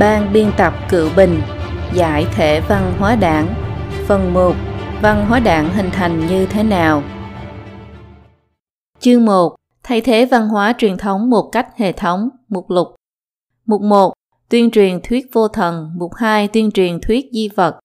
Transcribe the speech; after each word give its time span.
Ban 0.00 0.32
biên 0.32 0.50
tập 0.58 0.74
Cựu 0.90 1.08
Bình 1.16 1.40
Giải 1.94 2.26
thể 2.34 2.60
văn 2.60 2.94
hóa 2.98 3.16
đảng. 3.16 3.54
Phần 4.06 4.34
1 4.34 4.54
Văn 5.02 5.26
hóa 5.26 5.40
đảng 5.40 5.72
hình 5.74 5.90
thành 5.92 6.26
như 6.26 6.46
thế 6.46 6.62
nào? 6.62 7.02
Chương 8.98 9.24
1 9.24 9.54
Thay 9.82 10.00
thế 10.00 10.26
văn 10.26 10.48
hóa 10.48 10.74
truyền 10.78 10.96
thống 10.96 11.30
một 11.30 11.48
cách 11.52 11.68
hệ 11.76 11.92
thống 11.92 12.28
Mục 12.48 12.70
lục. 12.70 12.88
Mục 13.66 13.82
1 13.82 14.12
Tuyên 14.48 14.70
truyền 14.70 15.00
thuyết 15.04 15.26
vô 15.32 15.48
thần. 15.48 15.90
Mục 15.94 16.14
2 16.14 16.48
Tuyên 16.48 16.70
truyền 16.70 17.00
thuyết 17.00 17.26
di 17.32 17.48
vật. 17.48 17.78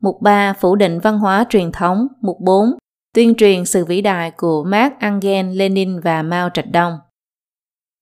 Mục 0.00 0.22
3 0.22 0.52
Phủ 0.52 0.76
định 0.76 1.00
văn 1.00 1.18
hóa 1.18 1.44
truyền 1.50 1.72
thống. 1.72 2.06
Mục 2.20 2.36
4 2.40 2.70
Tuyên 3.14 3.34
truyền 3.34 3.64
sự 3.64 3.84
vĩ 3.84 4.00
đại 4.00 4.30
của 4.30 4.64
Mark 4.64 4.94
Engel, 5.00 5.46
Lenin 5.56 6.00
và 6.00 6.22
Mao 6.22 6.48
Trạch 6.54 6.70
Đông. 6.70 6.98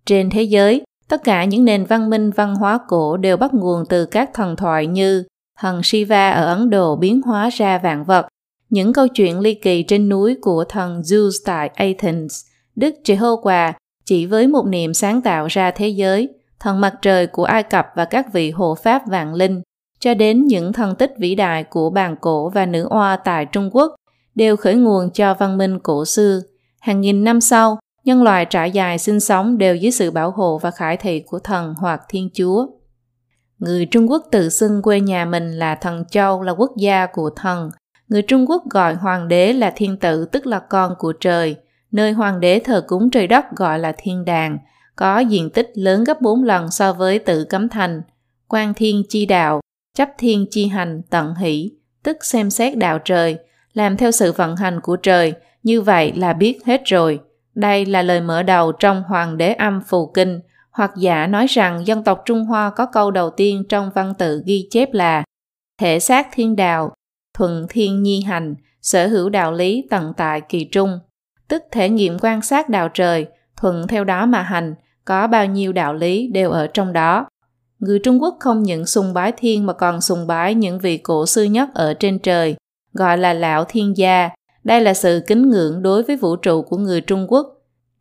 Trên 0.07 0.31
thế 0.31 0.43
giới, 0.43 0.83
Tất 1.13 1.25
cả 1.25 1.45
những 1.45 1.65
nền 1.65 1.85
văn 1.85 2.11
minh 2.11 2.31
văn 2.31 2.55
hóa 2.55 2.79
cổ 2.89 3.17
đều 3.17 3.37
bắt 3.37 3.55
nguồn 3.55 3.85
từ 3.89 4.07
các 4.07 4.31
thần 4.35 4.57
thoại 4.57 4.87
như 4.87 5.25
thần 5.59 5.83
Shiva 5.83 6.31
ở 6.31 6.47
Ấn 6.47 6.71
Độ 6.71 6.97
biến 6.97 7.23
hóa 7.23 7.49
ra 7.49 7.79
vạn 7.79 8.05
vật, 8.05 8.27
những 8.71 8.93
câu 8.93 9.09
chuyện 9.09 9.41
ly 9.41 9.55
kỳ 9.55 9.83
trên 9.83 10.09
núi 10.09 10.37
của 10.41 10.65
thần 10.65 11.01
Zeus 11.01 11.31
tại 11.45 11.69
Athens, 11.69 12.47
Đức 12.77 12.95
Jehovah 13.05 13.73
chỉ 14.05 14.27
với 14.27 14.47
một 14.47 14.67
niệm 14.67 14.95
sáng 14.95 15.23
tạo 15.23 15.47
ra 15.47 15.71
thế 15.71 15.89
giới, 15.89 16.29
thần 16.61 16.81
mặt 16.81 16.95
trời 17.03 17.27
của 17.27 17.45
Ai 17.45 17.63
Cập 17.63 17.87
và 17.97 18.05
các 18.05 18.33
vị 18.33 18.51
hộ 18.51 18.75
pháp 18.75 19.03
vạn 19.07 19.35
linh, 19.35 19.63
cho 20.01 20.15
đến 20.15 20.47
những 20.47 20.73
thần 20.73 20.95
tích 20.95 21.13
vĩ 21.19 21.35
đại 21.35 21.65
của 21.65 21.91
bàn 21.91 22.17
cổ 22.21 22.49
và 22.49 22.67
nữ 22.67 22.87
oa 22.91 23.17
tại 23.17 23.47
Trung 23.47 23.71
Quốc, 23.73 23.95
đều 24.35 24.57
khởi 24.57 24.75
nguồn 24.75 25.11
cho 25.11 25.35
văn 25.35 25.59
minh 25.59 25.79
cổ 25.79 26.05
xưa. 26.05 26.41
Hàng 26.81 27.01
nghìn 27.01 27.25
năm 27.25 27.41
sau, 27.41 27.79
nhân 28.05 28.23
loại 28.23 28.45
trải 28.45 28.71
dài 28.71 28.99
sinh 28.99 29.21
sống 29.21 29.59
đều 29.59 29.77
dưới 29.77 29.93
sự 29.93 30.11
bảo 30.11 30.31
hộ 30.31 30.59
và 30.59 30.71
khải 30.71 30.97
thị 30.97 31.21
của 31.21 31.39
thần 31.39 31.75
hoặc 31.79 32.03
thiên 32.09 32.31
chúa. 32.35 32.67
Người 33.59 33.87
Trung 33.87 34.11
Quốc 34.11 34.27
tự 34.31 34.49
xưng 34.49 34.83
quê 34.83 35.01
nhà 35.01 35.25
mình 35.25 35.53
là 35.53 35.75
thần 35.75 36.05
châu 36.11 36.43
là 36.43 36.53
quốc 36.53 36.73
gia 36.77 37.07
của 37.07 37.31
thần. 37.31 37.71
Người 38.09 38.23
Trung 38.23 38.51
Quốc 38.51 38.63
gọi 38.71 38.95
hoàng 38.95 39.29
đế 39.29 39.53
là 39.53 39.73
thiên 39.77 39.97
tử 39.97 40.25
tức 40.25 40.47
là 40.47 40.59
con 40.59 40.95
của 40.99 41.13
trời. 41.13 41.57
Nơi 41.93 42.13
hoàng 42.13 42.41
đế 42.41 42.59
thờ 42.65 42.85
cúng 42.87 43.11
trời 43.11 43.27
đất 43.27 43.45
gọi 43.57 43.79
là 43.79 43.93
thiên 43.99 44.25
đàng, 44.25 44.59
có 44.97 45.19
diện 45.19 45.51
tích 45.51 45.71
lớn 45.75 46.05
gấp 46.05 46.21
4 46.21 46.45
lần 46.45 46.71
so 46.71 46.93
với 46.93 47.19
tự 47.19 47.45
cấm 47.45 47.69
thành. 47.69 48.03
Quan 48.49 48.75
thiên 48.75 49.03
chi 49.09 49.27
đạo, 49.27 49.61
chấp 49.97 50.09
thiên 50.19 50.47
chi 50.51 50.67
hành 50.67 51.03
tận 51.11 51.35
hỷ, 51.35 51.73
tức 52.03 52.25
xem 52.25 52.51
xét 52.51 52.79
đạo 52.79 52.99
trời, 52.99 53.39
làm 53.73 53.97
theo 53.97 54.11
sự 54.11 54.33
vận 54.33 54.57
hành 54.57 54.81
của 54.81 54.97
trời, 54.97 55.35
như 55.63 55.81
vậy 55.81 56.13
là 56.17 56.33
biết 56.33 56.59
hết 56.65 56.83
rồi. 56.85 57.21
Đây 57.55 57.87
là 57.87 58.03
lời 58.03 58.21
mở 58.21 58.43
đầu 58.43 58.73
trong 58.73 59.03
Hoàng 59.03 59.37
đế 59.37 59.53
âm 59.53 59.81
Phù 59.87 60.07
Kinh, 60.07 60.41
hoặc 60.71 60.93
giả 60.97 61.27
nói 61.27 61.47
rằng 61.47 61.87
dân 61.87 62.05
tộc 62.05 62.23
Trung 62.25 62.45
Hoa 62.45 62.71
có 62.71 62.87
câu 62.87 63.11
đầu 63.11 63.31
tiên 63.31 63.65
trong 63.69 63.91
văn 63.95 64.15
tự 64.19 64.43
ghi 64.47 64.69
chép 64.71 64.93
là 64.93 65.23
thể 65.81 66.01
xác 66.01 66.29
thiên 66.33 66.57
đạo, 66.57 66.93
thuận 67.35 67.67
thiên 67.69 68.03
nhi 68.03 68.23
hành, 68.23 68.55
sở 68.83 69.07
hữu 69.07 69.29
đạo 69.29 69.53
lý 69.53 69.87
tận 69.91 70.13
tại 70.17 70.41
kỳ 70.41 70.65
trung, 70.65 70.99
tức 71.49 71.63
thể 71.71 71.89
nghiệm 71.89 72.19
quan 72.21 72.43
sát 72.43 72.69
đạo 72.69 72.89
trời, 72.89 73.27
thuận 73.57 73.89
theo 73.89 74.05
đó 74.05 74.27
mà 74.27 74.43
hành, 74.43 74.75
có 75.05 75.27
bao 75.27 75.47
nhiêu 75.47 75.73
đạo 75.73 75.95
lý 75.95 76.29
đều 76.33 76.51
ở 76.51 76.67
trong 76.67 76.93
đó. 76.93 77.27
Người 77.79 77.99
Trung 77.99 78.23
Quốc 78.23 78.37
không 78.41 78.63
những 78.63 78.87
sùng 78.87 79.15
bái 79.15 79.33
thiên 79.37 79.67
mà 79.67 79.73
còn 79.73 80.01
sùng 80.01 80.27
bái 80.27 80.55
những 80.55 80.79
vị 80.79 80.99
cổ 80.99 81.27
sư 81.27 81.45
nhất 81.45 81.69
ở 81.75 81.95
trên 81.95 82.19
trời, 82.19 82.57
gọi 82.93 83.19
là 83.19 83.33
lão 83.33 83.65
thiên 83.65 83.97
gia, 83.97 84.31
đây 84.65 84.81
là 84.81 84.95
sự 84.95 85.21
kính 85.27 85.51
ngưỡng 85.51 85.83
đối 85.83 86.03
với 86.03 86.17
vũ 86.17 86.37
trụ 86.37 86.63
của 86.63 86.77
người 86.77 87.01
Trung 87.01 87.27
Quốc. 87.29 87.47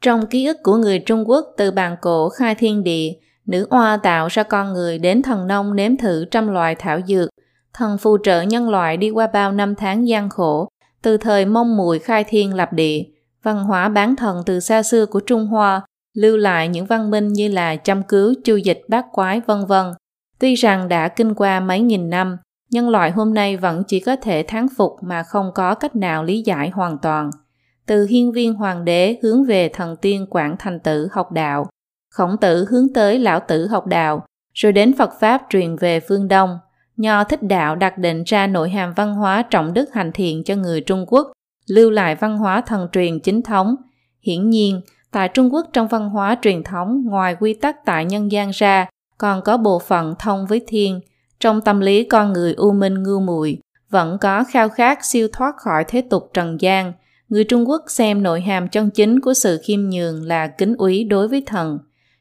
Trong 0.01 0.25
ký 0.25 0.45
ức 0.45 0.57
của 0.63 0.75
người 0.75 0.99
Trung 0.99 1.29
Quốc 1.29 1.45
từ 1.57 1.71
bàn 1.71 1.95
cổ 2.01 2.29
khai 2.29 2.55
thiên 2.55 2.83
địa, 2.83 3.11
nữ 3.45 3.67
oa 3.69 3.97
tạo 3.97 4.27
ra 4.27 4.43
con 4.43 4.73
người 4.73 4.99
đến 4.99 5.21
thần 5.21 5.47
nông 5.47 5.75
nếm 5.75 5.97
thử 5.97 6.25
trăm 6.31 6.47
loại 6.47 6.75
thảo 6.75 6.99
dược, 7.07 7.29
thần 7.73 7.97
phù 7.97 8.17
trợ 8.23 8.41
nhân 8.41 8.69
loại 8.69 8.97
đi 8.97 9.09
qua 9.09 9.27
bao 9.27 9.51
năm 9.51 9.75
tháng 9.75 10.07
gian 10.07 10.29
khổ, 10.29 10.67
từ 11.01 11.17
thời 11.17 11.45
mông 11.45 11.77
mùi 11.77 11.99
khai 11.99 12.23
thiên 12.23 12.53
lập 12.53 12.73
địa, 12.73 13.03
văn 13.43 13.63
hóa 13.63 13.89
bán 13.89 14.15
thần 14.15 14.43
từ 14.45 14.59
xa 14.59 14.83
xưa 14.83 15.05
của 15.05 15.19
Trung 15.19 15.47
Hoa, 15.47 15.81
lưu 16.13 16.37
lại 16.37 16.67
những 16.67 16.85
văn 16.85 17.11
minh 17.11 17.27
như 17.27 17.47
là 17.47 17.75
chăm 17.75 18.03
cứu, 18.03 18.33
chu 18.43 18.55
dịch, 18.55 18.81
bát 18.87 19.05
quái, 19.11 19.41
vân 19.47 19.65
vân. 19.65 19.85
Tuy 20.39 20.55
rằng 20.55 20.87
đã 20.87 21.07
kinh 21.07 21.33
qua 21.33 21.59
mấy 21.59 21.79
nghìn 21.79 22.09
năm, 22.09 22.37
nhân 22.71 22.89
loại 22.89 23.11
hôm 23.11 23.33
nay 23.33 23.57
vẫn 23.57 23.83
chỉ 23.87 23.99
có 23.99 24.15
thể 24.15 24.43
thán 24.47 24.67
phục 24.77 24.95
mà 25.01 25.23
không 25.23 25.51
có 25.55 25.75
cách 25.75 25.95
nào 25.95 26.23
lý 26.23 26.41
giải 26.41 26.69
hoàn 26.69 26.97
toàn. 26.97 27.29
Từ 27.85 28.05
hiên 28.05 28.31
viên 28.31 28.53
hoàng 28.53 28.85
đế 28.85 29.17
hướng 29.23 29.43
về 29.45 29.69
thần 29.69 29.95
tiên 29.95 30.25
Quảng 30.29 30.55
Thành 30.59 30.79
Tử 30.79 31.07
học 31.11 31.31
đạo, 31.31 31.67
khổng 32.09 32.37
tử 32.37 32.65
hướng 32.69 32.93
tới 32.93 33.19
lão 33.19 33.39
tử 33.39 33.67
học 33.67 33.87
đạo, 33.87 34.25
rồi 34.53 34.71
đến 34.71 34.93
Phật 34.97 35.09
Pháp 35.19 35.41
truyền 35.49 35.75
về 35.75 35.99
phương 35.99 36.27
Đông. 36.27 36.57
Nho 36.97 37.23
thích 37.23 37.43
đạo 37.43 37.75
đặt 37.75 37.97
định 37.97 38.23
ra 38.25 38.47
nội 38.47 38.69
hàm 38.69 38.93
văn 38.93 39.13
hóa 39.13 39.43
trọng 39.49 39.73
đức 39.73 39.93
hành 39.93 40.11
thiện 40.11 40.43
cho 40.43 40.55
người 40.55 40.81
Trung 40.81 41.05
Quốc, 41.07 41.31
lưu 41.67 41.89
lại 41.89 42.15
văn 42.15 42.37
hóa 42.37 42.61
thần 42.61 42.87
truyền 42.91 43.19
chính 43.19 43.41
thống. 43.41 43.75
Hiển 44.21 44.49
nhiên, 44.49 44.81
tại 45.11 45.27
Trung 45.27 45.53
Quốc 45.53 45.65
trong 45.73 45.87
văn 45.87 46.09
hóa 46.09 46.37
truyền 46.41 46.63
thống 46.63 47.03
ngoài 47.05 47.35
quy 47.39 47.53
tắc 47.53 47.85
tại 47.85 48.05
nhân 48.05 48.31
gian 48.31 48.51
ra, 48.53 48.87
còn 49.17 49.41
có 49.41 49.57
bộ 49.57 49.79
phận 49.79 50.15
thông 50.19 50.45
với 50.45 50.61
thiên, 50.67 50.99
trong 51.41 51.61
tâm 51.61 51.79
lý 51.79 52.03
con 52.03 52.33
người 52.33 52.53
u 52.53 52.71
minh 52.71 53.03
ngu 53.03 53.19
muội 53.19 53.57
vẫn 53.89 54.17
có 54.21 54.43
khao 54.43 54.69
khát 54.69 55.05
siêu 55.05 55.27
thoát 55.33 55.55
khỏi 55.57 55.83
thế 55.87 56.01
tục 56.09 56.29
trần 56.33 56.61
gian. 56.61 56.93
Người 57.29 57.43
Trung 57.43 57.69
Quốc 57.69 57.81
xem 57.87 58.23
nội 58.23 58.41
hàm 58.41 58.67
chân 58.67 58.89
chính 58.89 59.19
của 59.19 59.33
sự 59.33 59.59
khiêm 59.63 59.89
nhường 59.89 60.23
là 60.23 60.47
kính 60.47 60.75
úy 60.77 61.03
đối 61.03 61.27
với 61.27 61.43
thần. 61.45 61.79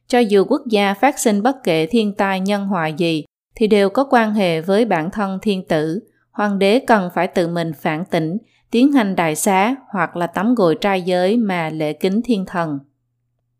Cho 0.08 0.18
dù 0.18 0.44
quốc 0.44 0.62
gia 0.66 0.94
phát 0.94 1.18
sinh 1.18 1.42
bất 1.42 1.56
kể 1.64 1.86
thiên 1.86 2.14
tai 2.14 2.40
nhân 2.40 2.66
họa 2.66 2.86
gì, 2.86 3.24
thì 3.54 3.66
đều 3.66 3.90
có 3.90 4.06
quan 4.10 4.34
hệ 4.34 4.60
với 4.60 4.84
bản 4.84 5.10
thân 5.10 5.38
thiên 5.42 5.68
tử. 5.68 6.00
Hoàng 6.30 6.58
đế 6.58 6.80
cần 6.86 7.10
phải 7.14 7.26
tự 7.26 7.48
mình 7.48 7.72
phản 7.80 8.04
tỉnh, 8.04 8.36
tiến 8.70 8.92
hành 8.92 9.16
đại 9.16 9.36
xá 9.36 9.76
hoặc 9.92 10.16
là 10.16 10.26
tắm 10.26 10.54
gội 10.54 10.74
trai 10.80 11.02
giới 11.02 11.36
mà 11.36 11.70
lễ 11.70 11.92
kính 11.92 12.20
thiên 12.24 12.44
thần. 12.46 12.78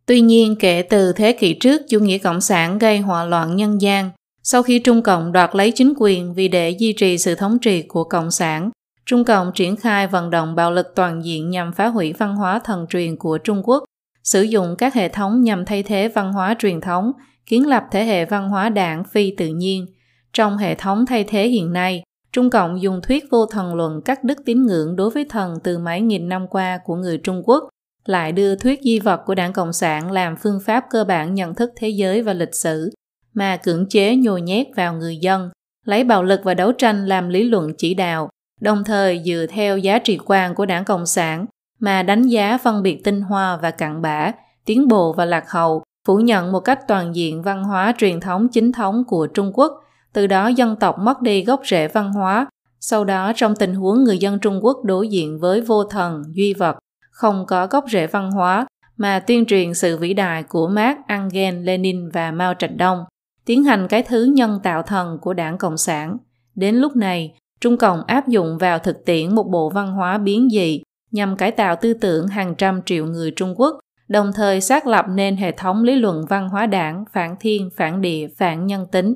Tuy 0.06 0.20
nhiên, 0.20 0.56
kể 0.60 0.82
từ 0.82 1.12
thế 1.12 1.32
kỷ 1.32 1.54
trước, 1.54 1.82
chủ 1.88 1.98
nghĩa 2.00 2.18
cộng 2.18 2.40
sản 2.40 2.78
gây 2.78 2.98
hỏa 2.98 3.24
loạn 3.24 3.56
nhân 3.56 3.80
gian, 3.80 4.10
sau 4.42 4.62
khi 4.62 4.78
Trung 4.78 5.02
Cộng 5.02 5.32
đoạt 5.32 5.50
lấy 5.54 5.72
chính 5.74 5.92
quyền 5.96 6.34
vì 6.34 6.48
để 6.48 6.70
duy 6.70 6.92
trì 6.92 7.18
sự 7.18 7.34
thống 7.34 7.58
trị 7.58 7.82
của 7.82 8.04
Cộng 8.04 8.30
sản, 8.30 8.70
Trung 9.06 9.24
Cộng 9.24 9.52
triển 9.54 9.76
khai 9.76 10.06
vận 10.06 10.30
động 10.30 10.54
bạo 10.54 10.72
lực 10.72 10.86
toàn 10.94 11.24
diện 11.24 11.50
nhằm 11.50 11.72
phá 11.72 11.86
hủy 11.86 12.12
văn 12.12 12.36
hóa 12.36 12.60
thần 12.64 12.86
truyền 12.90 13.16
của 13.16 13.38
Trung 13.38 13.62
Quốc, 13.64 13.84
sử 14.22 14.42
dụng 14.42 14.74
các 14.78 14.94
hệ 14.94 15.08
thống 15.08 15.42
nhằm 15.42 15.64
thay 15.64 15.82
thế 15.82 16.08
văn 16.08 16.32
hóa 16.32 16.54
truyền 16.58 16.80
thống, 16.80 17.12
kiến 17.46 17.68
lập 17.68 17.84
thế 17.90 18.04
hệ 18.04 18.24
văn 18.24 18.48
hóa 18.48 18.68
đảng 18.68 19.04
phi 19.04 19.34
tự 19.36 19.46
nhiên. 19.46 19.86
Trong 20.32 20.56
hệ 20.56 20.74
thống 20.74 21.06
thay 21.06 21.24
thế 21.24 21.48
hiện 21.48 21.72
nay, 21.72 22.02
Trung 22.32 22.50
Cộng 22.50 22.82
dùng 22.82 23.00
thuyết 23.02 23.24
vô 23.30 23.46
thần 23.46 23.74
luận 23.74 24.00
cắt 24.04 24.24
đứt 24.24 24.38
tín 24.44 24.66
ngưỡng 24.66 24.96
đối 24.96 25.10
với 25.10 25.24
thần 25.28 25.54
từ 25.64 25.78
mấy 25.78 26.00
nghìn 26.00 26.28
năm 26.28 26.46
qua 26.50 26.78
của 26.84 26.94
người 26.94 27.18
Trung 27.18 27.42
Quốc, 27.44 27.64
lại 28.04 28.32
đưa 28.32 28.56
thuyết 28.56 28.80
di 28.82 28.98
vật 28.98 29.20
của 29.26 29.34
đảng 29.34 29.52
Cộng 29.52 29.72
sản 29.72 30.12
làm 30.12 30.36
phương 30.36 30.60
pháp 30.66 30.84
cơ 30.90 31.04
bản 31.04 31.34
nhận 31.34 31.54
thức 31.54 31.70
thế 31.76 31.88
giới 31.88 32.22
và 32.22 32.32
lịch 32.32 32.54
sử, 32.54 32.90
mà 33.34 33.56
cưỡng 33.56 33.86
chế 33.88 34.16
nhồi 34.16 34.40
nhét 34.40 34.66
vào 34.76 34.94
người 34.94 35.16
dân, 35.16 35.50
lấy 35.86 36.04
bạo 36.04 36.22
lực 36.22 36.40
và 36.44 36.54
đấu 36.54 36.72
tranh 36.72 37.06
làm 37.06 37.28
lý 37.28 37.44
luận 37.44 37.72
chỉ 37.78 37.94
đạo, 37.94 38.28
đồng 38.60 38.84
thời 38.84 39.22
dựa 39.24 39.46
theo 39.50 39.78
giá 39.78 39.98
trị 39.98 40.18
quan 40.26 40.54
của 40.54 40.66
đảng 40.66 40.84
Cộng 40.84 41.06
sản 41.06 41.46
mà 41.80 42.02
đánh 42.02 42.26
giá 42.26 42.58
phân 42.58 42.82
biệt 42.82 43.04
tinh 43.04 43.20
hoa 43.20 43.56
và 43.56 43.70
cặn 43.70 44.02
bã, 44.02 44.32
tiến 44.64 44.88
bộ 44.88 45.12
và 45.12 45.24
lạc 45.24 45.50
hậu, 45.50 45.82
phủ 46.06 46.18
nhận 46.18 46.52
một 46.52 46.60
cách 46.60 46.80
toàn 46.88 47.14
diện 47.14 47.42
văn 47.42 47.64
hóa 47.64 47.94
truyền 47.98 48.20
thống 48.20 48.48
chính 48.48 48.72
thống 48.72 49.04
của 49.08 49.26
Trung 49.26 49.52
Quốc, 49.54 49.72
từ 50.12 50.26
đó 50.26 50.48
dân 50.48 50.76
tộc 50.76 50.98
mất 50.98 51.22
đi 51.22 51.44
gốc 51.44 51.60
rễ 51.64 51.88
văn 51.88 52.12
hóa. 52.12 52.46
Sau 52.80 53.04
đó 53.04 53.32
trong 53.36 53.56
tình 53.56 53.74
huống 53.74 54.04
người 54.04 54.18
dân 54.18 54.38
Trung 54.38 54.60
Quốc 54.62 54.84
đối 54.84 55.08
diện 55.08 55.38
với 55.38 55.60
vô 55.60 55.84
thần, 55.84 56.22
duy 56.32 56.54
vật, 56.54 56.78
không 57.10 57.44
có 57.46 57.66
gốc 57.66 57.84
rễ 57.92 58.06
văn 58.06 58.30
hóa, 58.30 58.66
mà 58.96 59.20
tuyên 59.20 59.46
truyền 59.46 59.74
sự 59.74 59.96
vĩ 59.96 60.14
đại 60.14 60.42
của 60.42 60.68
Marx, 60.68 60.98
Engel, 61.06 61.64
Lenin 61.64 62.08
và 62.08 62.30
Mao 62.30 62.54
Trạch 62.54 62.76
Đông, 62.76 63.04
tiến 63.50 63.64
hành 63.64 63.88
cái 63.88 64.02
thứ 64.02 64.24
nhân 64.34 64.60
tạo 64.62 64.82
thần 64.82 65.18
của 65.20 65.34
đảng 65.34 65.58
Cộng 65.58 65.76
sản. 65.76 66.16
Đến 66.54 66.74
lúc 66.74 66.96
này, 66.96 67.34
Trung 67.60 67.76
Cộng 67.76 68.02
áp 68.06 68.28
dụng 68.28 68.58
vào 68.58 68.78
thực 68.78 69.04
tiễn 69.04 69.34
một 69.34 69.42
bộ 69.50 69.70
văn 69.70 69.92
hóa 69.92 70.18
biến 70.18 70.48
dị 70.52 70.82
nhằm 71.10 71.36
cải 71.36 71.50
tạo 71.50 71.76
tư 71.80 71.94
tưởng 71.94 72.28
hàng 72.28 72.54
trăm 72.54 72.80
triệu 72.86 73.06
người 73.06 73.30
Trung 73.36 73.54
Quốc, 73.56 73.78
đồng 74.08 74.32
thời 74.34 74.60
xác 74.60 74.86
lập 74.86 75.06
nên 75.08 75.36
hệ 75.36 75.52
thống 75.52 75.82
lý 75.82 75.94
luận 75.96 76.24
văn 76.28 76.48
hóa 76.48 76.66
đảng 76.66 77.04
phản 77.12 77.36
thiên, 77.40 77.70
phản 77.76 78.00
địa, 78.00 78.28
phản 78.36 78.66
nhân 78.66 78.86
tính. 78.92 79.14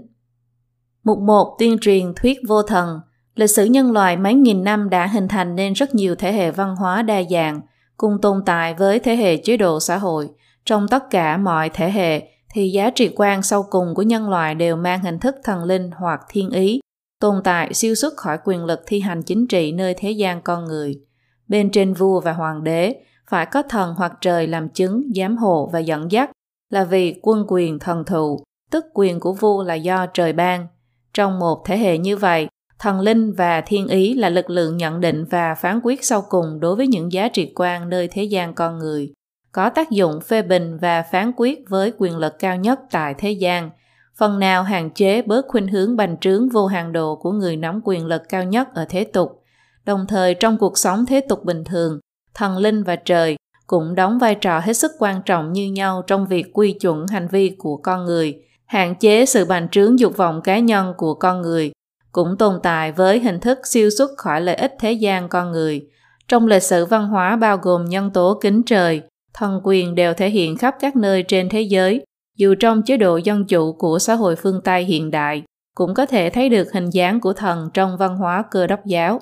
Mục 1.05 1.19
1 1.19 1.57
tuyên 1.59 1.79
truyền 1.81 2.13
thuyết 2.17 2.39
vô 2.49 2.63
thần 2.63 3.01
Lịch 3.35 3.51
sử 3.51 3.65
nhân 3.65 3.93
loại 3.93 4.17
mấy 4.17 4.35
nghìn 4.35 4.65
năm 4.65 4.91
đã 4.91 5.07
hình 5.07 5.29
thành 5.29 5.57
nên 5.57 5.73
rất 5.73 5.95
nhiều 5.95 6.15
thể 6.15 6.33
hệ 6.33 6.51
văn 6.51 6.77
hóa 6.77 7.03
đa 7.03 7.23
dạng, 7.31 7.61
cùng 7.97 8.21
tồn 8.23 8.43
tại 8.47 8.75
với 8.75 8.99
thế 8.99 9.17
hệ 9.17 9.37
chế 9.37 9.57
độ 9.57 9.81
xã 9.81 9.99
hội. 9.99 10.29
Trong 10.65 10.89
tất 10.89 11.11
cả 11.11 11.37
mọi 11.37 11.69
thể 11.69 11.91
hệ, 11.91 12.34
thì 12.55 12.71
giá 12.71 12.91
trị 12.91 13.11
quan 13.17 13.43
sau 13.43 13.63
cùng 13.63 13.95
của 13.95 14.03
nhân 14.03 14.29
loại 14.29 14.55
đều 14.55 14.77
mang 14.77 15.01
hình 15.01 15.19
thức 15.19 15.35
thần 15.45 15.65
linh 15.65 15.91
hoặc 15.91 16.21
thiên 16.29 16.51
ý, 16.51 16.81
tồn 17.21 17.35
tại 17.45 17.75
siêu 17.75 17.95
xuất 17.95 18.17
khỏi 18.17 18.39
quyền 18.45 18.65
lực 18.65 18.81
thi 18.87 19.01
hành 19.01 19.23
chính 19.23 19.47
trị 19.47 19.73
nơi 19.73 19.95
thế 19.99 20.11
gian 20.11 20.43
con 20.43 20.65
người. 20.65 21.01
Bên 21.49 21.71
trên 21.71 21.95
vua 21.95 22.21
và 22.21 22.33
hoàng 22.33 22.65
đế 22.65 22.97
phải 23.31 23.47
có 23.47 23.63
thần 23.63 23.95
hoặc 23.97 24.13
trời 24.21 24.47
làm 24.47 24.69
chứng, 24.69 25.03
giám 25.15 25.37
hộ 25.37 25.71
và 25.73 25.79
dẫn 25.79 26.13
dắt, 26.13 26.31
là 26.71 26.85
vì 26.85 27.21
quân 27.23 27.45
quyền 27.49 27.79
thần 27.79 28.05
thụ, 28.05 28.45
tức 28.71 28.85
quyền 28.95 29.21
của 29.21 29.33
vua 29.33 29.63
là 29.63 29.75
do 29.75 30.07
trời 30.07 30.33
ban. 30.33 30.67
Trong 31.15 31.39
một 31.39 31.63
thế 31.67 31.79
hệ 31.79 31.99
như 31.99 32.17
vậy, 32.17 32.49
thần 32.79 33.01
linh 33.01 33.33
và 33.33 33.61
thiên 33.61 33.89
ý 33.89 34.15
là 34.15 34.29
lực 34.29 34.51
lượng 34.51 34.77
nhận 34.77 35.01
định 35.01 35.25
và 35.25 35.55
phán 35.55 35.81
quyết 35.83 36.05
sau 36.05 36.23
cùng 36.29 36.61
đối 36.61 36.77
với 36.77 36.87
những 36.87 37.13
giá 37.13 37.29
trị 37.29 37.53
quan 37.55 37.89
nơi 37.89 38.09
thế 38.09 38.25
gian 38.25 38.55
con 38.55 38.79
người, 38.79 39.13
có 39.55 39.71
tác 39.71 39.91
dụng 39.91 40.21
phê 40.21 40.43
bình 40.43 40.79
và 40.79 41.03
phán 41.03 41.33
quyết 41.37 41.69
với 41.69 41.93
quyền 41.99 42.17
lực 42.17 42.39
cao 42.39 42.57
nhất 42.57 42.81
tại 42.91 43.15
thế 43.19 43.31
gian, 43.31 43.71
phần 44.17 44.39
nào 44.39 44.63
hạn 44.63 44.91
chế 44.91 45.23
bớt 45.23 45.45
khuynh 45.49 45.69
hướng 45.69 45.97
bành 45.97 46.17
trướng 46.21 46.49
vô 46.49 46.67
hạn 46.67 46.93
độ 46.93 47.17
của 47.17 47.33
người 47.33 47.57
nắm 47.57 47.81
quyền 47.85 48.07
lực 48.07 48.23
cao 48.29 48.45
nhất 48.45 48.75
ở 48.75 48.85
thế 48.89 49.05
tục. 49.05 49.43
Đồng 49.85 50.07
thời 50.09 50.35
trong 50.35 50.59
cuộc 50.59 50.79
sống 50.79 51.07
thế 51.07 51.21
tục 51.21 51.45
bình 51.45 51.65
thường, 51.65 52.01
thần 52.35 52.57
linh 52.59 52.83
và 52.83 52.97
trời 52.97 53.37
cũng 53.67 53.95
đóng 53.95 54.19
vai 54.19 54.35
trò 54.35 54.61
hết 54.61 54.73
sức 54.73 54.93
quan 54.99 55.23
trọng 55.27 55.53
như 55.53 55.73
nhau 55.73 56.03
trong 56.07 56.27
việc 56.27 56.47
quy 56.53 56.73
chuẩn 56.73 57.07
hành 57.07 57.29
vi 57.29 57.57
của 57.59 57.77
con 57.77 58.05
người, 58.05 58.43
hạn 58.67 58.95
chế 58.95 59.27
sự 59.27 59.45
bành 59.45 59.69
trướng 59.69 59.99
dục 59.99 60.17
vọng 60.17 60.41
cá 60.45 60.59
nhân 60.59 60.95
của 60.97 61.15
con 61.15 61.43
người, 61.43 61.73
cũng 62.13 62.37
tồn 62.39 62.61
tại 62.63 62.93
với 62.93 63.21
hình 63.21 63.41
thức 63.41 63.59
siêu 63.65 63.91
xuất 63.91 64.11
khỏi 64.17 64.41
lợi 64.41 64.55
ích 64.55 64.75
thế 64.81 64.93
gian 64.93 65.29
con 65.29 65.53
người. 65.53 65.87
Trong 66.29 66.47
lịch 66.47 66.63
sử 66.63 66.85
văn 66.85 67.09
hóa 67.09 67.37
bao 67.37 67.57
gồm 67.57 67.85
nhân 67.85 68.11
tố 68.11 68.39
kính 68.43 68.63
trời, 68.63 69.03
thần 69.35 69.61
quyền 69.65 69.95
đều 69.95 70.15
thể 70.15 70.31
hiện 70.31 70.57
khắp 70.57 70.75
các 70.81 70.97
nơi 70.97 71.23
trên 71.23 71.49
thế 71.49 71.61
giới, 71.61 72.05
dù 72.37 72.55
trong 72.61 72.83
chế 72.83 72.97
độ 72.97 73.17
dân 73.17 73.47
chủ 73.47 73.73
của 73.73 73.99
xã 73.99 74.15
hội 74.15 74.37
phương 74.37 74.61
Tây 74.65 74.85
hiện 74.85 75.11
đại, 75.11 75.43
cũng 75.75 75.95
có 75.95 76.07
thể 76.07 76.31
thấy 76.31 76.49
được 76.49 76.73
hình 76.73 76.91
dáng 76.91 77.21
của 77.21 77.33
thần 77.33 77.71
trong 77.75 77.97
văn 77.97 78.17
hóa 78.17 78.45
cơ 78.51 78.67
đốc 78.67 78.87
giáo. 78.87 79.21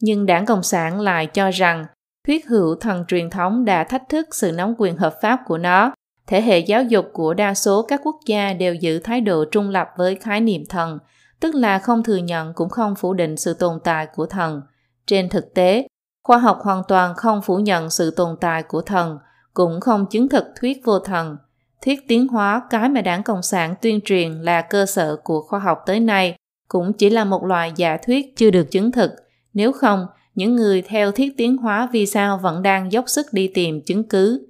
Nhưng 0.00 0.26
đảng 0.26 0.46
Cộng 0.46 0.62
sản 0.62 1.00
lại 1.00 1.26
cho 1.26 1.50
rằng 1.50 1.86
thuyết 2.26 2.46
hữu 2.46 2.74
thần 2.74 3.04
truyền 3.08 3.30
thống 3.30 3.64
đã 3.64 3.84
thách 3.84 4.08
thức 4.08 4.26
sự 4.34 4.52
nắm 4.52 4.74
quyền 4.78 4.96
hợp 4.96 5.14
pháp 5.22 5.40
của 5.46 5.58
nó. 5.58 5.92
Thể 6.26 6.42
hệ 6.42 6.58
giáo 6.58 6.82
dục 6.82 7.06
của 7.12 7.34
đa 7.34 7.54
số 7.54 7.82
các 7.82 8.00
quốc 8.04 8.16
gia 8.26 8.52
đều 8.52 8.74
giữ 8.74 8.98
thái 8.98 9.20
độ 9.20 9.44
trung 9.44 9.68
lập 9.68 9.88
với 9.96 10.14
khái 10.14 10.40
niệm 10.40 10.62
thần, 10.68 10.98
tức 11.40 11.54
là 11.54 11.78
không 11.78 12.02
thừa 12.02 12.16
nhận 12.16 12.54
cũng 12.54 12.68
không 12.68 12.94
phủ 12.94 13.14
định 13.14 13.36
sự 13.36 13.54
tồn 13.54 13.78
tại 13.84 14.06
của 14.14 14.26
thần. 14.26 14.60
Trên 15.06 15.28
thực 15.28 15.54
tế, 15.54 15.86
khoa 16.30 16.38
học 16.38 16.58
hoàn 16.62 16.82
toàn 16.88 17.14
không 17.14 17.42
phủ 17.42 17.58
nhận 17.58 17.90
sự 17.90 18.10
tồn 18.10 18.36
tại 18.40 18.62
của 18.62 18.80
thần, 18.80 19.18
cũng 19.54 19.80
không 19.80 20.06
chứng 20.10 20.28
thực 20.28 20.44
thuyết 20.60 20.80
vô 20.84 20.98
thần. 20.98 21.36
Thuyết 21.84 22.08
tiến 22.08 22.28
hóa 22.28 22.62
cái 22.70 22.88
mà 22.88 23.00
đảng 23.00 23.22
Cộng 23.22 23.42
sản 23.42 23.74
tuyên 23.82 24.00
truyền 24.04 24.32
là 24.32 24.62
cơ 24.62 24.86
sở 24.86 25.16
của 25.24 25.42
khoa 25.42 25.58
học 25.58 25.78
tới 25.86 26.00
nay 26.00 26.36
cũng 26.68 26.92
chỉ 26.92 27.10
là 27.10 27.24
một 27.24 27.44
loại 27.44 27.72
giả 27.76 27.96
thuyết 28.06 28.36
chưa 28.36 28.50
được 28.50 28.70
chứng 28.70 28.92
thực. 28.92 29.10
Nếu 29.54 29.72
không, 29.72 30.06
những 30.34 30.56
người 30.56 30.82
theo 30.82 31.12
thiết 31.12 31.34
tiến 31.36 31.56
hóa 31.56 31.88
vì 31.92 32.06
sao 32.06 32.38
vẫn 32.38 32.62
đang 32.62 32.92
dốc 32.92 33.04
sức 33.08 33.26
đi 33.32 33.50
tìm 33.54 33.80
chứng 33.86 34.08
cứ. 34.08 34.46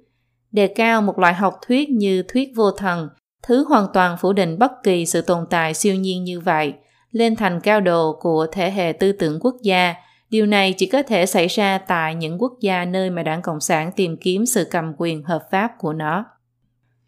Đề 0.51 0.67
cao 0.67 1.01
một 1.01 1.19
loại 1.19 1.33
học 1.33 1.59
thuyết 1.67 1.89
như 1.89 2.23
thuyết 2.23 2.49
vô 2.55 2.71
thần, 2.71 3.09
thứ 3.43 3.65
hoàn 3.69 3.87
toàn 3.93 4.17
phủ 4.17 4.33
định 4.33 4.59
bất 4.59 4.71
kỳ 4.83 5.05
sự 5.05 5.21
tồn 5.21 5.45
tại 5.49 5.73
siêu 5.73 5.95
nhiên 5.95 6.23
như 6.23 6.39
vậy, 6.39 6.73
lên 7.11 7.35
thành 7.35 7.59
cao 7.59 7.81
độ 7.81 8.17
của 8.21 8.47
thể 8.51 8.71
hệ 8.71 8.93
tư 8.93 9.11
tưởng 9.11 9.39
quốc 9.41 9.55
gia. 9.61 9.95
Điều 10.31 10.45
này 10.45 10.73
chỉ 10.77 10.85
có 10.85 11.03
thể 11.03 11.25
xảy 11.25 11.47
ra 11.47 11.77
tại 11.77 12.15
những 12.15 12.41
quốc 12.41 12.53
gia 12.61 12.85
nơi 12.85 13.09
mà 13.09 13.23
đảng 13.23 13.41
Cộng 13.41 13.59
sản 13.61 13.91
tìm 13.95 14.17
kiếm 14.17 14.45
sự 14.45 14.67
cầm 14.71 14.93
quyền 14.97 15.23
hợp 15.23 15.43
pháp 15.51 15.71
của 15.79 15.93
nó. 15.93 16.25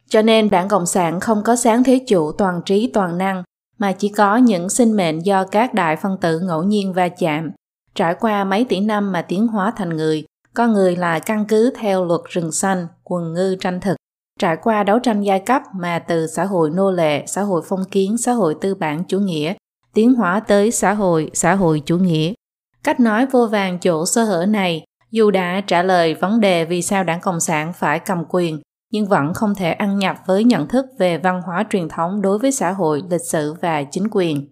Cho 0.10 0.22
nên 0.22 0.50
đảng 0.50 0.68
Cộng 0.68 0.86
sản 0.86 1.20
không 1.20 1.44
có 1.44 1.56
sáng 1.56 1.84
thế 1.84 2.00
chủ 2.08 2.32
toàn 2.32 2.62
trí 2.66 2.92
toàn 2.94 3.18
năng, 3.18 3.44
mà 3.78 3.92
chỉ 3.92 4.10
có 4.10 4.38
những 4.38 4.70
sinh 4.70 4.96
mệnh 4.96 5.20
do 5.20 5.46
các 5.46 5.74
đại 5.74 5.96
phân 5.96 6.18
tử 6.22 6.40
ngẫu 6.40 6.64
nhiên 6.64 6.94
va 6.94 7.08
chạm, 7.08 7.52
Trải 7.96 8.16
qua 8.20 8.44
mấy 8.44 8.66
tỷ 8.70 8.80
năm 8.80 9.12
mà 9.12 9.22
tiến 9.22 9.48
hóa 9.48 9.74
thành 9.76 9.90
người, 9.90 10.26
con 10.54 10.74
người 10.74 10.96
là 10.96 11.20
căn 11.20 11.46
cứ 11.48 11.74
theo 11.80 12.06
luật 12.06 12.22
rừng 12.30 12.52
xanh, 12.52 12.88
quần 13.04 13.34
ngư 13.34 13.56
tranh 13.60 13.80
thực. 13.80 13.96
Trải 14.40 14.58
qua 14.64 14.84
đấu 14.84 15.00
tranh 15.00 15.22
giai 15.22 15.40
cấp 15.40 15.62
mà 15.76 16.00
từ 16.00 16.28
xã 16.28 16.46
hội 16.46 16.70
nô 16.70 16.92
lệ, 16.92 17.24
xã 17.28 17.42
hội 17.42 17.62
phong 17.66 17.86
kiến, 17.92 18.18
xã 18.18 18.32
hội 18.32 18.56
tư 18.62 18.76
bản 18.76 19.04
chủ 19.08 19.20
nghĩa, 19.20 19.54
tiến 19.94 20.14
hóa 20.14 20.40
tới 20.40 20.72
xã 20.72 20.94
hội, 20.94 21.32
xã 21.34 21.56
hội 21.56 21.82
chủ 21.86 21.98
nghĩa. 21.98 22.34
Cách 22.84 23.00
nói 23.00 23.26
vô 23.26 23.48
vàng 23.48 23.80
chỗ 23.80 24.06
sơ 24.06 24.24
hở 24.24 24.46
này, 24.46 24.84
dù 25.12 25.32
đã 25.32 25.62
trả 25.68 25.84
lời 25.84 26.14
vấn 26.14 26.40
đề 26.40 26.66
vì 26.66 26.82
sao 26.82 27.04
đảng 27.04 27.22
Cộng 27.22 27.40
sản 27.40 27.74
phải 27.74 28.00
cầm 28.00 28.24
quyền, 28.30 28.62
nhưng 28.92 29.06
vẫn 29.06 29.34
không 29.34 29.56
thể 29.56 29.72
ăn 29.72 30.00
nhập 30.00 30.18
với 30.26 30.44
nhận 30.44 30.68
thức 30.68 30.86
về 31.00 31.18
văn 31.18 31.42
hóa 31.42 31.66
truyền 31.70 31.90
thống 31.90 32.22
đối 32.22 32.40
với 32.40 32.52
xã 32.52 32.72
hội, 32.72 33.04
lịch 33.10 33.26
sử 33.26 33.54
và 33.62 33.84
chính 33.84 34.08
quyền. 34.12 34.48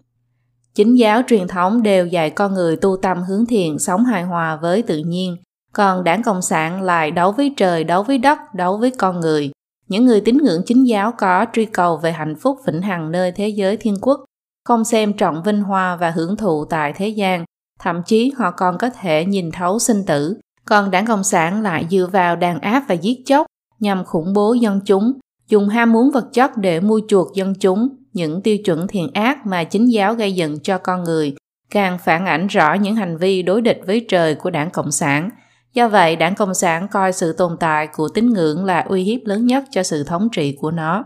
Chính 0.75 0.97
giáo 0.99 1.21
truyền 1.27 1.47
thống 1.47 1.83
đều 1.83 2.07
dạy 2.07 2.29
con 2.29 2.53
người 2.53 2.75
tu 2.75 2.97
tâm 3.01 3.23
hướng 3.23 3.45
thiện, 3.45 3.79
sống 3.79 4.03
hài 4.03 4.23
hòa 4.23 4.55
với 4.55 4.81
tự 4.81 4.97
nhiên, 4.97 5.37
còn 5.73 6.03
đảng 6.03 6.23
Cộng 6.23 6.41
sản 6.41 6.81
lại 6.81 7.11
đấu 7.11 7.31
với 7.31 7.53
trời, 7.57 7.83
đấu 7.83 8.03
với 8.03 8.17
đất, 8.17 8.39
đấu 8.53 8.77
với 8.77 8.91
con 8.91 9.19
người. 9.19 9.51
Những 9.87 10.05
người 10.05 10.21
tín 10.21 10.37
ngưỡng 10.37 10.61
chính 10.65 10.83
giáo 10.83 11.13
có 11.17 11.45
truy 11.53 11.65
cầu 11.65 11.97
về 11.97 12.11
hạnh 12.11 12.35
phúc 12.35 12.57
vĩnh 12.65 12.81
hằng 12.81 13.11
nơi 13.11 13.31
thế 13.31 13.47
giới 13.47 13.77
thiên 13.77 13.95
quốc, 14.01 14.19
không 14.65 14.83
xem 14.83 15.13
trọng 15.13 15.43
vinh 15.43 15.61
hoa 15.61 15.95
và 15.95 16.11
hưởng 16.11 16.37
thụ 16.37 16.65
tại 16.65 16.93
thế 16.93 17.07
gian, 17.07 17.45
thậm 17.81 18.01
chí 18.05 18.31
họ 18.37 18.51
còn 18.51 18.77
có 18.77 18.89
thể 18.89 19.25
nhìn 19.25 19.51
thấu 19.51 19.79
sinh 19.79 20.03
tử. 20.05 20.37
Còn 20.65 20.91
đảng 20.91 21.05
Cộng 21.05 21.23
sản 21.23 21.61
lại 21.61 21.85
dựa 21.89 22.07
vào 22.11 22.35
đàn 22.35 22.59
áp 22.59 22.83
và 22.87 22.95
giết 22.95 23.21
chóc 23.25 23.47
nhằm 23.79 24.05
khủng 24.05 24.33
bố 24.33 24.53
dân 24.53 24.79
chúng, 24.85 25.13
dùng 25.47 25.69
ham 25.69 25.93
muốn 25.93 26.11
vật 26.11 26.25
chất 26.33 26.57
để 26.57 26.79
mua 26.79 27.01
chuộc 27.07 27.35
dân 27.35 27.53
chúng, 27.59 27.89
những 28.13 28.41
tiêu 28.41 28.57
chuẩn 28.57 28.87
thiện 28.87 29.09
ác 29.13 29.45
mà 29.45 29.63
chính 29.63 29.85
giáo 29.85 30.13
gây 30.13 30.33
dựng 30.33 30.59
cho 30.59 30.77
con 30.77 31.03
người 31.03 31.35
càng 31.71 31.97
phản 31.97 32.25
ảnh 32.25 32.47
rõ 32.47 32.73
những 32.73 32.95
hành 32.95 33.17
vi 33.17 33.41
đối 33.41 33.61
địch 33.61 33.81
với 33.85 34.05
trời 34.09 34.35
của 34.35 34.49
đảng 34.49 34.71
Cộng 34.71 34.91
sản. 34.91 35.29
Do 35.73 35.87
vậy, 35.87 36.15
đảng 36.15 36.35
Cộng 36.35 36.53
sản 36.53 36.87
coi 36.87 37.13
sự 37.13 37.33
tồn 37.33 37.57
tại 37.59 37.87
của 37.87 38.07
tín 38.07 38.29
ngưỡng 38.29 38.65
là 38.65 38.79
uy 38.79 39.03
hiếp 39.03 39.19
lớn 39.25 39.45
nhất 39.45 39.63
cho 39.71 39.83
sự 39.83 40.03
thống 40.03 40.29
trị 40.31 40.57
của 40.61 40.71
nó. 40.71 41.05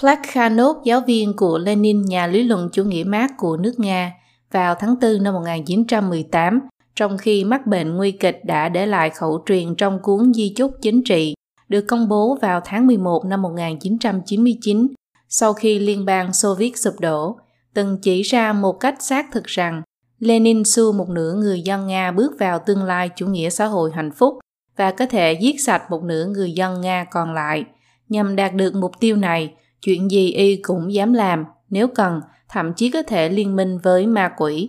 Plekhanov, 0.00 0.76
giáo 0.84 1.00
viên 1.00 1.36
của 1.36 1.58
Lenin, 1.58 2.02
nhà 2.02 2.26
lý 2.26 2.42
luận 2.42 2.68
chủ 2.72 2.84
nghĩa 2.84 3.04
Mác 3.04 3.36
của 3.36 3.56
nước 3.56 3.74
Nga, 3.78 4.12
vào 4.52 4.74
tháng 4.74 4.94
4 5.00 5.22
năm 5.22 5.34
1918, 5.34 6.60
trong 6.96 7.18
khi 7.18 7.44
mắc 7.44 7.66
bệnh 7.66 7.96
nguy 7.96 8.12
kịch 8.12 8.40
đã 8.44 8.68
để 8.68 8.86
lại 8.86 9.10
khẩu 9.10 9.42
truyền 9.46 9.74
trong 9.74 9.98
cuốn 10.02 10.34
Di 10.34 10.54
chúc 10.56 10.72
chính 10.82 11.04
trị, 11.04 11.34
được 11.68 11.84
công 11.88 12.08
bố 12.08 12.38
vào 12.42 12.60
tháng 12.64 12.86
11 12.86 13.24
năm 13.24 13.42
1999 13.42 14.88
sau 15.28 15.52
khi 15.52 15.78
Liên 15.78 16.04
bang 16.04 16.32
Xô 16.32 16.54
Viết 16.54 16.78
sụp 16.78 17.00
đổ, 17.00 17.38
từng 17.74 17.98
chỉ 18.02 18.22
ra 18.22 18.52
một 18.52 18.72
cách 18.72 19.02
xác 19.02 19.26
thực 19.32 19.44
rằng 19.44 19.82
Lenin 20.18 20.64
xua 20.64 20.92
một 20.92 21.08
nửa 21.08 21.34
người 21.34 21.60
dân 21.60 21.86
Nga 21.86 22.10
bước 22.10 22.32
vào 22.38 22.58
tương 22.58 22.84
lai 22.84 23.10
chủ 23.16 23.26
nghĩa 23.26 23.50
xã 23.50 23.66
hội 23.66 23.90
hạnh 23.94 24.10
phúc 24.12 24.38
và 24.76 24.90
có 24.90 25.06
thể 25.06 25.32
giết 25.32 25.60
sạch 25.60 25.90
một 25.90 26.02
nửa 26.02 26.26
người 26.26 26.52
dân 26.52 26.80
Nga 26.80 27.04
còn 27.10 27.34
lại. 27.34 27.64
Nhằm 28.08 28.36
đạt 28.36 28.54
được 28.54 28.74
mục 28.74 28.92
tiêu 29.00 29.16
này, 29.16 29.54
chuyện 29.82 30.10
gì 30.10 30.32
y 30.32 30.56
cũng 30.56 30.94
dám 30.94 31.12
làm, 31.12 31.44
nếu 31.70 31.88
cần, 31.88 32.20
thậm 32.52 32.72
chí 32.74 32.90
có 32.90 33.02
thể 33.02 33.28
liên 33.28 33.56
minh 33.56 33.78
với 33.78 34.06
ma 34.06 34.32
quỷ. 34.36 34.68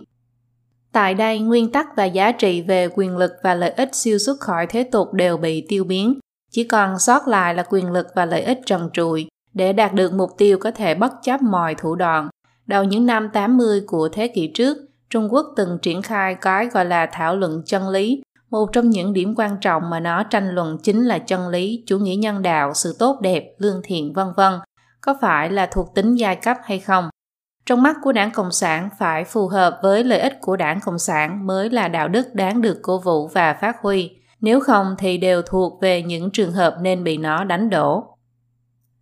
Tại 0.92 1.14
đây, 1.14 1.38
nguyên 1.38 1.72
tắc 1.72 1.96
và 1.96 2.04
giá 2.04 2.32
trị 2.32 2.62
về 2.62 2.88
quyền 2.94 3.16
lực 3.16 3.32
và 3.42 3.54
lợi 3.54 3.70
ích 3.70 3.94
siêu 3.94 4.18
xuất 4.18 4.40
khỏi 4.40 4.66
thế 4.66 4.84
tục 4.92 5.12
đều 5.12 5.36
bị 5.36 5.66
tiêu 5.68 5.84
biến, 5.84 6.18
chỉ 6.50 6.64
còn 6.64 6.98
sót 6.98 7.28
lại 7.28 7.54
là 7.54 7.64
quyền 7.70 7.90
lực 7.90 8.06
và 8.14 8.24
lợi 8.24 8.42
ích 8.42 8.60
trần 8.66 8.90
trụi, 8.92 9.26
để 9.54 9.72
đạt 9.72 9.94
được 9.94 10.12
mục 10.12 10.30
tiêu 10.38 10.58
có 10.58 10.70
thể 10.70 10.94
bất 10.94 11.12
chấp 11.22 11.42
mọi 11.42 11.74
thủ 11.74 11.94
đoạn. 11.94 12.28
Đầu 12.66 12.84
những 12.84 13.06
năm 13.06 13.28
80 13.32 13.82
của 13.86 14.08
thế 14.08 14.28
kỷ 14.28 14.50
trước, 14.54 14.76
Trung 15.10 15.28
Quốc 15.30 15.46
từng 15.56 15.78
triển 15.82 16.02
khai 16.02 16.34
cái 16.34 16.66
gọi 16.66 16.84
là 16.84 17.06
thảo 17.12 17.36
luận 17.36 17.62
chân 17.66 17.88
lý. 17.88 18.22
Một 18.50 18.68
trong 18.72 18.90
những 18.90 19.12
điểm 19.12 19.34
quan 19.36 19.56
trọng 19.60 19.90
mà 19.90 20.00
nó 20.00 20.22
tranh 20.22 20.54
luận 20.54 20.78
chính 20.82 21.04
là 21.04 21.18
chân 21.18 21.48
lý, 21.48 21.82
chủ 21.86 21.98
nghĩa 21.98 22.16
nhân 22.16 22.42
đạo, 22.42 22.72
sự 22.74 22.96
tốt 22.98 23.20
đẹp, 23.20 23.54
lương 23.58 23.80
thiện 23.84 24.12
vân 24.12 24.26
vân. 24.36 24.52
Có 25.00 25.14
phải 25.20 25.50
là 25.50 25.66
thuộc 25.66 25.94
tính 25.94 26.14
giai 26.14 26.36
cấp 26.36 26.56
hay 26.64 26.78
không? 26.78 27.08
Trong 27.66 27.82
mắt 27.82 27.96
của 28.02 28.12
đảng 28.12 28.30
Cộng 28.30 28.52
sản 28.52 28.88
phải 28.98 29.24
phù 29.24 29.48
hợp 29.48 29.78
với 29.82 30.04
lợi 30.04 30.20
ích 30.20 30.38
của 30.40 30.56
đảng 30.56 30.80
Cộng 30.80 30.98
sản 30.98 31.46
mới 31.46 31.70
là 31.70 31.88
đạo 31.88 32.08
đức 32.08 32.34
đáng 32.34 32.62
được 32.62 32.78
cố 32.82 32.98
vũ 32.98 33.28
và 33.28 33.54
phát 33.60 33.76
huy. 33.82 34.10
Nếu 34.40 34.60
không 34.60 34.94
thì 34.98 35.18
đều 35.18 35.42
thuộc 35.42 35.80
về 35.80 36.02
những 36.02 36.30
trường 36.30 36.52
hợp 36.52 36.76
nên 36.80 37.04
bị 37.04 37.16
nó 37.16 37.44
đánh 37.44 37.70
đổ. 37.70 38.04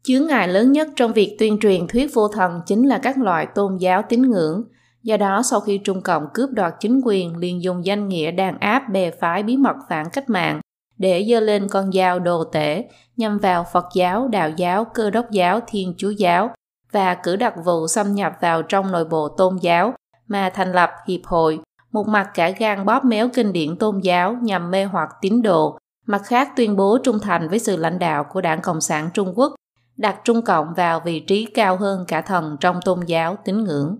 Chướng 0.02 0.26
ngại 0.26 0.48
lớn 0.48 0.72
nhất 0.72 0.88
trong 0.96 1.12
việc 1.12 1.36
tuyên 1.38 1.58
truyền 1.60 1.86
thuyết 1.88 2.14
vô 2.14 2.28
thần 2.28 2.60
chính 2.66 2.88
là 2.88 2.98
các 2.98 3.18
loại 3.18 3.46
tôn 3.54 3.76
giáo 3.76 4.02
tín 4.08 4.30
ngưỡng. 4.30 4.64
Do 5.02 5.16
đó, 5.16 5.42
sau 5.42 5.60
khi 5.60 5.78
Trung 5.78 6.02
Cộng 6.02 6.26
cướp 6.34 6.50
đoạt 6.50 6.74
chính 6.80 7.00
quyền, 7.04 7.36
liền 7.36 7.62
dùng 7.62 7.84
danh 7.84 8.08
nghĩa 8.08 8.30
đàn 8.30 8.58
áp 8.58 8.88
bè 8.92 9.10
phái 9.10 9.42
bí 9.42 9.56
mật 9.56 9.76
phản 9.88 10.06
cách 10.12 10.30
mạng 10.30 10.60
để 10.98 11.26
dơ 11.30 11.40
lên 11.40 11.68
con 11.68 11.92
dao 11.92 12.18
đồ 12.18 12.44
tể 12.44 12.84
nhằm 13.16 13.38
vào 13.38 13.66
Phật 13.72 13.84
giáo, 13.94 14.28
Đạo 14.28 14.50
giáo, 14.50 14.84
Cơ 14.84 15.10
đốc 15.10 15.30
giáo, 15.30 15.60
Thiên 15.66 15.94
Chúa 15.96 16.10
giáo 16.10 16.50
và 16.92 17.14
cử 17.14 17.36
đặc 17.36 17.54
vụ 17.64 17.88
xâm 17.88 18.14
nhập 18.14 18.32
vào 18.40 18.62
trong 18.62 18.92
nội 18.92 19.04
bộ 19.04 19.28
tôn 19.28 19.56
giáo 19.60 19.94
mà 20.26 20.50
thành 20.54 20.72
lập 20.72 20.90
hiệp 21.06 21.20
hội, 21.24 21.60
một 21.92 22.08
mặt 22.08 22.30
cả 22.34 22.50
gan 22.50 22.84
bóp 22.84 23.04
méo 23.04 23.28
kinh 23.34 23.52
điển 23.52 23.76
tôn 23.76 24.00
giáo 24.00 24.36
nhằm 24.42 24.70
mê 24.70 24.84
hoặc 24.84 25.08
tín 25.20 25.42
đồ, 25.42 25.78
mặt 26.06 26.22
khác 26.24 26.52
tuyên 26.56 26.76
bố 26.76 26.98
trung 27.02 27.18
thành 27.22 27.48
với 27.48 27.58
sự 27.58 27.76
lãnh 27.76 27.98
đạo 27.98 28.24
của 28.24 28.40
Đảng 28.40 28.60
Cộng 28.60 28.80
sản 28.80 29.10
Trung 29.14 29.32
Quốc 29.36 29.54
đặt 29.96 30.16
Trung 30.24 30.42
Cộng 30.42 30.74
vào 30.74 31.00
vị 31.04 31.20
trí 31.20 31.44
cao 31.44 31.76
hơn 31.76 32.04
cả 32.08 32.22
thần 32.22 32.56
trong 32.60 32.80
tôn 32.84 33.00
giáo 33.06 33.36
tín 33.44 33.64
ngưỡng. 33.64 33.96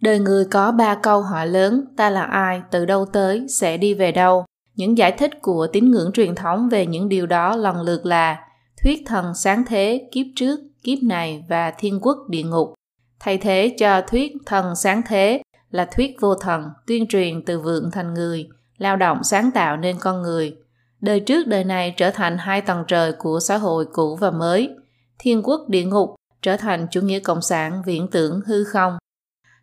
Đời 0.00 0.18
người 0.18 0.44
có 0.44 0.72
ba 0.72 0.94
câu 0.94 1.22
hỏi 1.22 1.46
lớn, 1.46 1.84
ta 1.96 2.10
là 2.10 2.22
ai, 2.22 2.62
từ 2.70 2.86
đâu 2.86 3.06
tới, 3.12 3.46
sẽ 3.48 3.76
đi 3.76 3.94
về 3.94 4.12
đâu. 4.12 4.44
Những 4.74 4.98
giải 4.98 5.12
thích 5.12 5.42
của 5.42 5.66
tín 5.72 5.90
ngưỡng 5.90 6.12
truyền 6.12 6.34
thống 6.34 6.68
về 6.68 6.86
những 6.86 7.08
điều 7.08 7.26
đó 7.26 7.56
lần 7.56 7.80
lượt 7.80 8.06
là 8.06 8.38
thuyết 8.82 9.02
thần 9.06 9.34
sáng 9.34 9.64
thế, 9.66 10.08
kiếp 10.12 10.26
trước, 10.36 10.60
kiếp 10.84 10.98
này 11.02 11.44
và 11.48 11.70
thiên 11.78 12.00
quốc 12.02 12.18
địa 12.28 12.42
ngục, 12.42 12.74
thay 13.20 13.38
thế 13.38 13.74
cho 13.78 14.00
thuyết 14.00 14.32
thần 14.46 14.76
sáng 14.76 15.02
thế 15.06 15.42
là 15.70 15.84
thuyết 15.84 16.16
vô 16.20 16.34
thần, 16.34 16.64
tuyên 16.86 17.06
truyền 17.08 17.44
từ 17.44 17.60
vượng 17.60 17.90
thành 17.90 18.14
người, 18.14 18.48
lao 18.78 18.96
động 18.96 19.24
sáng 19.24 19.50
tạo 19.50 19.76
nên 19.76 19.96
con 20.00 20.22
người. 20.22 20.56
Đời 21.00 21.20
trước 21.20 21.46
đời 21.46 21.64
này 21.64 21.94
trở 21.96 22.10
thành 22.10 22.38
hai 22.38 22.60
tầng 22.60 22.84
trời 22.88 23.12
của 23.12 23.40
xã 23.40 23.56
hội 23.56 23.86
cũ 23.92 24.16
và 24.16 24.30
mới. 24.30 24.70
Thiên 25.18 25.42
quốc 25.42 25.60
địa 25.68 25.84
ngục 25.84 26.14
trở 26.42 26.56
thành 26.56 26.86
chủ 26.90 27.00
nghĩa 27.00 27.18
cộng 27.18 27.42
sản 27.42 27.82
viễn 27.86 28.08
tưởng 28.10 28.40
hư 28.46 28.64
không. 28.64 28.98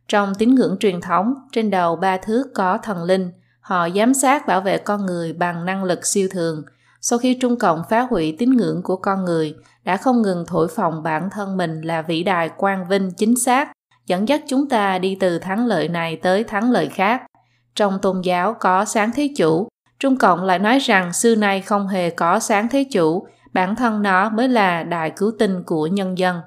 Trong 0.07 0.33
tín 0.35 0.55
ngưỡng 0.55 0.77
truyền 0.79 1.01
thống, 1.01 1.33
trên 1.51 1.69
đầu 1.69 1.95
ba 1.95 2.17
thước 2.17 2.43
có 2.55 2.77
thần 2.77 3.03
linh, 3.03 3.31
họ 3.61 3.89
giám 3.89 4.13
sát 4.13 4.47
bảo 4.47 4.61
vệ 4.61 4.77
con 4.77 5.05
người 5.05 5.33
bằng 5.33 5.65
năng 5.65 5.83
lực 5.83 6.05
siêu 6.05 6.27
thường. 6.31 6.63
Sau 7.01 7.19
khi 7.19 7.33
Trung 7.33 7.59
Cộng 7.59 7.81
phá 7.89 8.07
hủy 8.09 8.35
tín 8.39 8.49
ngưỡng 8.49 8.81
của 8.83 8.95
con 8.95 9.25
người, 9.25 9.55
đã 9.83 9.97
không 9.97 10.21
ngừng 10.21 10.45
thổi 10.47 10.67
phồng 10.67 11.03
bản 11.03 11.29
thân 11.31 11.57
mình 11.57 11.81
là 11.81 12.01
vĩ 12.01 12.23
đại 12.23 12.49
quang 12.57 12.87
vinh 12.87 13.11
chính 13.17 13.35
xác, 13.37 13.71
dẫn 14.05 14.27
dắt 14.27 14.41
chúng 14.47 14.69
ta 14.69 14.99
đi 14.99 15.17
từ 15.19 15.39
thắng 15.39 15.65
lợi 15.65 15.87
này 15.87 16.15
tới 16.15 16.43
thắng 16.43 16.71
lợi 16.71 16.87
khác. 16.87 17.21
Trong 17.75 17.99
tôn 18.01 18.21
giáo 18.21 18.55
có 18.59 18.85
sáng 18.85 19.11
thế 19.15 19.29
chủ, 19.37 19.67
Trung 19.99 20.17
Cộng 20.17 20.43
lại 20.43 20.59
nói 20.59 20.79
rằng 20.79 21.13
xưa 21.13 21.35
nay 21.35 21.61
không 21.61 21.87
hề 21.87 22.09
có 22.09 22.39
sáng 22.39 22.67
thế 22.71 22.83
chủ, 22.91 23.27
bản 23.53 23.75
thân 23.75 24.01
nó 24.01 24.29
mới 24.29 24.49
là 24.49 24.83
đại 24.83 25.11
cứu 25.15 25.31
tinh 25.39 25.63
của 25.63 25.87
nhân 25.87 26.17
dân. 26.17 26.41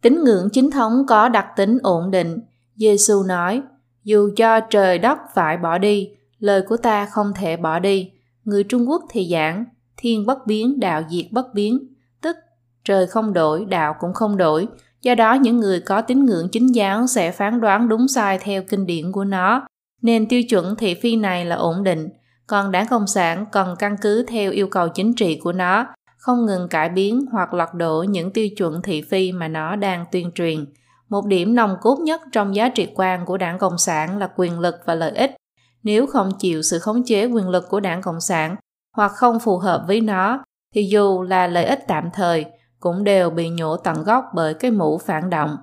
Tín 0.00 0.24
ngưỡng 0.24 0.48
chính 0.52 0.70
thống 0.70 1.06
có 1.06 1.28
đặc 1.28 1.46
tính 1.56 1.78
ổn 1.82 2.10
định. 2.10 2.38
Giêsu 2.74 3.22
nói, 3.22 3.62
dù 4.04 4.30
cho 4.36 4.60
trời 4.60 4.98
đất 4.98 5.18
phải 5.34 5.56
bỏ 5.56 5.78
đi, 5.78 6.10
lời 6.38 6.62
của 6.62 6.76
ta 6.76 7.06
không 7.06 7.32
thể 7.36 7.56
bỏ 7.56 7.78
đi. 7.78 8.12
Người 8.48 8.64
Trung 8.64 8.90
Quốc 8.90 9.02
thì 9.10 9.28
giảng, 9.30 9.64
thiên 9.96 10.26
bất 10.26 10.46
biến, 10.46 10.80
đạo 10.80 11.02
diệt 11.10 11.24
bất 11.30 11.54
biến, 11.54 11.78
tức 12.22 12.36
trời 12.84 13.06
không 13.06 13.32
đổi, 13.32 13.64
đạo 13.64 13.94
cũng 14.00 14.14
không 14.14 14.36
đổi. 14.36 14.68
Do 15.02 15.14
đó 15.14 15.34
những 15.34 15.56
người 15.56 15.80
có 15.80 16.00
tín 16.00 16.24
ngưỡng 16.24 16.48
chính 16.52 16.66
giáo 16.66 17.06
sẽ 17.06 17.30
phán 17.30 17.60
đoán 17.60 17.88
đúng 17.88 18.08
sai 18.08 18.38
theo 18.38 18.62
kinh 18.62 18.86
điển 18.86 19.12
của 19.12 19.24
nó, 19.24 19.66
nên 20.02 20.28
tiêu 20.28 20.42
chuẩn 20.42 20.76
thị 20.76 20.94
phi 20.94 21.16
này 21.16 21.44
là 21.44 21.56
ổn 21.56 21.84
định. 21.84 22.08
Còn 22.46 22.70
đảng 22.70 22.86
Cộng 22.90 23.06
sản 23.06 23.46
cần 23.52 23.74
căn 23.78 23.96
cứ 24.02 24.24
theo 24.28 24.52
yêu 24.52 24.68
cầu 24.68 24.88
chính 24.88 25.14
trị 25.14 25.40
của 25.44 25.52
nó 25.52 25.86
không 26.18 26.46
ngừng 26.46 26.68
cải 26.68 26.88
biến 26.88 27.26
hoặc 27.32 27.54
lật 27.54 27.74
đổ 27.74 28.04
những 28.08 28.32
tiêu 28.32 28.48
chuẩn 28.56 28.82
thị 28.82 29.02
phi 29.02 29.32
mà 29.32 29.48
nó 29.48 29.76
đang 29.76 30.04
tuyên 30.12 30.30
truyền. 30.34 30.64
Một 31.08 31.26
điểm 31.26 31.54
nòng 31.54 31.76
cốt 31.80 31.98
nhất 32.00 32.20
trong 32.32 32.54
giá 32.54 32.68
trị 32.68 32.88
quan 32.94 33.24
của 33.26 33.36
đảng 33.36 33.58
Cộng 33.58 33.78
sản 33.78 34.18
là 34.18 34.28
quyền 34.36 34.60
lực 34.60 34.74
và 34.84 34.94
lợi 34.94 35.12
ích. 35.16 35.36
Nếu 35.82 36.06
không 36.06 36.30
chịu 36.38 36.62
sự 36.62 36.78
khống 36.78 37.04
chế 37.04 37.24
quyền 37.24 37.48
lực 37.48 37.68
của 37.68 37.80
đảng 37.80 38.02
Cộng 38.02 38.20
sản 38.20 38.56
hoặc 38.96 39.12
không 39.12 39.40
phù 39.40 39.58
hợp 39.58 39.84
với 39.86 40.00
nó, 40.00 40.44
thì 40.74 40.88
dù 40.90 41.22
là 41.22 41.46
lợi 41.46 41.64
ích 41.64 41.84
tạm 41.88 42.08
thời, 42.14 42.46
cũng 42.80 43.04
đều 43.04 43.30
bị 43.30 43.48
nhổ 43.48 43.76
tận 43.76 44.04
gốc 44.04 44.24
bởi 44.34 44.54
cái 44.54 44.70
mũ 44.70 44.98
phản 44.98 45.30
động. 45.30 45.56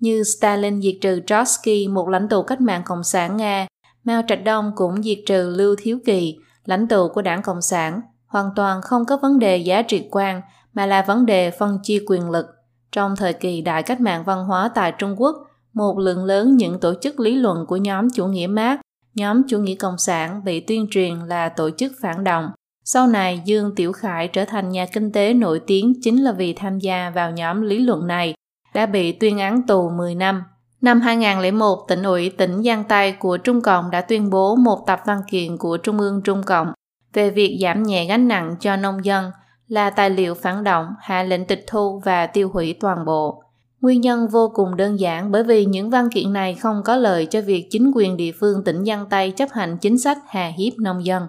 Như 0.00 0.22
Stalin 0.24 0.82
diệt 0.82 0.94
trừ 1.00 1.20
Trotsky, 1.26 1.88
một 1.88 2.08
lãnh 2.08 2.28
tụ 2.28 2.42
cách 2.42 2.60
mạng 2.60 2.82
Cộng 2.84 3.04
sản 3.04 3.36
Nga, 3.36 3.66
Mao 4.04 4.22
Trạch 4.28 4.44
Đông 4.44 4.72
cũng 4.76 5.02
diệt 5.02 5.18
trừ 5.26 5.54
Lưu 5.56 5.76
Thiếu 5.78 5.98
Kỳ, 6.04 6.36
lãnh 6.64 6.88
tụ 6.88 7.08
của 7.08 7.22
đảng 7.22 7.42
Cộng 7.42 7.62
sản, 7.62 8.00
hoàn 8.26 8.50
toàn 8.56 8.82
không 8.82 9.04
có 9.04 9.16
vấn 9.16 9.38
đề 9.38 9.56
giá 9.56 9.82
trị 9.82 10.08
quan 10.10 10.40
mà 10.74 10.86
là 10.86 11.02
vấn 11.02 11.26
đề 11.26 11.50
phân 11.50 11.78
chia 11.82 12.02
quyền 12.06 12.30
lực. 12.30 12.46
Trong 12.92 13.16
thời 13.16 13.32
kỳ 13.32 13.60
đại 13.60 13.82
cách 13.82 14.00
mạng 14.00 14.24
văn 14.24 14.44
hóa 14.44 14.70
tại 14.74 14.92
Trung 14.98 15.14
Quốc, 15.18 15.36
một 15.72 15.98
lượng 15.98 16.24
lớn 16.24 16.56
những 16.56 16.80
tổ 16.80 16.94
chức 17.02 17.20
lý 17.20 17.34
luận 17.34 17.66
của 17.66 17.76
nhóm 17.76 18.10
chủ 18.10 18.26
nghĩa 18.26 18.46
Mác, 18.46 18.80
nhóm 19.16 19.42
chủ 19.48 19.58
nghĩa 19.58 19.74
cộng 19.74 19.98
sản 19.98 20.44
bị 20.44 20.60
tuyên 20.60 20.86
truyền 20.90 21.18
là 21.18 21.48
tổ 21.48 21.70
chức 21.70 21.92
phản 22.00 22.24
động. 22.24 22.50
Sau 22.84 23.06
này, 23.06 23.42
Dương 23.44 23.74
Tiểu 23.74 23.92
Khải 23.92 24.28
trở 24.28 24.44
thành 24.44 24.68
nhà 24.68 24.86
kinh 24.92 25.12
tế 25.12 25.34
nổi 25.34 25.60
tiếng 25.66 25.92
chính 26.02 26.24
là 26.24 26.32
vì 26.32 26.52
tham 26.52 26.78
gia 26.78 27.10
vào 27.10 27.30
nhóm 27.30 27.62
lý 27.62 27.78
luận 27.78 28.06
này, 28.06 28.34
đã 28.74 28.86
bị 28.86 29.12
tuyên 29.12 29.38
án 29.38 29.62
tù 29.66 29.90
10 29.90 30.14
năm. 30.14 30.42
Năm 30.80 31.00
2001, 31.00 31.84
tỉnh 31.88 32.02
ủy 32.02 32.30
tỉnh 32.30 32.62
Giang 32.62 32.84
Tây 32.84 33.12
của 33.12 33.36
Trung 33.36 33.60
Cộng 33.60 33.90
đã 33.90 34.00
tuyên 34.00 34.30
bố 34.30 34.56
một 34.56 34.84
tập 34.86 35.00
văn 35.06 35.20
kiện 35.30 35.56
của 35.56 35.76
Trung 35.76 35.98
ương 35.98 36.22
Trung 36.22 36.42
Cộng 36.42 36.72
về 37.12 37.30
việc 37.30 37.58
giảm 37.62 37.82
nhẹ 37.82 38.04
gánh 38.04 38.28
nặng 38.28 38.56
cho 38.60 38.76
nông 38.76 39.04
dân 39.04 39.30
là 39.68 39.90
tài 39.90 40.10
liệu 40.10 40.34
phản 40.34 40.64
động, 40.64 40.86
hạ 41.00 41.22
lệnh 41.22 41.46
tịch 41.46 41.64
thu 41.66 42.00
và 42.04 42.26
tiêu 42.26 42.50
hủy 42.52 42.76
toàn 42.80 43.04
bộ. 43.04 43.42
Nguyên 43.86 44.00
nhân 44.00 44.28
vô 44.28 44.52
cùng 44.54 44.76
đơn 44.76 45.00
giản 45.00 45.32
bởi 45.32 45.42
vì 45.42 45.64
những 45.64 45.90
văn 45.90 46.08
kiện 46.10 46.32
này 46.32 46.54
không 46.54 46.82
có 46.84 46.96
lợi 46.96 47.26
cho 47.26 47.40
việc 47.40 47.68
chính 47.70 47.92
quyền 47.94 48.16
địa 48.16 48.32
phương 48.40 48.64
tỉnh 48.64 48.84
Giang 48.84 49.06
Tây 49.10 49.30
chấp 49.30 49.48
hành 49.52 49.78
chính 49.78 49.98
sách 49.98 50.18
hà 50.28 50.46
hiếp 50.46 50.72
nông 50.78 51.04
dân. 51.04 51.26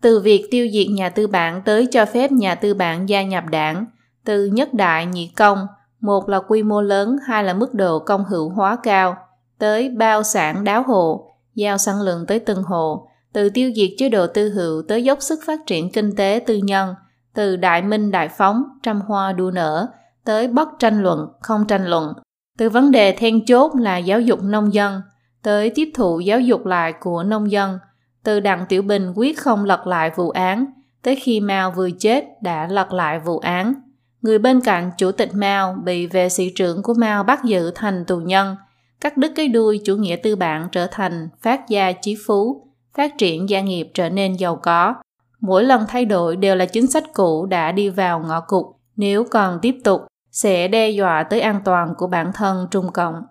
Từ 0.00 0.20
việc 0.20 0.48
tiêu 0.50 0.68
diệt 0.72 0.86
nhà 0.90 1.08
tư 1.08 1.26
bản 1.26 1.62
tới 1.64 1.88
cho 1.90 2.04
phép 2.06 2.32
nhà 2.32 2.54
tư 2.54 2.74
bản 2.74 3.08
gia 3.08 3.22
nhập 3.22 3.44
đảng, 3.50 3.86
từ 4.24 4.46
nhất 4.46 4.74
đại 4.74 5.06
nhị 5.06 5.32
công, 5.36 5.66
một 6.00 6.28
là 6.28 6.40
quy 6.48 6.62
mô 6.62 6.80
lớn, 6.80 7.16
hai 7.26 7.44
là 7.44 7.54
mức 7.54 7.74
độ 7.74 7.98
công 7.98 8.24
hữu 8.24 8.48
hóa 8.48 8.78
cao, 8.82 9.16
tới 9.58 9.88
bao 9.88 10.22
sản 10.22 10.64
đáo 10.64 10.82
hộ, 10.82 11.30
giao 11.54 11.78
sản 11.78 12.00
lượng 12.00 12.26
tới 12.26 12.38
từng 12.38 12.62
hộ, 12.62 13.08
từ 13.32 13.48
tiêu 13.48 13.70
diệt 13.76 13.90
chế 13.98 14.08
độ 14.08 14.26
tư 14.26 14.48
hữu 14.48 14.82
tới 14.88 15.04
dốc 15.04 15.22
sức 15.22 15.40
phát 15.46 15.60
triển 15.66 15.92
kinh 15.92 16.16
tế 16.16 16.40
tư 16.46 16.56
nhân, 16.56 16.94
từ 17.34 17.56
đại 17.56 17.82
minh 17.82 18.10
đại 18.10 18.28
phóng, 18.28 18.62
trăm 18.82 19.00
hoa 19.00 19.32
đua 19.32 19.50
nở, 19.50 19.88
tới 20.28 20.48
bất 20.48 20.68
tranh 20.78 21.02
luận, 21.02 21.28
không 21.40 21.66
tranh 21.66 21.86
luận, 21.86 22.12
từ 22.58 22.68
vấn 22.68 22.90
đề 22.90 23.12
then 23.12 23.44
chốt 23.44 23.72
là 23.76 23.98
giáo 23.98 24.20
dục 24.20 24.42
nông 24.42 24.74
dân, 24.74 25.00
tới 25.42 25.70
tiếp 25.74 25.90
thụ 25.94 26.20
giáo 26.20 26.40
dục 26.40 26.66
lại 26.66 26.92
của 27.00 27.22
nông 27.22 27.50
dân, 27.50 27.78
từ 28.24 28.40
Đặng 28.40 28.66
Tiểu 28.68 28.82
Bình 28.82 29.12
quyết 29.16 29.38
không 29.38 29.64
lật 29.64 29.86
lại 29.86 30.10
vụ 30.16 30.30
án, 30.30 30.66
tới 31.02 31.16
khi 31.16 31.40
Mao 31.40 31.70
vừa 31.70 31.90
chết 31.90 32.24
đã 32.42 32.66
lật 32.70 32.92
lại 32.92 33.20
vụ 33.20 33.38
án. 33.38 33.74
Người 34.22 34.38
bên 34.38 34.60
cạnh 34.60 34.90
chủ 34.98 35.12
tịch 35.12 35.30
Mao 35.34 35.76
bị 35.84 36.06
vệ 36.06 36.28
sĩ 36.28 36.52
trưởng 36.56 36.82
của 36.82 36.94
Mao 36.94 37.24
bắt 37.24 37.44
giữ 37.44 37.70
thành 37.74 38.04
tù 38.04 38.16
nhân, 38.16 38.56
cắt 39.00 39.16
đứt 39.16 39.32
cái 39.36 39.48
đuôi 39.48 39.80
chủ 39.84 39.96
nghĩa 39.96 40.16
tư 40.16 40.36
bản 40.36 40.68
trở 40.72 40.86
thành 40.90 41.28
phát 41.42 41.68
gia 41.68 41.92
chí 41.92 42.16
phú, 42.26 42.66
phát 42.94 43.18
triển 43.18 43.48
gia 43.48 43.60
nghiệp 43.60 43.90
trở 43.94 44.08
nên 44.10 44.32
giàu 44.32 44.56
có. 44.56 44.94
Mỗi 45.40 45.64
lần 45.64 45.84
thay 45.88 46.04
đổi 46.04 46.36
đều 46.36 46.56
là 46.56 46.66
chính 46.66 46.86
sách 46.86 47.04
cũ 47.12 47.46
đã 47.46 47.72
đi 47.72 47.88
vào 47.88 48.20
ngõ 48.20 48.40
cụt, 48.40 48.66
nếu 48.96 49.24
còn 49.24 49.58
tiếp 49.62 49.74
tục 49.84 50.02
sẽ 50.42 50.68
đe 50.68 50.90
dọa 50.90 51.22
tới 51.22 51.40
an 51.40 51.60
toàn 51.64 51.94
của 51.98 52.06
bản 52.06 52.32
thân 52.34 52.66
Trung 52.70 52.92
Cộng. 52.92 53.22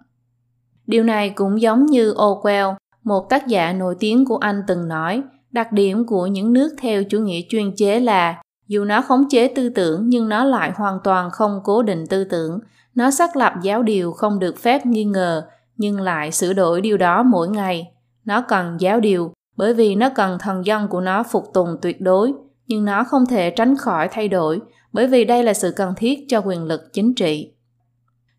Điều 0.87 1.03
này 1.03 1.29
cũng 1.29 1.61
giống 1.61 1.85
như 1.85 2.13
Orwell, 2.13 2.75
một 3.03 3.29
tác 3.29 3.47
giả 3.47 3.73
nổi 3.73 3.95
tiếng 3.99 4.25
của 4.25 4.37
Anh 4.37 4.63
từng 4.67 4.87
nói, 4.87 5.23
đặc 5.51 5.71
điểm 5.71 6.05
của 6.05 6.27
những 6.27 6.53
nước 6.53 6.75
theo 6.81 7.03
chủ 7.03 7.19
nghĩa 7.19 7.41
chuyên 7.49 7.75
chế 7.75 7.99
là 7.99 8.41
dù 8.67 8.85
nó 8.85 9.01
khống 9.01 9.29
chế 9.29 9.47
tư 9.47 9.69
tưởng 9.69 10.09
nhưng 10.09 10.29
nó 10.29 10.43
lại 10.43 10.71
hoàn 10.75 10.97
toàn 11.03 11.29
không 11.31 11.59
cố 11.63 11.83
định 11.83 12.07
tư 12.07 12.23
tưởng, 12.23 12.59
nó 12.95 13.11
xác 13.11 13.35
lập 13.35 13.53
giáo 13.61 13.83
điều 13.83 14.11
không 14.11 14.39
được 14.39 14.57
phép 14.57 14.85
nghi 14.85 15.03
ngờ 15.03 15.47
nhưng 15.77 16.01
lại 16.01 16.31
sửa 16.31 16.53
đổi 16.53 16.81
điều 16.81 16.97
đó 16.97 17.23
mỗi 17.23 17.49
ngày. 17.49 17.91
Nó 18.25 18.41
cần 18.41 18.77
giáo 18.79 18.99
điều 18.99 19.31
bởi 19.57 19.73
vì 19.73 19.95
nó 19.95 20.09
cần 20.15 20.39
thần 20.39 20.65
dân 20.65 20.87
của 20.87 21.01
nó 21.01 21.23
phục 21.23 21.43
tùng 21.53 21.77
tuyệt 21.81 22.01
đối, 22.01 22.33
nhưng 22.67 22.85
nó 22.85 23.03
không 23.03 23.25
thể 23.25 23.49
tránh 23.49 23.77
khỏi 23.77 24.07
thay 24.11 24.27
đổi 24.27 24.61
bởi 24.97 25.07
vì 25.07 25.25
đây 25.25 25.43
là 25.43 25.53
sự 25.53 25.73
cần 25.75 25.93
thiết 25.97 26.19
cho 26.27 26.41
quyền 26.41 26.63
lực 26.63 26.93
chính 26.93 27.15
trị. 27.15 27.51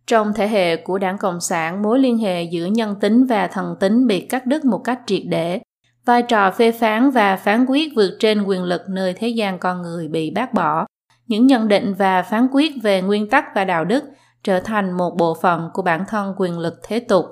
Trong 0.07 0.33
thể 0.35 0.49
hệ 0.49 0.77
của 0.77 0.99
đảng 0.99 1.19
Cộng 1.19 1.41
sản, 1.41 1.83
mối 1.83 1.99
liên 1.99 2.19
hệ 2.19 2.43
giữa 2.43 2.67
nhân 2.67 2.95
tính 3.01 3.27
và 3.27 3.47
thần 3.47 3.77
tính 3.81 4.07
bị 4.07 4.21
cắt 4.21 4.47
đứt 4.47 4.65
một 4.65 4.79
cách 4.79 5.01
triệt 5.07 5.23
để. 5.29 5.61
Vai 6.05 6.23
trò 6.23 6.51
phê 6.51 6.73
phán 6.73 7.11
và 7.11 7.37
phán 7.37 7.67
quyết 7.69 7.93
vượt 7.97 8.17
trên 8.21 8.43
quyền 8.43 8.63
lực 8.63 8.81
nơi 8.89 9.15
thế 9.15 9.29
gian 9.29 9.59
con 9.59 9.83
người 9.83 10.09
bị 10.09 10.31
bác 10.31 10.55
bỏ. 10.55 10.87
Những 11.27 11.47
nhận 11.47 11.69
định 11.69 11.95
và 11.99 12.23
phán 12.23 12.49
quyết 12.53 12.73
về 12.83 13.03
nguyên 13.03 13.29
tắc 13.29 13.45
và 13.55 13.65
đạo 13.65 13.85
đức 13.85 14.05
trở 14.43 14.61
thành 14.61 14.97
một 14.97 15.17
bộ 15.19 15.35
phận 15.43 15.71
của 15.75 15.83
bản 15.83 16.05
thân 16.09 16.35
quyền 16.39 16.59
lực 16.59 16.75
thế 16.83 17.01
tục. 17.01 17.25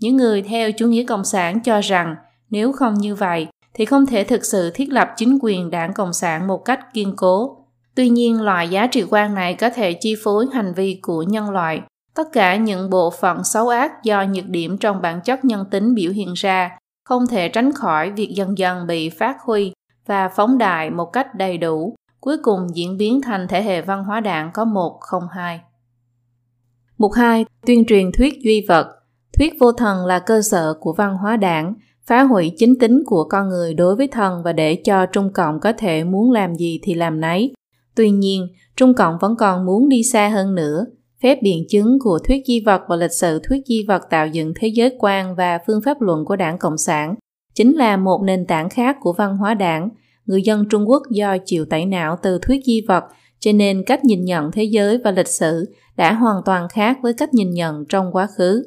Những 0.00 0.16
người 0.16 0.42
theo 0.42 0.72
chủ 0.72 0.86
nghĩa 0.86 1.04
cộng 1.04 1.24
sản 1.24 1.62
cho 1.62 1.80
rằng 1.80 2.14
nếu 2.50 2.72
không 2.72 2.94
như 2.94 3.14
vậy, 3.14 3.46
thì 3.74 3.84
không 3.84 4.06
thể 4.06 4.24
thực 4.24 4.44
sự 4.44 4.70
thiết 4.74 4.88
lập 4.88 5.08
chính 5.16 5.38
quyền 5.42 5.70
đảng 5.70 5.92
Cộng 5.92 6.12
sản 6.12 6.46
một 6.46 6.64
cách 6.64 6.80
kiên 6.94 7.14
cố. 7.16 7.56
Tuy 7.94 8.08
nhiên, 8.08 8.42
loại 8.42 8.68
giá 8.68 8.86
trị 8.86 9.04
quan 9.10 9.34
này 9.34 9.54
có 9.54 9.70
thể 9.70 9.92
chi 9.92 10.14
phối 10.24 10.46
hành 10.52 10.72
vi 10.74 10.98
của 11.02 11.22
nhân 11.22 11.50
loại. 11.50 11.82
Tất 12.14 12.28
cả 12.32 12.56
những 12.56 12.90
bộ 12.90 13.10
phận 13.20 13.44
xấu 13.44 13.68
ác 13.68 14.02
do 14.02 14.24
nhược 14.24 14.48
điểm 14.48 14.78
trong 14.78 15.02
bản 15.02 15.20
chất 15.24 15.44
nhân 15.44 15.64
tính 15.70 15.94
biểu 15.94 16.12
hiện 16.12 16.32
ra 16.34 16.70
không 17.04 17.26
thể 17.26 17.48
tránh 17.48 17.72
khỏi 17.72 18.10
việc 18.10 18.30
dần 18.34 18.58
dần 18.58 18.86
bị 18.86 19.08
phát 19.08 19.36
huy 19.44 19.72
và 20.06 20.28
phóng 20.28 20.58
đại 20.58 20.90
một 20.90 21.12
cách 21.12 21.34
đầy 21.34 21.58
đủ, 21.58 21.94
cuối 22.20 22.36
cùng 22.42 22.66
diễn 22.74 22.96
biến 22.96 23.20
thành 23.20 23.48
thể 23.48 23.62
hệ 23.62 23.82
văn 23.82 24.04
hóa 24.04 24.20
đảng 24.20 24.50
có 24.54 24.64
một 24.64 24.98
không 25.00 25.22
hai. 25.32 25.60
Mục 26.98 27.12
2. 27.12 27.44
Tuyên 27.66 27.84
truyền 27.86 28.12
thuyết 28.12 28.34
duy 28.42 28.64
vật 28.68 28.86
Thuyết 29.38 29.52
vô 29.60 29.72
thần 29.72 30.06
là 30.06 30.18
cơ 30.18 30.42
sở 30.42 30.74
của 30.80 30.92
văn 30.92 31.16
hóa 31.16 31.36
đảng, 31.36 31.74
phá 32.06 32.22
hủy 32.22 32.52
chính 32.58 32.78
tính 32.78 33.02
của 33.06 33.24
con 33.24 33.48
người 33.48 33.74
đối 33.74 33.96
với 33.96 34.08
thần 34.08 34.42
và 34.42 34.52
để 34.52 34.74
cho 34.84 35.06
Trung 35.06 35.32
Cộng 35.32 35.60
có 35.60 35.72
thể 35.72 36.04
muốn 36.04 36.32
làm 36.32 36.54
gì 36.54 36.80
thì 36.82 36.94
làm 36.94 37.20
nấy. 37.20 37.52
Tuy 38.00 38.10
nhiên, 38.10 38.48
Trung 38.76 38.94
Cộng 38.94 39.18
vẫn 39.20 39.36
còn 39.36 39.66
muốn 39.66 39.88
đi 39.88 40.02
xa 40.02 40.28
hơn 40.28 40.54
nữa. 40.54 40.86
Phép 41.22 41.38
biện 41.42 41.64
chứng 41.68 41.98
của 42.00 42.18
thuyết 42.28 42.42
di 42.46 42.60
vật 42.60 42.82
và 42.88 42.96
lịch 42.96 43.12
sử 43.12 43.40
thuyết 43.48 43.62
di 43.66 43.84
vật 43.88 44.02
tạo 44.10 44.26
dựng 44.26 44.52
thế 44.56 44.68
giới 44.68 44.96
quan 44.98 45.34
và 45.34 45.58
phương 45.66 45.80
pháp 45.84 46.00
luận 46.00 46.24
của 46.24 46.36
đảng 46.36 46.58
Cộng 46.58 46.78
sản 46.78 47.14
chính 47.54 47.76
là 47.76 47.96
một 47.96 48.22
nền 48.24 48.46
tảng 48.46 48.68
khác 48.68 48.96
của 49.00 49.12
văn 49.12 49.36
hóa 49.36 49.54
đảng. 49.54 49.88
Người 50.26 50.42
dân 50.42 50.68
Trung 50.70 50.88
Quốc 50.88 51.02
do 51.10 51.36
chịu 51.46 51.64
tẩy 51.64 51.86
não 51.86 52.16
từ 52.22 52.38
thuyết 52.42 52.64
di 52.64 52.80
vật 52.88 53.04
cho 53.38 53.52
nên 53.52 53.82
cách 53.86 54.04
nhìn 54.04 54.24
nhận 54.24 54.52
thế 54.52 54.64
giới 54.64 54.98
và 55.04 55.10
lịch 55.10 55.28
sử 55.28 55.64
đã 55.96 56.12
hoàn 56.12 56.42
toàn 56.44 56.68
khác 56.68 56.98
với 57.02 57.12
cách 57.12 57.34
nhìn 57.34 57.50
nhận 57.50 57.84
trong 57.88 58.12
quá 58.12 58.28
khứ. 58.36 58.62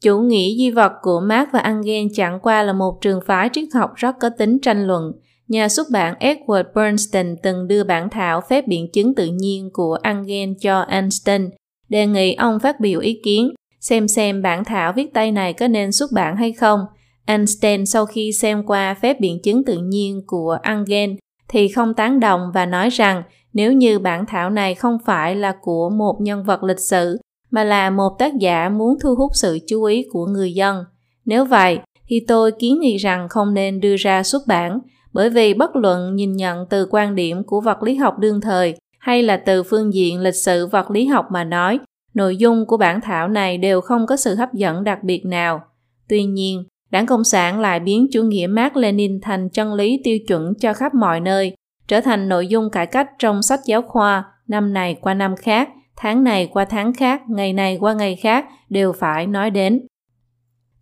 Chủ 0.00 0.20
nghĩa 0.20 0.56
di 0.58 0.70
vật 0.70 0.92
của 1.02 1.20
Marx 1.20 1.48
và 1.52 1.58
Engels 1.58 2.12
chẳng 2.14 2.38
qua 2.42 2.62
là 2.62 2.72
một 2.72 2.98
trường 3.00 3.20
phái 3.26 3.48
triết 3.52 3.68
học 3.74 3.90
rất 3.94 4.16
có 4.20 4.30
tính 4.38 4.58
tranh 4.62 4.86
luận. 4.86 5.12
Nhà 5.48 5.68
xuất 5.68 5.86
bản 5.92 6.14
Edward 6.20 6.64
Bernstein 6.74 7.36
từng 7.42 7.68
đưa 7.68 7.84
bản 7.84 8.08
thảo 8.10 8.40
phép 8.40 8.66
biện 8.66 8.92
chứng 8.92 9.14
tự 9.14 9.26
nhiên 9.26 9.70
của 9.72 9.98
angen 10.02 10.54
cho 10.58 10.80
Einstein, 10.80 11.50
đề 11.88 12.06
nghị 12.06 12.34
ông 12.34 12.58
phát 12.60 12.80
biểu 12.80 13.00
ý 13.00 13.20
kiến, 13.24 13.50
xem 13.80 14.08
xem 14.08 14.42
bản 14.42 14.64
thảo 14.64 14.92
viết 14.96 15.14
tay 15.14 15.32
này 15.32 15.52
có 15.52 15.68
nên 15.68 15.92
xuất 15.92 16.12
bản 16.12 16.36
hay 16.36 16.52
không. 16.52 16.80
Einstein 17.26 17.86
sau 17.86 18.06
khi 18.06 18.32
xem 18.32 18.62
qua 18.66 18.94
phép 18.94 19.20
biện 19.20 19.42
chứng 19.42 19.64
tự 19.64 19.78
nhiên 19.78 20.22
của 20.26 20.58
angen 20.62 21.16
thì 21.48 21.68
không 21.68 21.94
tán 21.94 22.20
đồng 22.20 22.50
và 22.54 22.66
nói 22.66 22.90
rằng 22.90 23.22
nếu 23.52 23.72
như 23.72 23.98
bản 23.98 24.26
thảo 24.26 24.50
này 24.50 24.74
không 24.74 24.98
phải 25.06 25.36
là 25.36 25.54
của 25.62 25.90
một 25.90 26.20
nhân 26.20 26.44
vật 26.44 26.62
lịch 26.62 26.80
sử 26.80 27.18
mà 27.50 27.64
là 27.64 27.90
một 27.90 28.10
tác 28.18 28.34
giả 28.34 28.68
muốn 28.68 28.98
thu 29.02 29.14
hút 29.14 29.30
sự 29.34 29.58
chú 29.68 29.84
ý 29.84 30.06
của 30.12 30.26
người 30.26 30.52
dân. 30.52 30.84
Nếu 31.24 31.44
vậy, 31.44 31.78
thì 32.08 32.20
tôi 32.28 32.52
kiến 32.52 32.80
nghị 32.80 32.96
rằng 32.96 33.28
không 33.28 33.54
nên 33.54 33.80
đưa 33.80 33.96
ra 33.96 34.22
xuất 34.22 34.42
bản, 34.46 34.78
bởi 35.14 35.30
vì 35.30 35.54
bất 35.54 35.76
luận 35.76 36.14
nhìn 36.14 36.32
nhận 36.32 36.66
từ 36.70 36.86
quan 36.90 37.14
điểm 37.14 37.44
của 37.44 37.60
vật 37.60 37.82
lý 37.82 37.94
học 37.94 38.18
đương 38.18 38.40
thời 38.40 38.76
hay 38.98 39.22
là 39.22 39.36
từ 39.36 39.62
phương 39.62 39.94
diện 39.94 40.20
lịch 40.20 40.34
sử 40.34 40.66
vật 40.66 40.90
lý 40.90 41.06
học 41.06 41.26
mà 41.30 41.44
nói, 41.44 41.78
nội 42.14 42.36
dung 42.36 42.66
của 42.66 42.76
bản 42.76 43.00
thảo 43.00 43.28
này 43.28 43.58
đều 43.58 43.80
không 43.80 44.06
có 44.06 44.16
sự 44.16 44.34
hấp 44.34 44.52
dẫn 44.52 44.84
đặc 44.84 44.98
biệt 45.02 45.24
nào. 45.26 45.60
Tuy 46.08 46.24
nhiên, 46.24 46.64
Đảng 46.90 47.06
Cộng 47.06 47.24
sản 47.24 47.60
lại 47.60 47.80
biến 47.80 48.06
chủ 48.12 48.22
nghĩa 48.22 48.46
Mark 48.46 48.76
Lenin 48.76 49.20
thành 49.20 49.48
chân 49.48 49.74
lý 49.74 50.00
tiêu 50.04 50.18
chuẩn 50.18 50.52
cho 50.60 50.72
khắp 50.72 50.94
mọi 50.94 51.20
nơi, 51.20 51.54
trở 51.88 52.00
thành 52.00 52.28
nội 52.28 52.46
dung 52.46 52.70
cải 52.70 52.86
cách 52.86 53.10
trong 53.18 53.42
sách 53.42 53.60
giáo 53.66 53.82
khoa 53.82 54.24
năm 54.48 54.72
này 54.72 54.94
qua 54.94 55.14
năm 55.14 55.36
khác, 55.36 55.68
tháng 55.96 56.24
này 56.24 56.48
qua 56.52 56.64
tháng 56.64 56.94
khác, 56.94 57.22
ngày 57.28 57.52
này 57.52 57.78
qua 57.80 57.94
ngày 57.94 58.16
khác 58.16 58.46
đều 58.68 58.92
phải 58.92 59.26
nói 59.26 59.50
đến. 59.50 59.86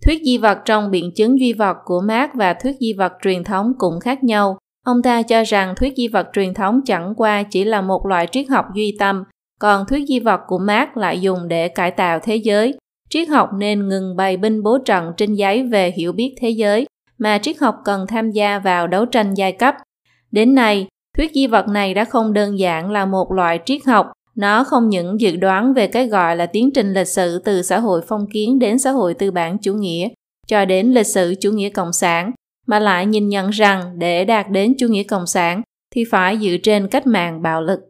Thuyết 0.06 0.23
di 0.25 0.38
vật 0.38 0.59
trong 0.64 0.90
biện 0.90 1.12
chứng 1.16 1.40
duy 1.40 1.52
vật 1.52 1.76
của 1.85 2.00
Marx 2.00 2.30
và 2.35 2.54
thuyết 2.54 2.76
di 2.80 2.92
vật 2.92 3.12
truyền 3.23 3.44
thống 3.44 3.73
cũng 3.78 4.00
khác 4.00 4.25
nhau. 4.25 4.59
Ông 4.87 5.02
ta 5.02 5.23
cho 5.23 5.42
rằng 5.42 5.75
thuyết 5.76 5.92
di 5.97 6.09
vật 6.09 6.28
truyền 6.32 6.54
thống 6.54 6.80
chẳng 6.87 7.14
qua 7.16 7.42
chỉ 7.42 7.64
là 7.64 7.80
một 7.80 8.06
loại 8.06 8.26
triết 8.32 8.49
học 8.49 8.64
duy 8.75 8.97
tâm, 8.99 9.25
còn 9.61 9.87
thuyết 9.87 10.09
di 10.09 10.21
vật 10.21 10.40
của 10.47 10.59
Marx 10.59 10.88
lại 10.94 11.21
dùng 11.21 11.49
để 11.49 11.68
cải 11.68 11.90
tạo 11.90 12.18
thế 12.23 12.37
giới. 12.37 12.75
Triết 13.11 13.28
học 13.28 13.50
nên 13.59 13.88
ngừng 13.88 14.16
bày 14.16 14.37
binh 14.37 14.62
bố 14.62 14.78
trận 14.78 15.12
trên 15.16 15.35
giấy 15.35 15.62
về 15.62 15.90
hiểu 15.90 16.12
biết 16.12 16.35
thế 16.40 16.50
giới, 16.50 16.87
mà 17.18 17.38
triết 17.38 17.59
học 17.59 17.76
cần 17.85 18.06
tham 18.09 18.30
gia 18.30 18.59
vào 18.59 18.87
đấu 18.87 19.06
tranh 19.06 19.35
giai 19.35 19.52
cấp. 19.52 19.75
Đến 20.30 20.54
nay, 20.54 20.87
thuyết 21.16 21.32
di 21.35 21.47
vật 21.47 21.68
này 21.68 21.94
đã 21.94 22.04
không 22.04 22.32
đơn 22.32 22.59
giản 22.59 22.90
là 22.90 23.06
một 23.06 23.32
loại 23.32 23.61
triết 23.64 23.85
học 23.87 24.12
nó 24.34 24.64
không 24.64 24.88
những 24.88 25.20
dự 25.20 25.36
đoán 25.36 25.74
về 25.74 25.86
cái 25.86 26.06
gọi 26.06 26.36
là 26.36 26.46
tiến 26.46 26.70
trình 26.74 26.92
lịch 26.92 27.08
sử 27.08 27.38
từ 27.44 27.62
xã 27.62 27.78
hội 27.78 28.00
phong 28.08 28.26
kiến 28.32 28.58
đến 28.58 28.78
xã 28.78 28.90
hội 28.90 29.14
tư 29.14 29.30
bản 29.30 29.58
chủ 29.58 29.74
nghĩa, 29.74 30.08
cho 30.46 30.64
đến 30.64 30.92
lịch 30.92 31.06
sử 31.06 31.34
chủ 31.40 31.50
nghĩa 31.50 31.68
cộng 31.68 31.92
sản, 31.92 32.30
mà 32.66 32.78
lại 32.78 33.06
nhìn 33.06 33.28
nhận 33.28 33.50
rằng 33.50 33.98
để 33.98 34.24
đạt 34.24 34.50
đến 34.50 34.74
chủ 34.78 34.88
nghĩa 34.88 35.02
cộng 35.02 35.26
sản 35.26 35.62
thì 35.94 36.04
phải 36.10 36.38
dựa 36.38 36.56
trên 36.62 36.88
cách 36.88 37.06
mạng 37.06 37.42
bạo 37.42 37.62
lực. 37.62 37.80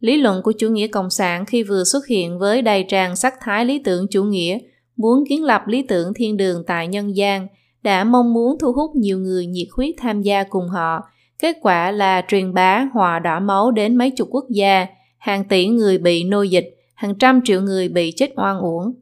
Lý 0.00 0.16
luận 0.16 0.42
của 0.42 0.52
chủ 0.52 0.68
nghĩa 0.68 0.86
cộng 0.86 1.10
sản 1.10 1.46
khi 1.46 1.62
vừa 1.62 1.84
xuất 1.84 2.06
hiện 2.06 2.38
với 2.38 2.62
đầy 2.62 2.84
tràn 2.88 3.16
sắc 3.16 3.34
thái 3.40 3.64
lý 3.64 3.78
tưởng 3.78 4.06
chủ 4.10 4.24
nghĩa, 4.24 4.58
muốn 4.96 5.24
kiến 5.28 5.44
lập 5.44 5.62
lý 5.66 5.82
tưởng 5.82 6.12
thiên 6.14 6.36
đường 6.36 6.64
tại 6.66 6.88
nhân 6.88 7.16
gian, 7.16 7.46
đã 7.82 8.04
mong 8.04 8.34
muốn 8.34 8.58
thu 8.60 8.72
hút 8.72 8.90
nhiều 8.96 9.18
người 9.18 9.46
nhiệt 9.46 9.68
huyết 9.76 9.94
tham 9.98 10.22
gia 10.22 10.44
cùng 10.44 10.68
họ. 10.68 11.00
Kết 11.38 11.56
quả 11.62 11.90
là 11.90 12.22
truyền 12.28 12.54
bá 12.54 12.88
hòa 12.92 13.18
đỏ 13.18 13.40
máu 13.40 13.70
đến 13.70 13.96
mấy 13.96 14.10
chục 14.10 14.28
quốc 14.30 14.44
gia, 14.50 14.86
hàng 15.18 15.44
tỷ 15.44 15.66
người 15.66 15.98
bị 15.98 16.24
nô 16.24 16.42
dịch, 16.42 16.76
hàng 16.94 17.14
trăm 17.14 17.40
triệu 17.44 17.60
người 17.60 17.88
bị 17.88 18.12
chết 18.16 18.30
oan 18.36 18.58
uổng. 18.58 18.92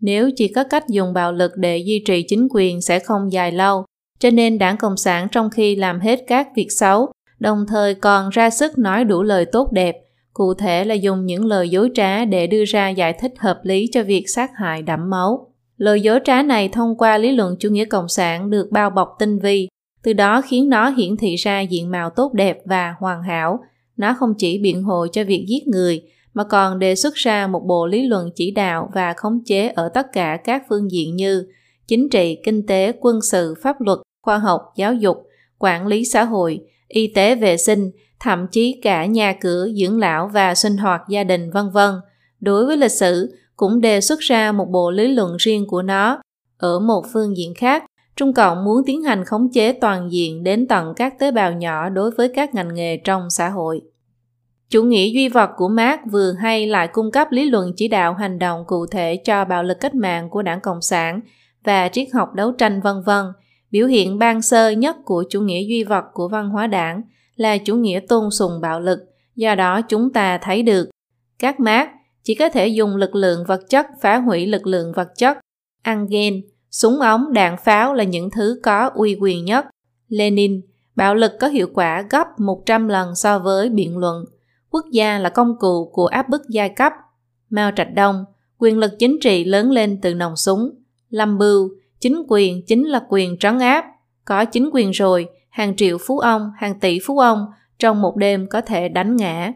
Nếu 0.00 0.30
chỉ 0.36 0.48
có 0.48 0.64
cách 0.64 0.88
dùng 0.88 1.12
bạo 1.12 1.32
lực 1.32 1.52
để 1.56 1.78
duy 1.78 2.02
trì 2.06 2.22
chính 2.22 2.48
quyền 2.50 2.82
sẽ 2.82 2.98
không 2.98 3.32
dài 3.32 3.52
lâu, 3.52 3.84
cho 4.18 4.30
nên 4.30 4.58
đảng 4.58 4.76
Cộng 4.76 4.96
sản 4.96 5.28
trong 5.32 5.50
khi 5.50 5.76
làm 5.76 6.00
hết 6.00 6.20
các 6.26 6.48
việc 6.56 6.68
xấu, 6.70 7.08
đồng 7.38 7.66
thời 7.68 7.94
còn 7.94 8.28
ra 8.30 8.50
sức 8.50 8.78
nói 8.78 9.04
đủ 9.04 9.22
lời 9.22 9.46
tốt 9.52 9.72
đẹp, 9.72 9.96
cụ 10.32 10.54
thể 10.54 10.84
là 10.84 10.94
dùng 10.94 11.26
những 11.26 11.44
lời 11.44 11.68
dối 11.68 11.90
trá 11.94 12.24
để 12.24 12.46
đưa 12.46 12.64
ra 12.64 12.88
giải 12.88 13.12
thích 13.12 13.32
hợp 13.38 13.60
lý 13.62 13.86
cho 13.92 14.02
việc 14.02 14.24
sát 14.28 14.50
hại 14.54 14.82
đẫm 14.82 15.10
máu. 15.10 15.52
Lời 15.76 16.00
dối 16.00 16.20
trá 16.24 16.42
này 16.42 16.68
thông 16.68 16.96
qua 16.98 17.18
lý 17.18 17.32
luận 17.32 17.56
chủ 17.60 17.68
nghĩa 17.68 17.84
cộng 17.84 18.08
sản 18.08 18.50
được 18.50 18.68
bao 18.70 18.90
bọc 18.90 19.08
tinh 19.18 19.38
vi, 19.38 19.68
từ 20.02 20.12
đó 20.12 20.40
khiến 20.40 20.68
nó 20.68 20.88
hiển 20.88 21.16
thị 21.16 21.36
ra 21.36 21.60
diện 21.60 21.90
mạo 21.90 22.10
tốt 22.10 22.32
đẹp 22.32 22.58
và 22.64 22.94
hoàn 22.98 23.22
hảo, 23.22 23.60
nó 23.96 24.16
không 24.18 24.34
chỉ 24.38 24.58
biện 24.58 24.82
hộ 24.82 25.06
cho 25.12 25.24
việc 25.24 25.44
giết 25.48 25.68
người, 25.68 26.02
mà 26.34 26.44
còn 26.44 26.78
đề 26.78 26.94
xuất 26.94 27.14
ra 27.14 27.46
một 27.46 27.62
bộ 27.66 27.86
lý 27.86 28.02
luận 28.02 28.30
chỉ 28.34 28.50
đạo 28.50 28.90
và 28.94 29.12
khống 29.12 29.44
chế 29.44 29.68
ở 29.68 29.88
tất 29.88 30.06
cả 30.12 30.38
các 30.44 30.62
phương 30.68 30.90
diện 30.90 31.16
như 31.16 31.46
chính 31.88 32.08
trị, 32.08 32.38
kinh 32.44 32.66
tế, 32.66 32.92
quân 33.00 33.20
sự, 33.22 33.54
pháp 33.62 33.80
luật, 33.80 33.98
khoa 34.22 34.38
học, 34.38 34.72
giáo 34.76 34.94
dục, 34.94 35.16
quản 35.58 35.86
lý 35.86 36.04
xã 36.04 36.24
hội, 36.24 36.60
y 36.88 37.06
tế 37.14 37.34
vệ 37.34 37.56
sinh, 37.56 37.90
thậm 38.20 38.46
chí 38.52 38.80
cả 38.82 39.06
nhà 39.06 39.32
cửa, 39.40 39.68
dưỡng 39.80 39.98
lão 39.98 40.28
và 40.28 40.54
sinh 40.54 40.76
hoạt 40.76 41.00
gia 41.08 41.24
đình 41.24 41.50
vân 41.50 41.70
vân. 41.70 41.94
Đối 42.40 42.66
với 42.66 42.76
lịch 42.76 42.92
sử, 42.92 43.34
cũng 43.56 43.80
đề 43.80 44.00
xuất 44.00 44.20
ra 44.20 44.52
một 44.52 44.66
bộ 44.70 44.90
lý 44.90 45.08
luận 45.08 45.36
riêng 45.38 45.66
của 45.66 45.82
nó. 45.82 46.20
Ở 46.58 46.78
một 46.78 47.04
phương 47.12 47.36
diện 47.36 47.54
khác, 47.54 47.84
Trung 48.16 48.34
Cộng 48.34 48.64
muốn 48.64 48.82
tiến 48.86 49.02
hành 49.02 49.24
khống 49.24 49.52
chế 49.52 49.72
toàn 49.72 50.12
diện 50.12 50.44
đến 50.44 50.66
tận 50.68 50.92
các 50.96 51.18
tế 51.18 51.30
bào 51.30 51.52
nhỏ 51.52 51.88
đối 51.88 52.10
với 52.10 52.28
các 52.34 52.54
ngành 52.54 52.74
nghề 52.74 52.96
trong 52.96 53.30
xã 53.30 53.48
hội. 53.48 53.80
Chủ 54.68 54.82
nghĩa 54.82 55.06
duy 55.06 55.28
vật 55.28 55.50
của 55.56 55.68
Marx 55.68 56.00
vừa 56.10 56.32
hay 56.32 56.66
lại 56.66 56.88
cung 56.88 57.10
cấp 57.10 57.28
lý 57.30 57.50
luận 57.50 57.72
chỉ 57.76 57.88
đạo 57.88 58.14
hành 58.14 58.38
động 58.38 58.64
cụ 58.66 58.86
thể 58.86 59.16
cho 59.16 59.44
bạo 59.44 59.62
lực 59.62 59.80
cách 59.80 59.94
mạng 59.94 60.30
của 60.30 60.42
đảng 60.42 60.60
Cộng 60.60 60.82
sản 60.82 61.20
và 61.64 61.88
triết 61.88 62.08
học 62.14 62.34
đấu 62.34 62.52
tranh 62.52 62.80
vân 62.80 63.02
vân. 63.06 63.24
Biểu 63.70 63.86
hiện 63.86 64.18
ban 64.18 64.42
sơ 64.42 64.70
nhất 64.70 64.96
của 65.04 65.24
chủ 65.30 65.40
nghĩa 65.40 65.62
duy 65.68 65.84
vật 65.84 66.04
của 66.12 66.28
văn 66.28 66.50
hóa 66.50 66.66
đảng 66.66 67.02
là 67.36 67.58
chủ 67.58 67.76
nghĩa 67.76 68.00
tôn 68.08 68.30
sùng 68.30 68.60
bạo 68.60 68.80
lực, 68.80 68.98
do 69.36 69.54
đó 69.54 69.80
chúng 69.82 70.12
ta 70.12 70.38
thấy 70.38 70.62
được 70.62 70.88
các 71.38 71.60
Marx 71.60 71.88
chỉ 72.22 72.34
có 72.34 72.48
thể 72.48 72.68
dùng 72.68 72.96
lực 72.96 73.14
lượng 73.14 73.44
vật 73.48 73.60
chất 73.68 73.86
phá 74.00 74.16
hủy 74.16 74.46
lực 74.46 74.66
lượng 74.66 74.92
vật 74.92 75.08
chất. 75.16 75.38
ăn 75.82 76.06
ghen. 76.10 76.42
Súng 76.76 77.00
ống, 77.00 77.32
đạn 77.32 77.56
pháo 77.64 77.94
là 77.94 78.04
những 78.04 78.30
thứ 78.30 78.60
có 78.62 78.90
uy 78.94 79.16
quyền 79.20 79.44
nhất. 79.44 79.66
Lenin, 80.08 80.60
bạo 80.96 81.14
lực 81.14 81.32
có 81.40 81.48
hiệu 81.48 81.68
quả 81.74 82.02
gấp 82.10 82.26
100 82.38 82.88
lần 82.88 83.14
so 83.14 83.38
với 83.38 83.68
biện 83.68 83.98
luận. 83.98 84.24
Quốc 84.70 84.84
gia 84.92 85.18
là 85.18 85.28
công 85.28 85.58
cụ 85.58 85.90
của 85.92 86.06
áp 86.06 86.28
bức 86.28 86.42
giai 86.48 86.68
cấp. 86.68 86.92
Mao 87.50 87.70
Trạch 87.76 87.94
Đông, 87.94 88.24
quyền 88.58 88.78
lực 88.78 88.92
chính 88.98 89.18
trị 89.20 89.44
lớn 89.44 89.70
lên 89.70 90.00
từ 90.02 90.14
nòng 90.14 90.36
súng. 90.36 90.70
Lâm 91.10 91.38
Bưu, 91.38 91.70
chính 92.00 92.22
quyền 92.28 92.66
chính 92.66 92.84
là 92.84 93.02
quyền 93.08 93.38
trấn 93.38 93.58
áp. 93.58 93.84
Có 94.24 94.44
chính 94.44 94.70
quyền 94.72 94.90
rồi, 94.90 95.28
hàng 95.48 95.76
triệu 95.76 95.98
phú 96.06 96.18
ông, 96.18 96.50
hàng 96.58 96.80
tỷ 96.80 96.98
phú 97.06 97.18
ông 97.18 97.46
trong 97.78 98.02
một 98.02 98.16
đêm 98.16 98.46
có 98.50 98.60
thể 98.60 98.88
đánh 98.88 99.16
ngã. 99.16 99.52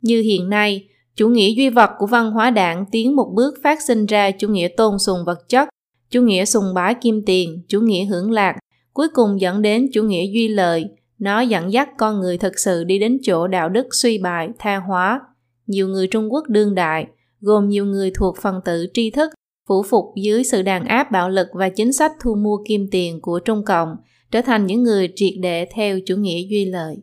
Như 0.00 0.20
hiện 0.20 0.50
nay, 0.50 0.88
chủ 1.16 1.28
nghĩa 1.28 1.54
duy 1.56 1.68
vật 1.68 1.90
của 1.98 2.06
văn 2.06 2.30
hóa 2.30 2.50
đảng 2.50 2.84
tiến 2.90 3.16
một 3.16 3.30
bước 3.34 3.54
phát 3.62 3.82
sinh 3.82 4.06
ra 4.06 4.30
chủ 4.30 4.48
nghĩa 4.48 4.68
tôn 4.68 4.98
sùng 4.98 5.24
vật 5.26 5.48
chất 5.48 5.68
chủ 6.14 6.22
nghĩa 6.22 6.44
sùng 6.44 6.74
bái 6.74 6.94
kim 6.94 7.22
tiền, 7.26 7.62
chủ 7.68 7.80
nghĩa 7.80 8.04
hưởng 8.04 8.30
lạc, 8.30 8.56
cuối 8.92 9.08
cùng 9.14 9.40
dẫn 9.40 9.62
đến 9.62 9.86
chủ 9.92 10.02
nghĩa 10.02 10.24
duy 10.34 10.48
lợi. 10.48 10.84
Nó 11.18 11.40
dẫn 11.40 11.72
dắt 11.72 11.88
con 11.98 12.20
người 12.20 12.38
thực 12.38 12.58
sự 12.58 12.84
đi 12.84 12.98
đến 12.98 13.18
chỗ 13.22 13.46
đạo 13.46 13.68
đức 13.68 13.86
suy 13.92 14.18
bại, 14.18 14.48
tha 14.58 14.76
hóa. 14.76 15.20
Nhiều 15.66 15.88
người 15.88 16.06
Trung 16.06 16.32
Quốc 16.32 16.44
đương 16.48 16.74
đại, 16.74 17.06
gồm 17.40 17.68
nhiều 17.68 17.84
người 17.84 18.10
thuộc 18.18 18.36
phần 18.42 18.60
tử 18.64 18.86
tri 18.94 19.10
thức, 19.10 19.30
phủ 19.68 19.82
phục 19.82 20.04
dưới 20.16 20.44
sự 20.44 20.62
đàn 20.62 20.84
áp 20.84 21.10
bạo 21.12 21.28
lực 21.28 21.48
và 21.52 21.68
chính 21.68 21.92
sách 21.92 22.12
thu 22.20 22.34
mua 22.34 22.56
kim 22.68 22.86
tiền 22.90 23.20
của 23.20 23.38
Trung 23.38 23.64
Cộng, 23.64 23.88
trở 24.30 24.40
thành 24.40 24.66
những 24.66 24.82
người 24.82 25.08
triệt 25.16 25.32
để 25.40 25.66
theo 25.74 25.98
chủ 26.06 26.16
nghĩa 26.16 26.40
duy 26.50 26.64
lợi. 26.64 26.96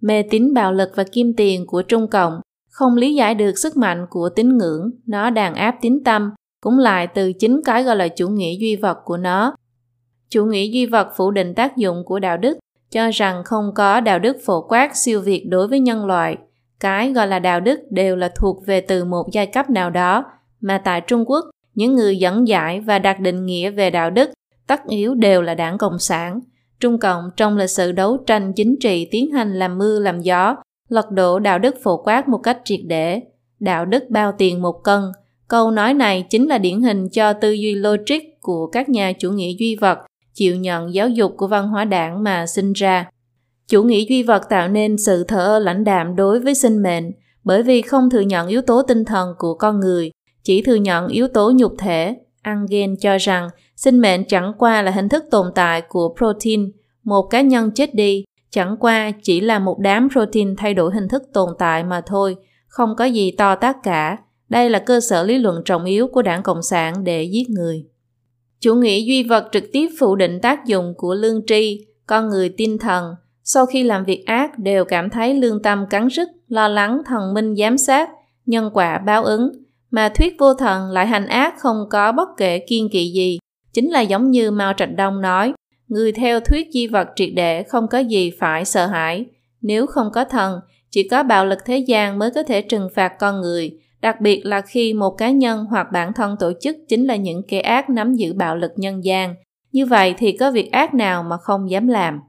Mê 0.00 0.22
tín 0.22 0.54
bạo 0.54 0.72
lực 0.72 0.88
và 0.94 1.04
kim 1.04 1.34
tiền 1.36 1.66
của 1.66 1.82
Trung 1.82 2.10
Cộng 2.10 2.40
không 2.70 2.96
lý 2.96 3.14
giải 3.14 3.34
được 3.34 3.58
sức 3.58 3.76
mạnh 3.76 4.06
của 4.10 4.28
tín 4.36 4.58
ngưỡng, 4.58 4.90
nó 5.06 5.30
đàn 5.30 5.54
áp 5.54 5.74
tín 5.82 6.04
tâm, 6.04 6.30
cũng 6.62 6.78
lại 6.78 7.06
từ 7.06 7.32
chính 7.32 7.60
cái 7.64 7.82
gọi 7.82 7.96
là 7.96 8.08
chủ 8.08 8.28
nghĩa 8.28 8.54
duy 8.58 8.76
vật 8.76 8.98
của 9.04 9.16
nó. 9.16 9.54
Chủ 10.30 10.44
nghĩa 10.44 10.66
duy 10.66 10.86
vật 10.86 11.08
phủ 11.16 11.30
định 11.30 11.54
tác 11.54 11.76
dụng 11.76 12.04
của 12.04 12.18
đạo 12.18 12.36
đức, 12.36 12.58
cho 12.90 13.10
rằng 13.10 13.42
không 13.44 13.70
có 13.74 14.00
đạo 14.00 14.18
đức 14.18 14.36
phổ 14.44 14.62
quát 14.68 14.96
siêu 14.96 15.20
việt 15.20 15.44
đối 15.48 15.68
với 15.68 15.80
nhân 15.80 16.06
loại. 16.06 16.36
Cái 16.80 17.12
gọi 17.12 17.26
là 17.26 17.38
đạo 17.38 17.60
đức 17.60 17.80
đều 17.90 18.16
là 18.16 18.32
thuộc 18.36 18.66
về 18.66 18.80
từ 18.80 19.04
một 19.04 19.24
giai 19.32 19.46
cấp 19.46 19.70
nào 19.70 19.90
đó, 19.90 20.24
mà 20.60 20.78
tại 20.84 21.00
Trung 21.00 21.24
Quốc, 21.30 21.44
những 21.74 21.94
người 21.94 22.16
dẫn 22.16 22.48
giải 22.48 22.80
và 22.80 22.98
đặt 22.98 23.20
định 23.20 23.46
nghĩa 23.46 23.70
về 23.70 23.90
đạo 23.90 24.10
đức 24.10 24.30
tất 24.66 24.80
yếu 24.88 25.14
đều 25.14 25.42
là 25.42 25.54
đảng 25.54 25.78
Cộng 25.78 25.98
sản. 25.98 26.40
Trung 26.80 26.98
Cộng 26.98 27.30
trong 27.36 27.56
lịch 27.56 27.70
sử 27.70 27.92
đấu 27.92 28.16
tranh 28.26 28.52
chính 28.52 28.76
trị 28.80 29.08
tiến 29.10 29.30
hành 29.30 29.58
làm 29.58 29.78
mưa 29.78 29.98
làm 29.98 30.20
gió, 30.20 30.56
lật 30.88 31.10
đổ 31.10 31.38
đạo 31.38 31.58
đức 31.58 31.74
phổ 31.82 32.02
quát 32.02 32.28
một 32.28 32.38
cách 32.38 32.58
triệt 32.64 32.80
để. 32.86 33.20
Đạo 33.60 33.84
đức 33.84 34.04
bao 34.10 34.32
tiền 34.38 34.62
một 34.62 34.84
cân, 34.84 35.00
Câu 35.52 35.70
nói 35.70 35.94
này 35.94 36.26
chính 36.30 36.48
là 36.48 36.58
điển 36.58 36.80
hình 36.80 37.08
cho 37.08 37.32
tư 37.32 37.52
duy 37.52 37.74
logic 37.74 38.40
của 38.40 38.66
các 38.66 38.88
nhà 38.88 39.12
chủ 39.12 39.30
nghĩa 39.30 39.52
duy 39.58 39.76
vật 39.76 39.98
chịu 40.34 40.56
nhận 40.56 40.94
giáo 40.94 41.08
dục 41.08 41.34
của 41.36 41.46
văn 41.46 41.68
hóa 41.68 41.84
đảng 41.84 42.22
mà 42.22 42.46
sinh 42.46 42.72
ra. 42.72 43.10
Chủ 43.68 43.82
nghĩa 43.82 44.04
duy 44.08 44.22
vật 44.22 44.42
tạo 44.48 44.68
nên 44.68 44.98
sự 44.98 45.24
thờ 45.24 45.38
ơ 45.38 45.58
lãnh 45.58 45.84
đạm 45.84 46.16
đối 46.16 46.40
với 46.40 46.54
sinh 46.54 46.82
mệnh 46.82 47.10
bởi 47.44 47.62
vì 47.62 47.82
không 47.82 48.10
thừa 48.10 48.20
nhận 48.20 48.48
yếu 48.48 48.62
tố 48.62 48.82
tinh 48.82 49.04
thần 49.04 49.34
của 49.38 49.54
con 49.54 49.80
người, 49.80 50.10
chỉ 50.42 50.62
thừa 50.62 50.74
nhận 50.74 51.08
yếu 51.08 51.28
tố 51.28 51.52
nhục 51.54 51.74
thể. 51.78 52.16
Angen 52.42 52.96
cho 52.96 53.18
rằng 53.18 53.48
sinh 53.76 54.00
mệnh 54.00 54.24
chẳng 54.24 54.52
qua 54.58 54.82
là 54.82 54.90
hình 54.90 55.08
thức 55.08 55.24
tồn 55.30 55.46
tại 55.54 55.82
của 55.88 56.14
protein, 56.18 56.72
một 57.04 57.22
cá 57.22 57.40
nhân 57.40 57.70
chết 57.74 57.94
đi, 57.94 58.24
chẳng 58.50 58.76
qua 58.80 59.12
chỉ 59.22 59.40
là 59.40 59.58
một 59.58 59.78
đám 59.78 60.08
protein 60.12 60.56
thay 60.56 60.74
đổi 60.74 60.94
hình 60.94 61.08
thức 61.08 61.22
tồn 61.32 61.48
tại 61.58 61.84
mà 61.84 62.00
thôi, 62.06 62.36
không 62.68 62.96
có 62.96 63.04
gì 63.04 63.30
to 63.30 63.54
tác 63.54 63.76
cả. 63.82 64.18
Đây 64.52 64.70
là 64.70 64.78
cơ 64.78 65.00
sở 65.00 65.22
lý 65.22 65.38
luận 65.38 65.62
trọng 65.64 65.84
yếu 65.84 66.06
của 66.08 66.22
đảng 66.22 66.42
Cộng 66.42 66.62
sản 66.62 67.04
để 67.04 67.22
giết 67.22 67.50
người. 67.50 67.84
Chủ 68.60 68.74
nghĩa 68.74 68.98
duy 69.00 69.22
vật 69.22 69.48
trực 69.52 69.64
tiếp 69.72 69.88
phủ 69.98 70.16
định 70.16 70.40
tác 70.40 70.66
dụng 70.66 70.94
của 70.96 71.14
lương 71.14 71.46
tri, 71.46 71.86
con 72.06 72.28
người 72.28 72.48
tinh 72.48 72.78
thần, 72.78 73.14
sau 73.44 73.66
khi 73.66 73.82
làm 73.82 74.04
việc 74.04 74.26
ác 74.26 74.58
đều 74.58 74.84
cảm 74.84 75.10
thấy 75.10 75.34
lương 75.34 75.62
tâm 75.62 75.86
cắn 75.90 76.08
rứt, 76.08 76.28
lo 76.48 76.68
lắng 76.68 77.02
thần 77.06 77.34
minh 77.34 77.56
giám 77.56 77.78
sát, 77.78 78.10
nhân 78.46 78.70
quả 78.74 78.98
báo 78.98 79.24
ứng, 79.24 79.52
mà 79.90 80.08
thuyết 80.08 80.36
vô 80.38 80.54
thần 80.54 80.90
lại 80.90 81.06
hành 81.06 81.26
ác 81.26 81.54
không 81.58 81.76
có 81.90 82.12
bất 82.12 82.28
kể 82.36 82.58
kiên 82.68 82.88
kỵ 82.92 83.12
gì, 83.12 83.38
chính 83.72 83.90
là 83.90 84.00
giống 84.00 84.30
như 84.30 84.50
Mao 84.50 84.72
Trạch 84.72 84.96
Đông 84.96 85.20
nói, 85.20 85.52
người 85.88 86.12
theo 86.12 86.40
thuyết 86.40 86.68
di 86.72 86.86
vật 86.86 87.08
triệt 87.16 87.30
để 87.34 87.62
không 87.62 87.88
có 87.88 87.98
gì 87.98 88.30
phải 88.38 88.64
sợ 88.64 88.86
hãi, 88.86 89.26
nếu 89.62 89.86
không 89.86 90.10
có 90.12 90.24
thần, 90.24 90.60
chỉ 90.90 91.08
có 91.08 91.22
bạo 91.22 91.46
lực 91.46 91.58
thế 91.64 91.78
gian 91.78 92.18
mới 92.18 92.30
có 92.30 92.42
thể 92.42 92.62
trừng 92.62 92.88
phạt 92.94 93.12
con 93.18 93.40
người, 93.40 93.78
đặc 94.02 94.20
biệt 94.20 94.40
là 94.44 94.60
khi 94.60 94.94
một 94.94 95.10
cá 95.10 95.30
nhân 95.30 95.64
hoặc 95.70 95.86
bản 95.92 96.12
thân 96.12 96.36
tổ 96.40 96.52
chức 96.60 96.76
chính 96.88 97.06
là 97.06 97.16
những 97.16 97.42
kẻ 97.48 97.60
ác 97.60 97.90
nắm 97.90 98.14
giữ 98.14 98.32
bạo 98.32 98.56
lực 98.56 98.72
nhân 98.76 99.04
gian. 99.04 99.34
Như 99.72 99.86
vậy 99.86 100.14
thì 100.18 100.36
có 100.36 100.50
việc 100.50 100.72
ác 100.72 100.94
nào 100.94 101.22
mà 101.22 101.36
không 101.36 101.70
dám 101.70 101.88
làm 101.88 102.20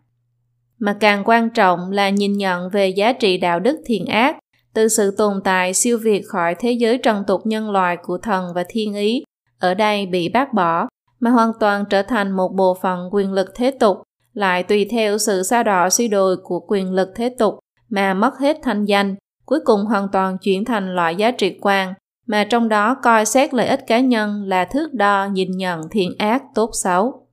mà 0.83 0.97
càng 0.99 1.23
quan 1.25 1.49
trọng 1.49 1.91
là 1.91 2.09
nhìn 2.09 2.33
nhận 2.33 2.69
về 2.69 2.89
giá 2.89 3.13
trị 3.13 3.37
đạo 3.37 3.59
đức 3.59 3.81
thiện 3.85 4.05
ác, 4.05 4.37
từ 4.73 4.87
sự 4.87 5.15
tồn 5.17 5.41
tại 5.43 5.73
siêu 5.73 5.97
việt 5.97 6.23
khỏi 6.27 6.55
thế 6.59 6.71
giới 6.71 6.97
trần 6.97 7.23
tục 7.27 7.41
nhân 7.45 7.71
loại 7.71 7.97
của 8.03 8.17
thần 8.17 8.45
và 8.55 8.65
thiên 8.69 8.93
ý, 8.93 9.23
ở 9.59 9.73
đây 9.73 10.05
bị 10.05 10.29
bác 10.29 10.53
bỏ, 10.53 10.87
mà 11.19 11.29
hoàn 11.29 11.51
toàn 11.59 11.83
trở 11.89 12.03
thành 12.03 12.31
một 12.31 12.49
bộ 12.55 12.77
phận 12.81 13.09
quyền 13.11 13.33
lực 13.33 13.47
thế 13.55 13.71
tục, 13.71 13.97
lại 14.33 14.63
tùy 14.63 14.87
theo 14.91 15.17
sự 15.17 15.43
xa 15.43 15.63
đỏ 15.63 15.89
suy 15.89 16.07
đồi 16.07 16.37
của 16.43 16.59
quyền 16.67 16.93
lực 16.93 17.09
thế 17.15 17.35
tục 17.39 17.59
mà 17.89 18.13
mất 18.13 18.39
hết 18.39 18.57
thanh 18.63 18.85
danh 18.85 19.15
cuối 19.45 19.59
cùng 19.65 19.85
hoàn 19.85 20.07
toàn 20.11 20.37
chuyển 20.37 20.65
thành 20.65 20.95
loại 20.95 21.15
giá 21.15 21.31
trị 21.31 21.57
quan 21.61 21.93
mà 22.27 22.43
trong 22.43 22.69
đó 22.69 22.95
coi 23.03 23.25
xét 23.25 23.53
lợi 23.53 23.67
ích 23.67 23.87
cá 23.87 23.99
nhân 23.99 24.43
là 24.43 24.65
thước 24.65 24.93
đo 24.93 25.25
nhìn 25.25 25.51
nhận 25.51 25.81
thiện 25.91 26.15
ác 26.17 26.43
tốt 26.55 26.69
xấu 26.73 27.23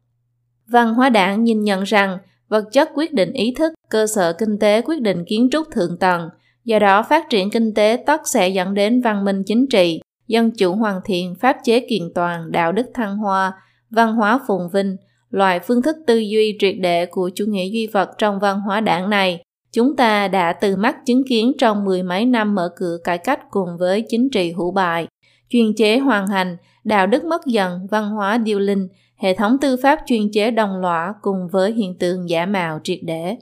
văn 0.71 0.95
hóa 0.95 1.09
đảng 1.09 1.45
nhìn 1.45 1.63
nhận 1.63 1.83
rằng 1.83 2.19
vật 2.49 2.65
chất 2.73 2.89
quyết 2.95 3.13
định 3.13 3.33
ý 3.33 3.55
thức, 3.57 3.73
cơ 3.91 4.07
sở 4.07 4.33
kinh 4.33 4.59
tế 4.59 4.83
quyết 4.83 5.01
định 5.01 5.25
kiến 5.25 5.49
trúc 5.53 5.67
thượng 5.71 5.99
tầng. 5.99 6.29
Do 6.65 6.79
đó, 6.79 7.03
phát 7.03 7.27
triển 7.31 7.51
kinh 7.51 7.75
tế 7.75 8.03
tất 8.07 8.21
sẽ 8.25 8.49
dẫn 8.49 8.75
đến 8.75 9.01
văn 9.01 9.25
minh 9.25 9.43
chính 9.47 9.67
trị, 9.67 10.01
dân 10.27 10.51
chủ 10.51 10.75
hoàn 10.75 11.01
thiện, 11.05 11.35
pháp 11.41 11.57
chế 11.65 11.81
kiện 11.81 12.03
toàn, 12.15 12.53
đạo 12.53 12.73
đức 12.73 12.87
thăng 12.95 13.17
hoa, 13.17 13.53
văn 13.91 14.15
hóa 14.15 14.41
phồn 14.47 14.61
vinh, 14.73 14.97
loại 15.31 15.61
phương 15.61 15.83
thức 15.83 15.97
tư 16.07 16.19
duy 16.19 16.57
triệt 16.61 16.75
để 16.81 17.07
của 17.07 17.31
chủ 17.35 17.45
nghĩa 17.49 17.69
duy 17.69 17.87
vật 17.87 18.11
trong 18.19 18.39
văn 18.39 18.61
hóa 18.61 18.81
đảng 18.81 19.11
này. 19.11 19.43
Chúng 19.73 19.97
ta 19.97 20.29
đã 20.29 20.53
từ 20.53 20.77
mắt 20.77 20.97
chứng 21.07 21.23
kiến 21.29 21.53
trong 21.59 21.85
mười 21.85 22.03
mấy 22.03 22.27
năm 22.27 22.55
mở 22.55 22.73
cửa 22.77 22.99
cải 23.05 23.19
cách 23.19 23.41
cùng 23.51 23.69
với 23.79 24.05
chính 24.09 24.31
trị 24.31 24.53
hữu 24.53 24.71
bại, 24.71 25.07
chuyên 25.49 25.75
chế 25.77 25.99
hoàn 25.99 26.27
hành, 26.27 26.57
đạo 26.85 27.07
đức 27.07 27.25
mất 27.25 27.47
dần, 27.47 27.87
văn 27.91 28.11
hóa 28.11 28.39
điêu 28.39 28.59
linh, 28.59 28.89
hệ 29.17 29.35
thống 29.35 29.57
tư 29.61 29.77
pháp 29.83 29.99
chuyên 30.07 30.33
chế 30.33 30.51
đồng 30.51 30.81
lõa 30.81 31.15
cùng 31.23 31.49
với 31.53 31.73
hiện 31.73 31.99
tượng 31.99 32.31
giả 32.31 32.47
mạo 32.47 32.81
triệt 32.85 32.99
để. 33.03 33.37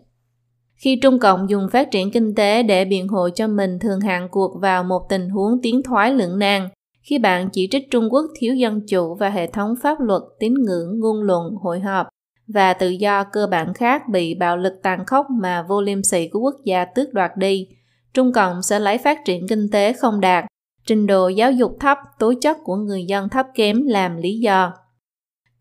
Khi 0.77 0.99
Trung 1.03 1.19
Cộng 1.19 1.51
dùng 1.51 1.69
phát 1.73 1.91
triển 1.91 2.11
kinh 2.11 2.35
tế 2.35 2.63
để 2.63 2.85
biện 2.85 3.09
hộ 3.09 3.29
cho 3.35 3.47
mình 3.49 3.79
thường 3.79 4.01
hạn 4.01 4.29
cuộc 4.31 4.61
vào 4.61 4.85
một 4.85 5.03
tình 5.09 5.29
huống 5.29 5.63
tiến 5.63 5.83
thoái 5.83 6.15
lưỡng 6.15 6.39
nan, 6.39 6.69
khi 7.03 7.19
bạn 7.19 7.49
chỉ 7.53 7.69
trích 7.71 7.91
Trung 7.91 8.09
Quốc 8.11 8.25
thiếu 8.39 8.55
dân 8.55 8.81
chủ 8.89 9.15
và 9.15 9.29
hệ 9.29 9.47
thống 9.47 9.75
pháp 9.83 10.01
luật, 10.01 10.23
tín 10.39 10.55
ngưỡng, 10.55 11.01
ngôn 11.01 11.23
luận, 11.23 11.55
hội 11.63 11.81
họp 11.81 12.09
và 12.55 12.73
tự 12.73 12.89
do 12.89 13.25
cơ 13.25 13.47
bản 13.47 13.75
khác 13.75 14.09
bị 14.09 14.35
bạo 14.35 14.57
lực 14.57 14.73
tàn 14.83 15.05
khốc 15.07 15.27
mà 15.31 15.63
vô 15.63 15.83
liêm 15.83 16.03
sỉ 16.03 16.29
của 16.29 16.41
quốc 16.41 16.55
gia 16.65 16.85
tước 16.85 17.13
đoạt 17.13 17.37
đi, 17.37 17.69
Trung 18.15 18.33
Cộng 18.33 18.63
sẽ 18.63 18.79
lấy 18.79 18.99
phát 18.99 19.19
triển 19.25 19.49
kinh 19.49 19.69
tế 19.73 19.93
không 19.93 20.21
đạt, 20.21 20.45
trình 20.87 21.07
độ 21.07 21.29
giáo 21.29 21.53
dục 21.53 21.77
thấp, 21.81 21.99
tố 22.19 22.33
chất 22.41 22.57
của 22.65 22.77
người 22.77 23.05
dân 23.05 23.29
thấp 23.29 23.47
kém 23.55 23.87
làm 23.87 24.17
lý 24.17 24.39
do. 24.39 24.73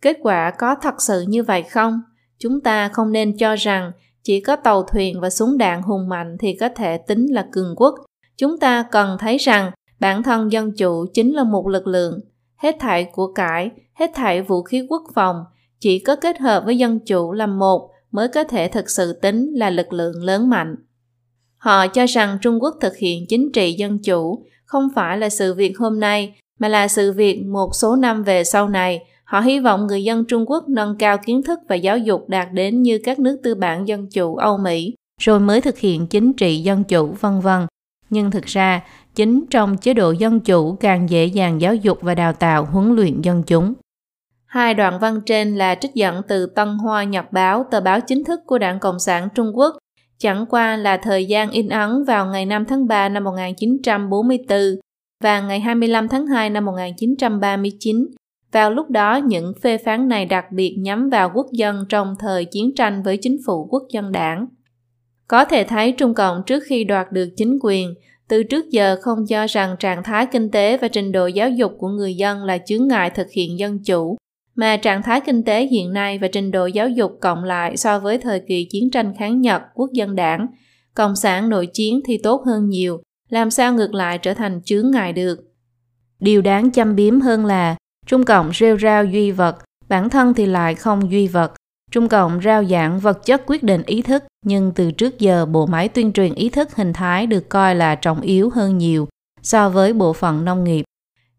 Kết 0.01 0.17
quả 0.21 0.51
có 0.51 0.75
thật 0.81 1.01
sự 1.01 1.25
như 1.27 1.43
vậy 1.43 1.63
không? 1.63 2.01
Chúng 2.39 2.61
ta 2.61 2.89
không 2.89 3.11
nên 3.11 3.37
cho 3.37 3.55
rằng 3.55 3.91
chỉ 4.23 4.39
có 4.39 4.55
tàu 4.55 4.83
thuyền 4.83 5.19
và 5.21 5.29
súng 5.29 5.57
đạn 5.57 5.81
hùng 5.81 6.09
mạnh 6.09 6.37
thì 6.39 6.57
có 6.59 6.69
thể 6.69 6.97
tính 6.97 7.25
là 7.29 7.47
cường 7.51 7.75
quốc. 7.75 7.95
Chúng 8.37 8.59
ta 8.59 8.85
cần 8.91 9.17
thấy 9.19 9.37
rằng 9.37 9.71
bản 9.99 10.23
thân 10.23 10.51
dân 10.51 10.71
chủ 10.77 11.05
chính 11.13 11.35
là 11.35 11.43
một 11.43 11.67
lực 11.67 11.87
lượng. 11.87 12.19
Hết 12.55 12.75
thảy 12.79 13.09
của 13.11 13.33
cải, 13.33 13.71
hết 13.93 14.11
thảy 14.15 14.41
vũ 14.41 14.63
khí 14.63 14.85
quốc 14.89 15.03
phòng, 15.15 15.43
chỉ 15.79 15.99
có 15.99 16.15
kết 16.15 16.39
hợp 16.39 16.63
với 16.65 16.77
dân 16.77 16.99
chủ 16.99 17.31
làm 17.31 17.59
một 17.59 17.89
mới 18.11 18.27
có 18.27 18.43
thể 18.43 18.67
thực 18.67 18.89
sự 18.89 19.13
tính 19.13 19.51
là 19.53 19.69
lực 19.69 19.93
lượng 19.93 20.23
lớn 20.23 20.49
mạnh. 20.49 20.75
Họ 21.57 21.87
cho 21.87 22.05
rằng 22.05 22.37
Trung 22.41 22.63
Quốc 22.63 22.75
thực 22.81 22.97
hiện 22.97 23.25
chính 23.29 23.51
trị 23.51 23.73
dân 23.73 23.99
chủ 23.99 24.45
không 24.65 24.87
phải 24.95 25.17
là 25.17 25.29
sự 25.29 25.53
việc 25.53 25.77
hôm 25.77 25.99
nay, 25.99 26.35
mà 26.59 26.67
là 26.67 26.87
sự 26.87 27.11
việc 27.11 27.45
một 27.45 27.69
số 27.73 27.95
năm 27.95 28.23
về 28.23 28.43
sau 28.43 28.69
này 28.69 29.01
Họ 29.27 29.39
hy 29.39 29.59
vọng 29.59 29.87
người 29.87 30.03
dân 30.03 30.25
Trung 30.25 30.45
Quốc 30.47 30.69
nâng 30.69 30.95
cao 30.99 31.17
kiến 31.17 31.43
thức 31.43 31.59
và 31.69 31.75
giáo 31.75 31.97
dục 31.97 32.29
đạt 32.29 32.47
đến 32.53 32.81
như 32.81 32.99
các 33.03 33.19
nước 33.19 33.39
tư 33.43 33.55
bản 33.55 33.87
dân 33.87 34.07
chủ 34.09 34.35
Âu 34.35 34.57
Mỹ, 34.57 34.93
rồi 35.21 35.39
mới 35.39 35.61
thực 35.61 35.77
hiện 35.77 36.07
chính 36.07 36.33
trị 36.33 36.61
dân 36.61 36.83
chủ 36.83 37.13
vân 37.21 37.39
vân. 37.39 37.67
Nhưng 38.09 38.31
thực 38.31 38.45
ra, 38.45 38.83
chính 39.15 39.45
trong 39.49 39.77
chế 39.77 39.93
độ 39.93 40.11
dân 40.11 40.39
chủ 40.39 40.75
càng 40.79 41.09
dễ 41.09 41.25
dàng 41.25 41.61
giáo 41.61 41.75
dục 41.75 41.97
và 42.01 42.15
đào 42.15 42.33
tạo 42.33 42.65
huấn 42.65 42.95
luyện 42.95 43.21
dân 43.21 43.43
chúng. 43.43 43.73
Hai 44.47 44.73
đoạn 44.73 44.99
văn 44.99 45.19
trên 45.25 45.55
là 45.55 45.75
trích 45.75 45.93
dẫn 45.93 46.21
từ 46.27 46.45
Tân 46.45 46.67
Hoa 46.77 47.03
Nhật 47.03 47.25
Báo, 47.31 47.65
tờ 47.71 47.81
báo 47.81 47.99
chính 48.01 48.23
thức 48.23 48.39
của 48.45 48.57
Đảng 48.57 48.79
Cộng 48.79 48.99
sản 48.99 49.29
Trung 49.35 49.51
Quốc, 49.57 49.77
chẳng 50.17 50.45
qua 50.49 50.75
là 50.75 50.97
thời 50.97 51.25
gian 51.25 51.51
in 51.51 51.69
ấn 51.69 52.03
vào 52.03 52.25
ngày 52.25 52.45
5 52.45 52.65
tháng 52.65 52.87
3 52.87 53.09
năm 53.09 53.23
1944 53.23 54.59
và 55.23 55.41
ngày 55.41 55.59
25 55.59 56.07
tháng 56.07 56.27
2 56.27 56.49
năm 56.49 56.65
1939 56.65 58.07
vào 58.51 58.71
lúc 58.71 58.89
đó, 58.89 59.15
những 59.17 59.53
phê 59.61 59.77
phán 59.77 60.07
này 60.07 60.25
đặc 60.25 60.45
biệt 60.51 60.75
nhắm 60.79 61.09
vào 61.09 61.31
quốc 61.33 61.47
dân 61.51 61.85
trong 61.89 62.15
thời 62.19 62.45
chiến 62.45 62.75
tranh 62.75 63.03
với 63.03 63.17
chính 63.21 63.37
phủ 63.45 63.67
quốc 63.71 63.83
dân 63.93 64.11
đảng. 64.11 64.47
Có 65.27 65.45
thể 65.45 65.63
thấy 65.63 65.91
Trung 65.91 66.13
Cộng 66.13 66.41
trước 66.45 66.63
khi 66.67 66.83
đoạt 66.83 67.11
được 67.11 67.29
chính 67.37 67.59
quyền, 67.61 67.93
từ 68.27 68.43
trước 68.43 68.69
giờ 68.69 68.97
không 69.01 69.25
cho 69.27 69.47
rằng 69.47 69.75
trạng 69.79 70.03
thái 70.03 70.25
kinh 70.25 70.51
tế 70.51 70.77
và 70.77 70.87
trình 70.87 71.11
độ 71.11 71.27
giáo 71.27 71.49
dục 71.49 71.71
của 71.77 71.87
người 71.87 72.15
dân 72.15 72.43
là 72.43 72.57
chướng 72.57 72.87
ngại 72.87 73.09
thực 73.09 73.27
hiện 73.31 73.59
dân 73.59 73.79
chủ, 73.85 74.17
mà 74.57 74.77
trạng 74.77 75.03
thái 75.03 75.21
kinh 75.21 75.43
tế 75.43 75.65
hiện 75.65 75.93
nay 75.93 76.17
và 76.17 76.27
trình 76.27 76.51
độ 76.51 76.65
giáo 76.65 76.89
dục 76.89 77.11
cộng 77.21 77.43
lại 77.43 77.77
so 77.77 77.99
với 77.99 78.17
thời 78.17 78.41
kỳ 78.47 78.67
chiến 78.69 78.91
tranh 78.91 79.13
kháng 79.19 79.41
Nhật 79.41 79.61
quốc 79.73 79.89
dân 79.93 80.15
đảng, 80.15 80.47
Cộng 80.95 81.15
sản 81.15 81.49
nội 81.49 81.67
chiến 81.73 81.99
thì 82.05 82.17
tốt 82.23 82.43
hơn 82.45 82.69
nhiều, 82.69 83.01
làm 83.29 83.51
sao 83.51 83.73
ngược 83.73 83.93
lại 83.93 84.17
trở 84.17 84.33
thành 84.33 84.61
chướng 84.65 84.91
ngại 84.91 85.13
được. 85.13 85.39
Điều 86.19 86.41
đáng 86.41 86.71
chăm 86.71 86.95
biếm 86.95 87.21
hơn 87.21 87.45
là 87.45 87.75
Trung 88.05 88.25
Cộng 88.25 88.51
rêu 88.53 88.79
rao 88.79 89.05
duy 89.05 89.31
vật, 89.31 89.57
bản 89.89 90.09
thân 90.09 90.33
thì 90.33 90.45
lại 90.45 90.75
không 90.75 91.11
duy 91.11 91.27
vật. 91.27 91.53
Trung 91.91 92.07
Cộng 92.07 92.41
rao 92.41 92.65
giảng 92.65 92.99
vật 92.99 93.25
chất 93.25 93.41
quyết 93.47 93.63
định 93.63 93.83
ý 93.85 94.01
thức, 94.01 94.23
nhưng 94.45 94.71
từ 94.75 94.91
trước 94.91 95.19
giờ 95.19 95.45
bộ 95.45 95.65
máy 95.65 95.89
tuyên 95.89 96.11
truyền 96.11 96.33
ý 96.33 96.49
thức 96.49 96.75
hình 96.75 96.93
thái 96.93 97.27
được 97.27 97.49
coi 97.49 97.75
là 97.75 97.95
trọng 97.95 98.21
yếu 98.21 98.49
hơn 98.49 98.77
nhiều 98.77 99.07
so 99.41 99.69
với 99.69 99.93
bộ 99.93 100.13
phận 100.13 100.45
nông 100.45 100.63
nghiệp. 100.63 100.85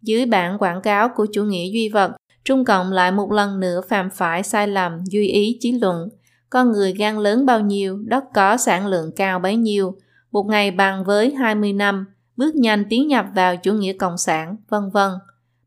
Dưới 0.03 0.27
bản 0.27 0.59
quảng 0.59 0.83
cáo 0.83 1.09
của 1.17 1.27
chủ 1.33 1.45
nghĩa 1.45 1.71
duy 1.73 1.89
vật, 1.89 2.13
Trung 2.49 2.65
Cộng 2.65 2.93
lại 2.93 3.13
một 3.13 3.33
lần 3.33 3.61
nữa 3.61 3.81
phạm 3.89 4.11
phải 4.11 4.43
sai 4.43 4.69
lầm 4.69 4.93
duy 5.05 5.27
ý 5.27 5.57
chí 5.61 5.73
luận. 5.73 6.09
Con 6.51 6.73
người 6.73 6.93
gan 6.93 7.17
lớn 7.17 7.47
bao 7.47 7.61
nhiêu, 7.61 7.99
đất 8.07 8.25
có 8.35 8.57
sản 8.57 8.87
lượng 8.87 9.11
cao 9.17 9.39
bấy 9.39 9.57
nhiêu, 9.57 9.95
một 10.33 10.47
ngày 10.47 10.71
bằng 10.71 11.05
với 11.05 11.35
20 11.35 11.73
năm, 11.73 12.07
bước 12.37 12.55
nhanh 12.55 12.85
tiến 12.91 13.09
nhập 13.09 13.27
vào 13.35 13.57
chủ 13.57 13.73
nghĩa 13.73 13.93
cộng 13.93 14.19
sản, 14.19 14.57
vân 14.69 14.91
vân. 14.91 15.11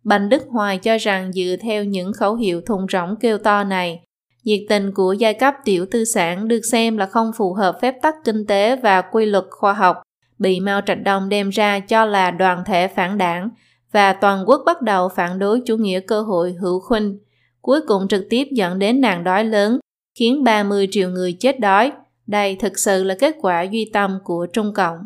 Bành 0.03 0.29
Đức 0.29 0.43
Hoài 0.49 0.77
cho 0.77 0.97
rằng 0.97 1.33
dựa 1.33 1.55
theo 1.61 1.83
những 1.83 2.13
khẩu 2.13 2.35
hiệu 2.35 2.61
thùng 2.61 2.85
rỗng 2.91 3.15
kêu 3.19 3.37
to 3.37 3.63
này, 3.63 4.03
nhiệt 4.43 4.61
tình 4.69 4.93
của 4.93 5.13
giai 5.13 5.33
cấp 5.33 5.53
tiểu 5.65 5.85
tư 5.91 6.05
sản 6.05 6.47
được 6.47 6.61
xem 6.71 6.97
là 6.97 7.05
không 7.05 7.31
phù 7.37 7.53
hợp 7.53 7.77
phép 7.81 7.95
tắc 8.01 8.15
kinh 8.23 8.45
tế 8.45 8.75
và 8.75 9.01
quy 9.01 9.25
luật 9.25 9.45
khoa 9.49 9.73
học, 9.73 10.01
bị 10.39 10.59
Mao 10.59 10.81
Trạch 10.81 11.03
Đông 11.03 11.29
đem 11.29 11.49
ra 11.49 11.79
cho 11.79 12.05
là 12.05 12.31
đoàn 12.31 12.63
thể 12.65 12.87
phản 12.87 13.17
đảng 13.17 13.49
và 13.91 14.13
toàn 14.13 14.43
quốc 14.47 14.61
bắt 14.65 14.81
đầu 14.81 15.09
phản 15.09 15.39
đối 15.39 15.61
chủ 15.65 15.77
nghĩa 15.77 15.99
cơ 15.99 16.21
hội 16.21 16.53
hữu 16.61 16.79
khuynh, 16.79 17.19
cuối 17.61 17.81
cùng 17.87 18.07
trực 18.07 18.25
tiếp 18.29 18.47
dẫn 18.51 18.79
đến 18.79 19.01
nạn 19.01 19.23
đói 19.23 19.43
lớn, 19.43 19.79
khiến 20.15 20.43
30 20.43 20.87
triệu 20.91 21.09
người 21.09 21.33
chết 21.33 21.59
đói. 21.59 21.91
Đây 22.27 22.55
thực 22.55 22.79
sự 22.79 23.03
là 23.03 23.15
kết 23.19 23.35
quả 23.41 23.61
duy 23.63 23.89
tâm 23.93 24.19
của 24.23 24.47
Trung 24.53 24.73
Cộng. 24.73 24.97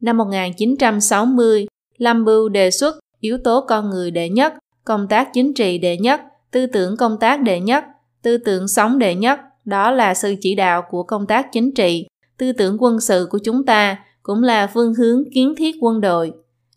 Năm 0.00 0.16
1960, 0.16 1.66
Lâm 1.98 2.24
Bưu 2.24 2.48
đề 2.48 2.70
xuất 2.70 2.96
yếu 3.20 3.38
tố 3.44 3.64
con 3.68 3.90
người 3.90 4.10
đệ 4.10 4.28
nhất, 4.28 4.54
công 4.84 5.08
tác 5.08 5.28
chính 5.32 5.54
trị 5.54 5.78
đệ 5.78 5.96
nhất, 5.96 6.20
tư 6.50 6.66
tưởng 6.66 6.96
công 6.96 7.18
tác 7.18 7.42
đệ 7.42 7.60
nhất, 7.60 7.84
tư 8.22 8.38
tưởng 8.38 8.68
sống 8.68 8.98
đệ 8.98 9.14
nhất, 9.14 9.40
đó 9.64 9.90
là 9.90 10.14
sự 10.14 10.34
chỉ 10.40 10.54
đạo 10.54 10.82
của 10.90 11.02
công 11.02 11.26
tác 11.26 11.46
chính 11.52 11.74
trị, 11.74 12.06
tư 12.38 12.52
tưởng 12.52 12.76
quân 12.80 13.00
sự 13.00 13.26
của 13.30 13.38
chúng 13.44 13.64
ta 13.64 13.98
cũng 14.22 14.42
là 14.42 14.66
phương 14.66 14.94
hướng 14.94 15.22
kiến 15.34 15.54
thiết 15.56 15.76
quân 15.80 16.00
đội. 16.00 16.32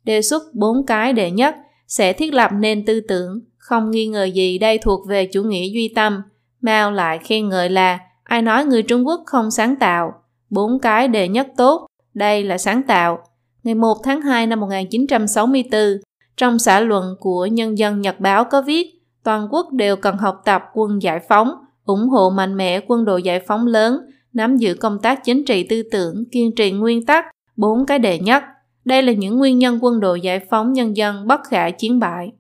Đề 0.05 0.21
xuất 0.21 0.43
bốn 0.53 0.85
cái 0.85 1.13
đệ 1.13 1.31
nhất 1.31 1.55
sẽ 1.87 2.13
thiết 2.13 2.33
lập 2.33 2.51
nên 2.59 2.85
tư 2.85 3.01
tưởng, 3.07 3.39
không 3.57 3.91
nghi 3.91 4.07
ngờ 4.07 4.23
gì 4.23 4.57
đây 4.57 4.77
thuộc 4.77 5.07
về 5.07 5.25
chủ 5.25 5.43
nghĩa 5.43 5.69
duy 5.73 5.93
tâm. 5.95 6.21
Mao 6.61 6.91
lại 6.91 7.19
khen 7.23 7.49
ngợi 7.49 7.69
là 7.69 7.99
ai 8.23 8.41
nói 8.41 8.65
người 8.65 8.83
Trung 8.83 9.07
Quốc 9.07 9.23
không 9.25 9.51
sáng 9.51 9.75
tạo. 9.75 10.13
Bốn 10.49 10.79
cái 10.79 11.07
đề 11.07 11.27
nhất 11.27 11.47
tốt, 11.57 11.87
đây 12.13 12.43
là 12.43 12.57
sáng 12.57 12.83
tạo. 12.83 13.19
Ngày 13.63 13.75
1 13.75 13.97
tháng 14.03 14.21
2 14.21 14.47
năm 14.47 14.59
1964, 14.59 15.81
trong 16.37 16.59
xã 16.59 16.79
luận 16.79 17.15
của 17.19 17.45
Nhân 17.45 17.77
dân 17.77 18.01
Nhật 18.01 18.19
Báo 18.19 18.43
có 18.43 18.61
viết 18.61 18.87
toàn 19.23 19.47
quốc 19.51 19.73
đều 19.73 19.95
cần 19.95 20.17
học 20.17 20.41
tập 20.45 20.63
quân 20.73 21.01
giải 21.01 21.19
phóng, 21.29 21.51
ủng 21.85 22.09
hộ 22.09 22.29
mạnh 22.29 22.57
mẽ 22.57 22.79
quân 22.87 23.05
đội 23.05 23.23
giải 23.23 23.39
phóng 23.39 23.67
lớn, 23.67 23.99
nắm 24.33 24.57
giữ 24.57 24.73
công 24.73 24.99
tác 24.99 25.23
chính 25.23 25.45
trị 25.45 25.63
tư 25.63 25.83
tưởng, 25.91 26.23
kiên 26.31 26.55
trì 26.55 26.71
nguyên 26.71 27.05
tắc, 27.05 27.25
bốn 27.55 27.85
cái 27.85 27.99
đề 27.99 28.19
nhất. 28.19 28.43
Đây 28.85 29.03
là 29.03 29.13
những 29.13 29.37
nguyên 29.37 29.59
nhân 29.59 29.79
quân 29.81 29.99
đội 29.99 30.21
giải 30.21 30.39
phóng 30.49 30.73
nhân 30.73 30.97
dân 30.97 31.27
bất 31.27 31.41
khả 31.49 31.69
chiến 31.69 31.99
bại. 31.99 32.31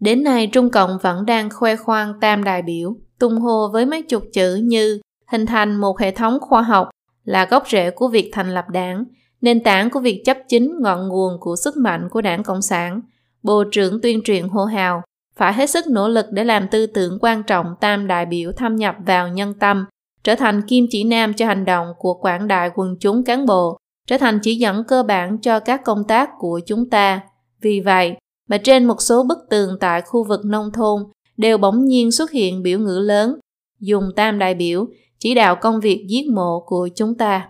Đến 0.00 0.22
nay 0.22 0.46
Trung 0.46 0.70
Cộng 0.70 0.98
vẫn 1.02 1.26
đang 1.26 1.50
khoe 1.50 1.76
khoang 1.76 2.20
tam 2.20 2.44
đại 2.44 2.62
biểu, 2.62 2.96
tung 3.18 3.40
hô 3.40 3.68
với 3.72 3.86
mấy 3.86 4.02
chục 4.02 4.22
chữ 4.32 4.54
như 4.54 5.00
hình 5.30 5.46
thành 5.46 5.76
một 5.76 5.98
hệ 5.98 6.10
thống 6.10 6.38
khoa 6.40 6.62
học 6.62 6.88
là 7.24 7.44
gốc 7.44 7.64
rễ 7.68 7.90
của 7.90 8.08
việc 8.08 8.30
thành 8.32 8.54
lập 8.54 8.64
đảng, 8.72 9.04
nền 9.40 9.62
tảng 9.62 9.90
của 9.90 10.00
việc 10.00 10.22
chấp 10.24 10.36
chính 10.48 10.72
ngọn 10.80 11.08
nguồn 11.08 11.40
của 11.40 11.56
sức 11.56 11.76
mạnh 11.76 12.08
của 12.10 12.20
đảng 12.20 12.42
Cộng 12.42 12.62
sản. 12.62 13.00
Bộ 13.42 13.64
trưởng 13.72 14.00
tuyên 14.00 14.22
truyền 14.24 14.48
hô 14.48 14.64
hào, 14.64 15.02
phải 15.36 15.52
hết 15.52 15.70
sức 15.70 15.86
nỗ 15.86 16.08
lực 16.08 16.26
để 16.30 16.44
làm 16.44 16.68
tư 16.68 16.86
tưởng 16.86 17.18
quan 17.20 17.42
trọng 17.42 17.66
tam 17.80 18.06
đại 18.06 18.26
biểu 18.26 18.52
thâm 18.52 18.76
nhập 18.76 18.94
vào 19.06 19.28
nhân 19.28 19.54
tâm, 19.60 19.86
trở 20.24 20.34
thành 20.34 20.62
kim 20.62 20.86
chỉ 20.90 21.04
nam 21.04 21.34
cho 21.34 21.46
hành 21.46 21.64
động 21.64 21.86
của 21.98 22.14
quảng 22.14 22.48
đại 22.48 22.70
quần 22.74 22.96
chúng 23.00 23.24
cán 23.24 23.46
bộ, 23.46 23.78
trở 24.08 24.18
thành 24.18 24.38
chỉ 24.42 24.54
dẫn 24.54 24.84
cơ 24.84 25.02
bản 25.02 25.38
cho 25.38 25.60
các 25.60 25.84
công 25.84 26.04
tác 26.04 26.30
của 26.38 26.60
chúng 26.66 26.90
ta. 26.90 27.20
Vì 27.60 27.80
vậy, 27.80 28.16
mà 28.48 28.58
trên 28.58 28.84
một 28.84 29.02
số 29.02 29.24
bức 29.28 29.38
tường 29.50 29.76
tại 29.80 30.02
khu 30.02 30.24
vực 30.24 30.44
nông 30.44 30.72
thôn 30.72 31.02
đều 31.36 31.58
bỗng 31.58 31.84
nhiên 31.84 32.12
xuất 32.12 32.30
hiện 32.30 32.62
biểu 32.62 32.78
ngữ 32.78 32.98
lớn, 32.98 33.38
dùng 33.80 34.04
tam 34.16 34.38
đại 34.38 34.54
biểu 34.54 34.86
chỉ 35.18 35.34
đạo 35.34 35.56
công 35.60 35.80
việc 35.80 36.06
giết 36.08 36.26
mộ 36.34 36.60
của 36.66 36.88
chúng 36.94 37.14
ta. 37.14 37.48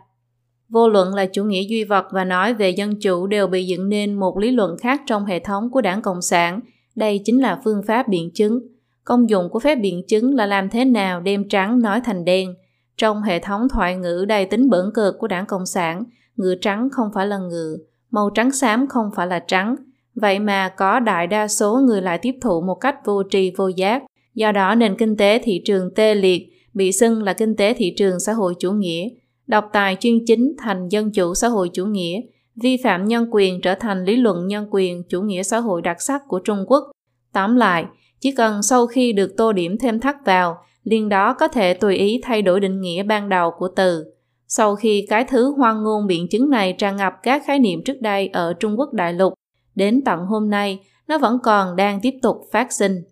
Vô 0.69 0.89
luận 0.89 1.15
là 1.15 1.27
chủ 1.27 1.45
nghĩa 1.45 1.63
duy 1.63 1.85
vật 1.85 2.05
và 2.11 2.25
nói 2.25 2.55
về 2.55 2.71
dân 2.71 3.01
chủ 3.01 3.27
đều 3.27 3.47
bị 3.47 3.67
dựng 3.67 3.89
nên 3.89 4.15
một 4.15 4.39
lý 4.39 4.51
luận 4.51 4.77
khác 4.79 5.03
trong 5.07 5.25
hệ 5.25 5.39
thống 5.39 5.71
của 5.71 5.81
đảng 5.81 6.03
Cộng 6.03 6.23
sản. 6.23 6.61
Đây 6.97 7.21
chính 7.25 7.41
là 7.41 7.61
phương 7.65 7.83
pháp 7.87 8.09
biện 8.09 8.31
chứng. 8.35 8.61
Công 9.05 9.31
dụng 9.31 9.49
của 9.51 9.59
phép 9.59 9.75
biện 9.75 10.03
chứng 10.09 10.35
là 10.35 10.47
làm 10.47 10.69
thế 10.69 10.85
nào 10.85 11.21
đem 11.21 11.49
trắng 11.49 11.83
nói 11.83 12.01
thành 12.05 12.25
đen. 12.25 12.55
Trong 12.97 13.23
hệ 13.23 13.39
thống 13.39 13.69
thoại 13.69 13.97
ngữ 13.97 14.25
đầy 14.29 14.47
tính 14.47 14.71
bẩn 14.71 14.91
cực 14.95 15.19
của 15.19 15.27
đảng 15.27 15.47
Cộng 15.47 15.67
sản, 15.67 16.05
ngựa 16.39 16.55
trắng 16.55 16.89
không 16.93 17.09
phải 17.15 17.27
là 17.27 17.39
ngựa, 17.39 17.77
màu 18.11 18.31
trắng 18.31 18.53
xám 18.53 18.87
không 18.87 19.11
phải 19.17 19.27
là 19.27 19.39
trắng. 19.39 19.77
Vậy 20.15 20.39
mà 20.39 20.69
có 20.69 21.01
đại 21.01 21.27
đa 21.27 21.49
số 21.49 21.81
người 21.87 22.03
lại 22.03 22.19
tiếp 22.23 22.35
thụ 22.41 22.61
một 22.61 22.75
cách 22.75 22.97
vô 23.05 23.23
tri 23.31 23.53
vô 23.57 23.69
giác. 23.69 24.03
Do 24.35 24.53
đó 24.53 24.75
nền 24.75 24.97
kinh 24.97 25.17
tế 25.17 25.41
thị 25.45 25.63
trường 25.65 25.95
tê 25.95 26.15
liệt 26.15 26.49
bị 26.75 26.93
xưng 26.93 27.23
là 27.23 27.33
kinh 27.33 27.57
tế 27.57 27.75
thị 27.75 27.95
trường 27.97 28.21
xã 28.21 28.33
hội 28.33 28.55
chủ 28.59 28.73
nghĩa, 28.73 29.09
độc 29.47 29.71
tài 29.73 29.97
chuyên 30.01 30.25
chính 30.27 30.55
thành 30.59 30.89
dân 30.89 31.13
chủ 31.13 31.35
xã 31.35 31.49
hội 31.49 31.71
chủ 31.73 31.87
nghĩa, 31.87 32.21
vi 32.63 32.77
phạm 32.85 33.05
nhân 33.05 33.27
quyền 33.31 33.61
trở 33.61 33.75
thành 33.75 34.05
lý 34.05 34.17
luận 34.17 34.47
nhân 34.47 34.67
quyền 34.71 35.03
chủ 35.09 35.23
nghĩa 35.23 35.43
xã 35.43 35.59
hội 35.59 35.83
đặc 35.83 36.03
sắc 36.03 36.23
của 36.29 36.39
Trung 36.39 36.65
Quốc. 36.67 36.85
Tóm 37.33 37.57
lại, 37.57 37.85
chỉ 38.21 38.33
cần 38.33 38.63
sau 38.63 38.87
khi 38.87 39.13
được 39.13 39.37
tô 39.37 39.53
điểm 39.53 39.79
thêm 39.79 40.01
thắt 40.01 40.17
vào, 40.25 40.57
liền 40.85 41.09
đó 41.09 41.35
có 41.35 41.49
thể 41.49 41.75
tùy 41.75 41.97
ý 41.97 42.21
thay 42.23 42.43
đổi 42.43 42.61
định 42.61 42.81
nghĩa 42.81 43.03
ban 43.03 43.29
đầu 43.29 43.51
của 43.59 43.69
từ. 43.77 44.05
Sau 44.49 44.77
khi 44.77 45.07
cái 45.09 45.25
thứ 45.25 45.55
hoang 45.57 45.83
ngôn 45.83 46.07
biện 46.07 46.29
chứng 46.29 46.51
này 46.51 46.73
tràn 46.73 46.97
ngập 46.97 47.13
các 47.23 47.43
khái 47.47 47.59
niệm 47.59 47.81
trước 47.85 48.01
đây 48.01 48.29
ở 48.29 48.53
Trung 48.53 48.79
Quốc 48.79 48.93
đại 48.93 49.13
lục, 49.13 49.35
đến 49.75 50.03
tận 50.05 50.21
hôm 50.21 50.51
nay, 50.51 50.81
nó 51.09 51.19
vẫn 51.19 51.39
còn 51.43 51.77
đang 51.77 52.01
tiếp 52.01 52.15
tục 52.23 52.37
phát 52.53 52.73
sinh. 52.73 53.03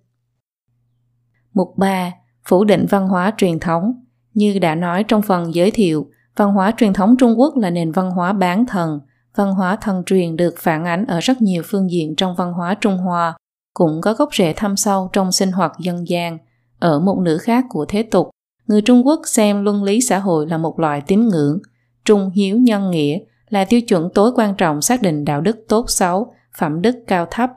Mục 1.55 1.75
3 1.77 2.13
phủ 2.49 2.65
định 2.65 2.87
văn 2.91 3.09
hóa 3.09 3.33
truyền 3.37 3.59
thống. 3.59 3.93
Như 4.35 4.59
đã 4.59 4.75
nói 4.75 5.05
trong 5.05 5.23
phần 5.23 5.55
giới 5.55 5.71
thiệu, 5.71 6.11
văn 6.37 6.53
hóa 6.53 6.73
truyền 6.77 6.93
thống 6.93 7.17
Trung 7.17 7.41
Quốc 7.41 7.57
là 7.57 7.71
nền 7.71 7.93
văn 7.93 8.11
hóa 8.11 8.33
bán 8.33 8.67
thần. 8.67 9.01
Văn 9.35 9.55
hóa 9.55 9.77
thần 9.77 10.03
truyền 10.07 10.37
được 10.37 10.55
phản 10.59 10.85
ánh 10.85 11.07
ở 11.07 11.21
rất 11.21 11.43
nhiều 11.43 11.63
phương 11.65 11.91
diện 11.91 12.15
trong 12.17 12.35
văn 12.37 12.53
hóa 12.53 12.75
Trung 12.81 12.97
Hoa, 12.97 13.37
cũng 13.75 14.01
có 14.01 14.13
gốc 14.15 14.35
rễ 14.35 14.53
thâm 14.53 14.77
sâu 14.77 15.11
trong 15.13 15.33
sinh 15.33 15.53
hoạt 15.53 15.73
dân 15.79 16.09
gian. 16.09 16.39
Ở 16.79 17.01
một 17.01 17.19
nửa 17.19 17.39
khác 17.39 17.65
của 17.69 17.85
thế 17.89 18.03
tục, 18.03 18.31
người 18.67 18.83
Trung 18.83 19.07
Quốc 19.07 19.21
xem 19.25 19.65
luân 19.65 19.83
lý 19.83 20.01
xã 20.01 20.19
hội 20.19 20.47
là 20.47 20.59
một 20.59 20.81
loại 20.81 21.03
tín 21.07 21.29
ngưỡng. 21.29 21.59
Trung 22.05 22.31
hiếu 22.35 22.59
nhân 22.59 22.91
nghĩa 22.91 23.19
là 23.49 23.65
tiêu 23.65 23.81
chuẩn 23.81 24.09
tối 24.15 24.33
quan 24.35 24.55
trọng 24.55 24.83
xác 24.83 25.03
định 25.03 25.25
đạo 25.25 25.41
đức 25.41 25.57
tốt 25.69 25.85
xấu, 25.89 26.33
phẩm 26.59 26.83
đức 26.83 26.97
cao 27.07 27.27
thấp. 27.31 27.51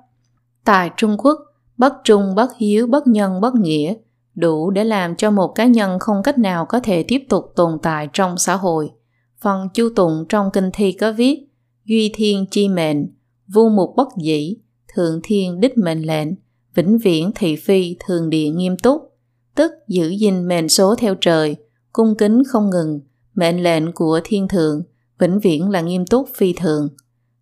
Tại 0.66 0.90
Trung 0.98 1.18
Quốc, 1.18 1.40
bất 1.78 1.94
trung, 2.04 2.36
bất 2.36 2.58
hiếu, 2.58 2.88
bất 2.88 3.08
nhân, 3.08 3.42
bất 3.42 3.56
nghĩa– 3.56 3.94
đủ 4.40 4.70
để 4.70 4.84
làm 4.84 5.16
cho 5.16 5.32
một 5.32 5.48
cá 5.56 5.66
nhân 5.66 6.00
không 6.00 6.24
cách 6.24 6.38
nào 6.38 6.66
có 6.66 6.80
thể 6.80 7.04
tiếp 7.04 7.22
tục 7.30 7.46
tồn 7.56 7.78
tại 7.82 8.08
trong 8.14 8.38
xã 8.38 8.56
hội. 8.56 8.92
Phần 9.42 9.68
chu 9.74 9.90
tụng 9.96 10.26
trong 10.30 10.50
kinh 10.54 10.70
thi 10.74 10.92
có 10.92 11.12
viết 11.12 11.46
Duy 11.86 12.12
thiên 12.16 12.46
chi 12.52 12.68
mệnh, 12.68 13.08
vu 13.48 13.70
mục 13.70 13.94
bất 13.96 14.08
dĩ, 14.18 14.58
thượng 14.94 15.20
thiên 15.24 15.60
đích 15.60 15.78
mệnh 15.78 16.02
lệnh, 16.02 16.28
vĩnh 16.76 16.98
viễn 16.98 17.32
thị 17.36 17.56
phi 17.56 17.96
thường 18.08 18.30
địa 18.30 18.50
nghiêm 18.50 18.78
túc, 18.78 19.09
tức 19.60 19.72
giữ 19.88 20.10
gìn 20.10 20.48
mệnh 20.48 20.70
số 20.70 20.96
theo 20.96 21.16
trời, 21.16 21.56
cung 21.94 22.16
kính 22.18 22.44
không 22.48 22.70
ngừng, 22.70 23.00
mệnh 23.36 23.64
lệnh 23.64 23.92
của 23.92 24.20
thiên 24.24 24.48
thượng, 24.48 24.84
vĩnh 25.20 25.40
viễn 25.40 25.70
là 25.70 25.82
nghiêm 25.82 26.06
túc 26.06 26.30
phi 26.36 26.54
thường. 26.54 26.90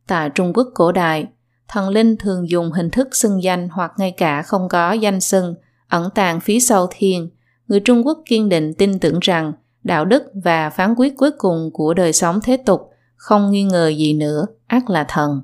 Tại 0.08 0.30
Trung 0.30 0.53
Quốc 0.53 0.67
cổ 0.73 0.91
đại, 0.91 1.27
thần 1.67 1.89
linh 1.89 2.17
thường 2.17 2.49
dùng 2.49 2.71
hình 2.71 2.89
thức 2.89 3.15
xưng 3.15 3.43
danh 3.43 3.69
hoặc 3.69 3.91
ngay 3.97 4.12
cả 4.12 4.41
không 4.41 4.69
có 4.69 4.91
danh 4.91 5.21
xưng 5.21 5.56
ẩn 5.88 6.10
tàng 6.15 6.39
phía 6.39 6.60
sau 6.60 6.88
thiên, 6.91 7.30
người 7.67 7.80
Trung 7.80 8.08
Quốc 8.08 8.19
kiên 8.25 8.49
định 8.49 8.73
tin 8.73 8.99
tưởng 8.99 9.19
rằng 9.21 9.53
đạo 9.84 10.06
đức 10.06 10.23
và 10.43 10.69
phán 10.69 10.93
quyết 10.97 11.17
cuối 11.17 11.32
cùng 11.38 11.69
của 11.73 11.93
đời 11.93 12.13
sống 12.13 12.39
thế 12.43 12.58
tục 12.58 12.82
không 13.15 13.51
nghi 13.51 13.63
ngờ 13.63 13.88
gì 13.88 14.13
nữa, 14.13 14.45
ác 14.67 14.89
là 14.89 15.06
thần. 15.08 15.41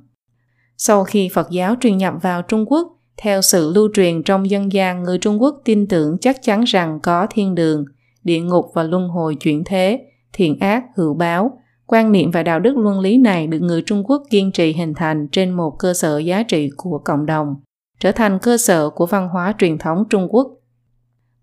Sau 0.77 1.03
khi 1.03 1.29
Phật 1.33 1.49
giáo 1.49 1.75
truyền 1.81 1.97
nhập 1.97 2.13
vào 2.21 2.41
Trung 2.41 2.65
Quốc, 2.67 2.87
theo 3.17 3.41
sự 3.41 3.71
lưu 3.75 3.89
truyền 3.93 4.23
trong 4.23 4.49
dân 4.49 4.73
gian, 4.73 5.03
người 5.03 5.17
Trung 5.17 5.41
Quốc 5.41 5.61
tin 5.65 5.87
tưởng 5.87 6.17
chắc 6.21 6.43
chắn 6.43 6.63
rằng 6.63 6.99
có 7.03 7.27
thiên 7.29 7.55
đường, 7.55 7.85
địa 8.23 8.39
ngục 8.39 8.65
và 8.73 8.83
luân 8.83 9.07
hồi 9.07 9.35
chuyển 9.35 9.63
thế, 9.65 10.01
thiện 10.33 10.59
ác, 10.59 10.83
hữu 10.95 11.13
báo. 11.13 11.57
Quan 11.87 12.11
niệm 12.11 12.31
và 12.31 12.43
đạo 12.43 12.59
đức 12.59 12.77
luân 12.77 12.99
lý 12.99 13.17
này 13.17 13.47
được 13.47 13.59
người 13.59 13.81
Trung 13.81 14.03
Quốc 14.05 14.23
kiên 14.29 14.51
trì 14.51 14.73
hình 14.73 14.93
thành 14.93 15.27
trên 15.31 15.51
một 15.51 15.75
cơ 15.79 15.93
sở 15.93 16.17
giá 16.17 16.43
trị 16.43 16.69
của 16.77 17.01
cộng 17.05 17.25
đồng 17.25 17.55
trở 18.03 18.11
thành 18.11 18.39
cơ 18.39 18.57
sở 18.57 18.89
của 18.89 19.05
văn 19.05 19.29
hóa 19.29 19.53
truyền 19.59 19.77
thống 19.77 20.03
Trung 20.09 20.27
Quốc. 20.29 20.47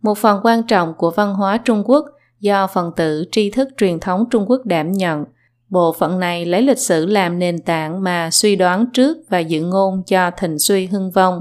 Một 0.02 0.18
phần 0.18 0.40
quan 0.44 0.62
trọng 0.62 0.94
của 0.98 1.10
văn 1.10 1.34
hóa 1.34 1.58
Trung 1.64 1.82
Quốc 1.86 2.04
do 2.40 2.66
phần 2.66 2.92
tử 2.96 3.24
tri 3.32 3.50
thức 3.50 3.68
truyền 3.76 4.00
thống 4.00 4.24
Trung 4.30 4.44
Quốc 4.48 4.60
đảm 4.64 4.92
nhận, 4.92 5.24
bộ 5.68 5.92
phận 5.98 6.20
này 6.20 6.46
lấy 6.46 6.62
lịch 6.62 6.78
sử 6.78 7.06
làm 7.06 7.38
nền 7.38 7.58
tảng 7.58 8.02
mà 8.02 8.30
suy 8.30 8.56
đoán 8.56 8.86
trước 8.92 9.16
và 9.28 9.38
dự 9.38 9.62
ngôn 9.62 10.02
cho 10.06 10.30
thịnh 10.30 10.58
suy 10.58 10.86
hưng 10.86 11.10
vong. 11.10 11.40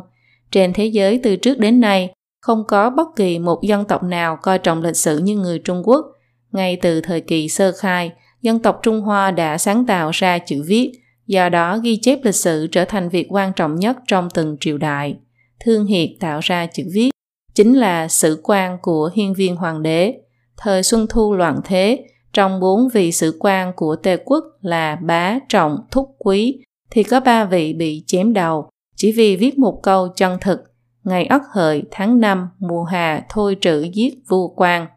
Trên 0.52 0.74
thế 0.74 0.86
giới 0.86 1.20
từ 1.24 1.36
trước 1.36 1.60
đến 1.60 1.80
nay, 1.80 2.14
không 2.42 2.64
có 2.68 2.90
bất 2.90 3.08
kỳ 3.16 3.40
một 3.40 3.60
dân 3.64 3.86
tộc 3.86 4.04
nào 4.04 4.38
coi 4.42 4.60
trọng 4.60 4.82
lịch 4.84 4.98
sử 4.98 5.18
như 5.18 5.36
người 5.36 5.60
Trung 5.60 5.82
Quốc. 5.86 6.06
Ngay 6.52 6.78
từ 6.82 7.02
thời 7.02 7.22
kỳ 7.22 7.50
sơ 7.50 7.72
khai, 7.72 8.12
dân 8.42 8.60
tộc 8.60 8.80
Trung 8.84 9.02
Hoa 9.02 9.32
đã 9.32 9.58
sáng 9.58 9.86
tạo 9.86 10.12
ra 10.14 10.38
chữ 10.38 10.64
viết, 10.68 10.92
Do 11.30 11.50
đó, 11.50 11.78
ghi 11.78 11.98
chép 12.02 12.20
lịch 12.24 12.36
sử 12.36 12.68
trở 12.68 12.86
thành 12.86 13.10
việc 13.10 13.28
quan 13.30 13.54
trọng 13.56 13.76
nhất 13.76 13.98
trong 14.08 14.30
từng 14.34 14.58
triều 14.60 14.78
đại. 14.78 15.18
Thương 15.60 15.86
Hiệt 15.86 16.10
tạo 16.20 16.40
ra 16.44 16.66
chữ 16.66 16.84
viết, 16.94 17.10
chính 17.56 17.74
là 17.74 18.08
sử 18.08 18.42
quan 18.44 18.78
của 18.82 19.12
hiên 19.14 19.34
viên 19.34 19.56
hoàng 19.56 19.84
đế. 19.84 20.14
Thời 20.58 20.84
Xuân 20.84 21.08
Thu 21.10 21.34
loạn 21.34 21.60
thế, 21.66 22.06
trong 22.34 22.60
bốn 22.60 22.88
vị 22.94 23.12
sử 23.12 23.38
quan 23.40 23.74
của 23.76 23.96
Tề 23.96 24.18
quốc 24.18 24.44
là 24.62 24.96
bá, 24.96 25.40
trọng, 25.50 25.78
thúc, 25.92 26.16
quý, 26.18 26.60
thì 26.92 27.04
có 27.04 27.20
ba 27.20 27.46
vị 27.46 27.74
bị 27.74 28.04
chém 28.08 28.34
đầu, 28.34 28.70
chỉ 29.00 29.12
vì 29.12 29.36
viết 29.36 29.58
một 29.58 29.80
câu 29.84 30.08
chân 30.08 30.38
thực, 30.42 30.60
ngày 31.04 31.26
ất 31.26 31.42
hợi 31.54 31.84
tháng 31.92 32.20
5 32.20 32.50
mùa 32.60 32.84
hà 32.84 33.26
thôi 33.30 33.58
trữ 33.62 33.82
giết 33.82 34.14
vua 34.28 34.48
quan, 34.48 34.88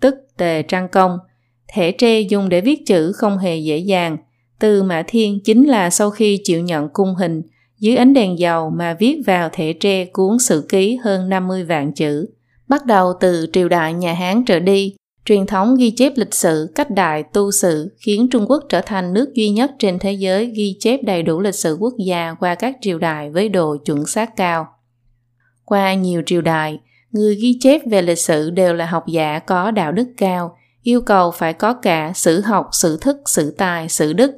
tức 0.00 0.14
Tề 0.36 0.62
Trang 0.62 0.88
Công. 0.88 1.18
Thẻ 1.72 1.92
tre 1.92 2.20
dùng 2.20 2.48
để 2.48 2.60
viết 2.60 2.86
chữ 2.86 3.12
không 3.12 3.38
hề 3.38 3.56
dễ 3.56 3.78
dàng, 3.78 4.16
từ 4.60 4.82
Mã 4.82 5.02
Thiên 5.06 5.38
chính 5.44 5.68
là 5.68 5.90
sau 5.90 6.10
khi 6.10 6.40
chịu 6.44 6.60
nhận 6.60 6.88
cung 6.92 7.14
hình, 7.14 7.42
dưới 7.78 7.96
ánh 7.96 8.14
đèn 8.14 8.38
dầu 8.38 8.70
mà 8.70 8.96
viết 8.98 9.20
vào 9.26 9.48
thẻ 9.52 9.72
tre 9.72 10.04
cuốn 10.04 10.38
sử 10.38 10.66
ký 10.68 10.96
hơn 11.04 11.28
50 11.28 11.64
vạn 11.64 11.92
chữ. 11.92 12.26
Bắt 12.68 12.86
đầu 12.86 13.12
từ 13.20 13.46
triều 13.52 13.68
đại 13.68 13.92
nhà 13.92 14.12
Hán 14.12 14.44
trở 14.44 14.60
đi, 14.60 14.94
truyền 15.30 15.46
thống 15.46 15.76
ghi 15.76 15.90
chép 15.90 16.12
lịch 16.16 16.34
sử 16.34 16.72
cách 16.74 16.90
đại 16.90 17.22
tu 17.22 17.50
sự 17.50 17.96
khiến 17.98 18.28
Trung 18.30 18.46
Quốc 18.48 18.64
trở 18.68 18.80
thành 18.80 19.12
nước 19.12 19.34
duy 19.34 19.50
nhất 19.50 19.70
trên 19.78 19.98
thế 19.98 20.12
giới 20.12 20.46
ghi 20.46 20.76
chép 20.80 21.00
đầy 21.02 21.22
đủ 21.22 21.40
lịch 21.40 21.54
sử 21.54 21.76
quốc 21.80 21.94
gia 22.06 22.34
qua 22.40 22.54
các 22.54 22.76
triều 22.80 22.98
đại 22.98 23.30
với 23.30 23.48
độ 23.48 23.76
chuẩn 23.76 24.06
xác 24.06 24.36
cao. 24.36 24.66
Qua 25.64 25.94
nhiều 25.94 26.22
triều 26.26 26.40
đại, 26.40 26.80
người 27.10 27.34
ghi 27.34 27.58
chép 27.60 27.80
về 27.90 28.02
lịch 28.02 28.18
sử 28.18 28.50
đều 28.50 28.74
là 28.74 28.86
học 28.86 29.04
giả 29.06 29.38
có 29.38 29.70
đạo 29.70 29.92
đức 29.92 30.08
cao, 30.16 30.56
yêu 30.82 31.00
cầu 31.00 31.30
phải 31.30 31.52
có 31.52 31.74
cả 31.74 32.12
sử 32.14 32.40
học, 32.40 32.68
sử 32.72 32.96
thức, 32.96 33.16
sử 33.26 33.50
tài, 33.50 33.88
sử 33.88 34.12
đức. 34.12 34.32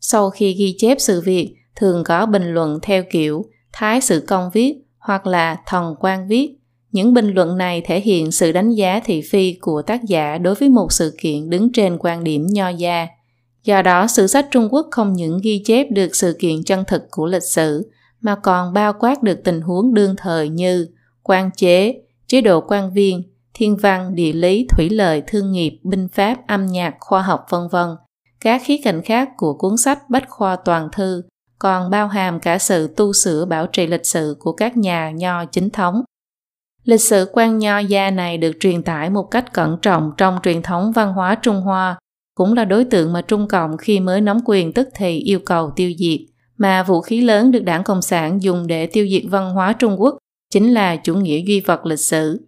Sau 0.00 0.30
khi 0.30 0.52
ghi 0.52 0.74
chép 0.78 1.00
sự 1.00 1.20
việc, 1.20 1.54
thường 1.76 2.04
có 2.04 2.26
bình 2.26 2.54
luận 2.54 2.78
theo 2.82 3.02
kiểu 3.10 3.44
thái 3.72 4.00
sử 4.00 4.24
công 4.28 4.50
viết 4.52 4.74
hoặc 4.98 5.26
là 5.26 5.56
thần 5.66 5.94
quan 6.00 6.28
viết. 6.28 6.57
Những 6.92 7.14
bình 7.14 7.30
luận 7.34 7.58
này 7.58 7.82
thể 7.86 8.00
hiện 8.00 8.32
sự 8.32 8.52
đánh 8.52 8.70
giá 8.70 9.00
thị 9.04 9.22
phi 9.30 9.54
của 9.60 9.82
tác 9.82 10.04
giả 10.04 10.38
đối 10.38 10.54
với 10.54 10.68
một 10.68 10.92
sự 10.92 11.14
kiện 11.20 11.50
đứng 11.50 11.72
trên 11.72 11.96
quan 12.00 12.24
điểm 12.24 12.46
nho 12.46 12.68
gia. 12.68 13.06
Do 13.64 13.82
đó, 13.82 14.06
sử 14.06 14.26
sách 14.26 14.46
Trung 14.50 14.68
Quốc 14.70 14.86
không 14.90 15.12
những 15.12 15.38
ghi 15.42 15.62
chép 15.64 15.86
được 15.90 16.16
sự 16.16 16.36
kiện 16.38 16.64
chân 16.64 16.84
thực 16.86 17.02
của 17.10 17.26
lịch 17.26 17.42
sử, 17.42 17.90
mà 18.20 18.36
còn 18.36 18.72
bao 18.72 18.92
quát 18.92 19.22
được 19.22 19.40
tình 19.44 19.60
huống 19.60 19.94
đương 19.94 20.14
thời 20.16 20.48
như 20.48 20.88
quan 21.22 21.50
chế, 21.56 21.94
chế 22.26 22.40
độ 22.40 22.60
quan 22.60 22.92
viên, 22.92 23.22
thiên 23.54 23.76
văn, 23.76 24.14
địa 24.14 24.32
lý, 24.32 24.66
thủy 24.76 24.88
lợi, 24.90 25.22
thương 25.26 25.52
nghiệp, 25.52 25.78
binh 25.82 26.08
pháp, 26.08 26.46
âm 26.46 26.66
nhạc, 26.66 26.94
khoa 27.00 27.22
học 27.22 27.46
vân 27.50 27.68
vân. 27.70 27.88
Các 28.40 28.62
khía 28.64 28.76
cạnh 28.84 29.02
khác 29.02 29.28
của 29.36 29.54
cuốn 29.54 29.76
sách 29.76 30.10
Bách 30.10 30.28
khoa 30.28 30.56
toàn 30.56 30.88
thư 30.92 31.22
còn 31.58 31.90
bao 31.90 32.08
hàm 32.08 32.40
cả 32.40 32.58
sự 32.58 32.94
tu 32.96 33.12
sửa 33.12 33.44
bảo 33.44 33.66
trì 33.66 33.86
lịch 33.86 34.06
sử 34.06 34.36
của 34.40 34.52
các 34.52 34.76
nhà 34.76 35.10
nho 35.10 35.44
chính 35.44 35.70
thống. 35.70 36.02
Lịch 36.88 37.00
sử 37.00 37.26
quan 37.32 37.58
nho 37.58 37.78
gia 37.78 38.10
này 38.10 38.38
được 38.38 38.52
truyền 38.60 38.82
tải 38.82 39.10
một 39.10 39.22
cách 39.30 39.52
cẩn 39.52 39.76
trọng 39.82 40.12
trong 40.16 40.38
truyền 40.42 40.62
thống 40.62 40.92
văn 40.92 41.12
hóa 41.12 41.34
Trung 41.34 41.60
Hoa, 41.60 41.98
cũng 42.34 42.54
là 42.54 42.64
đối 42.64 42.84
tượng 42.84 43.12
mà 43.12 43.22
Trung 43.22 43.48
Cộng 43.48 43.76
khi 43.76 44.00
mới 44.00 44.20
nắm 44.20 44.38
quyền 44.44 44.72
tức 44.72 44.88
thì 44.94 45.18
yêu 45.18 45.38
cầu 45.46 45.72
tiêu 45.76 45.92
diệt, 45.98 46.20
mà 46.58 46.82
vũ 46.82 47.00
khí 47.00 47.20
lớn 47.20 47.50
được 47.50 47.64
đảng 47.64 47.84
Cộng 47.84 48.02
sản 48.02 48.42
dùng 48.42 48.66
để 48.66 48.86
tiêu 48.86 49.06
diệt 49.10 49.22
văn 49.30 49.50
hóa 49.50 49.72
Trung 49.72 50.00
Quốc 50.00 50.16
chính 50.52 50.74
là 50.74 50.96
chủ 50.96 51.14
nghĩa 51.14 51.42
duy 51.46 51.60
vật 51.60 51.86
lịch 51.86 52.00
sử. 52.00 52.46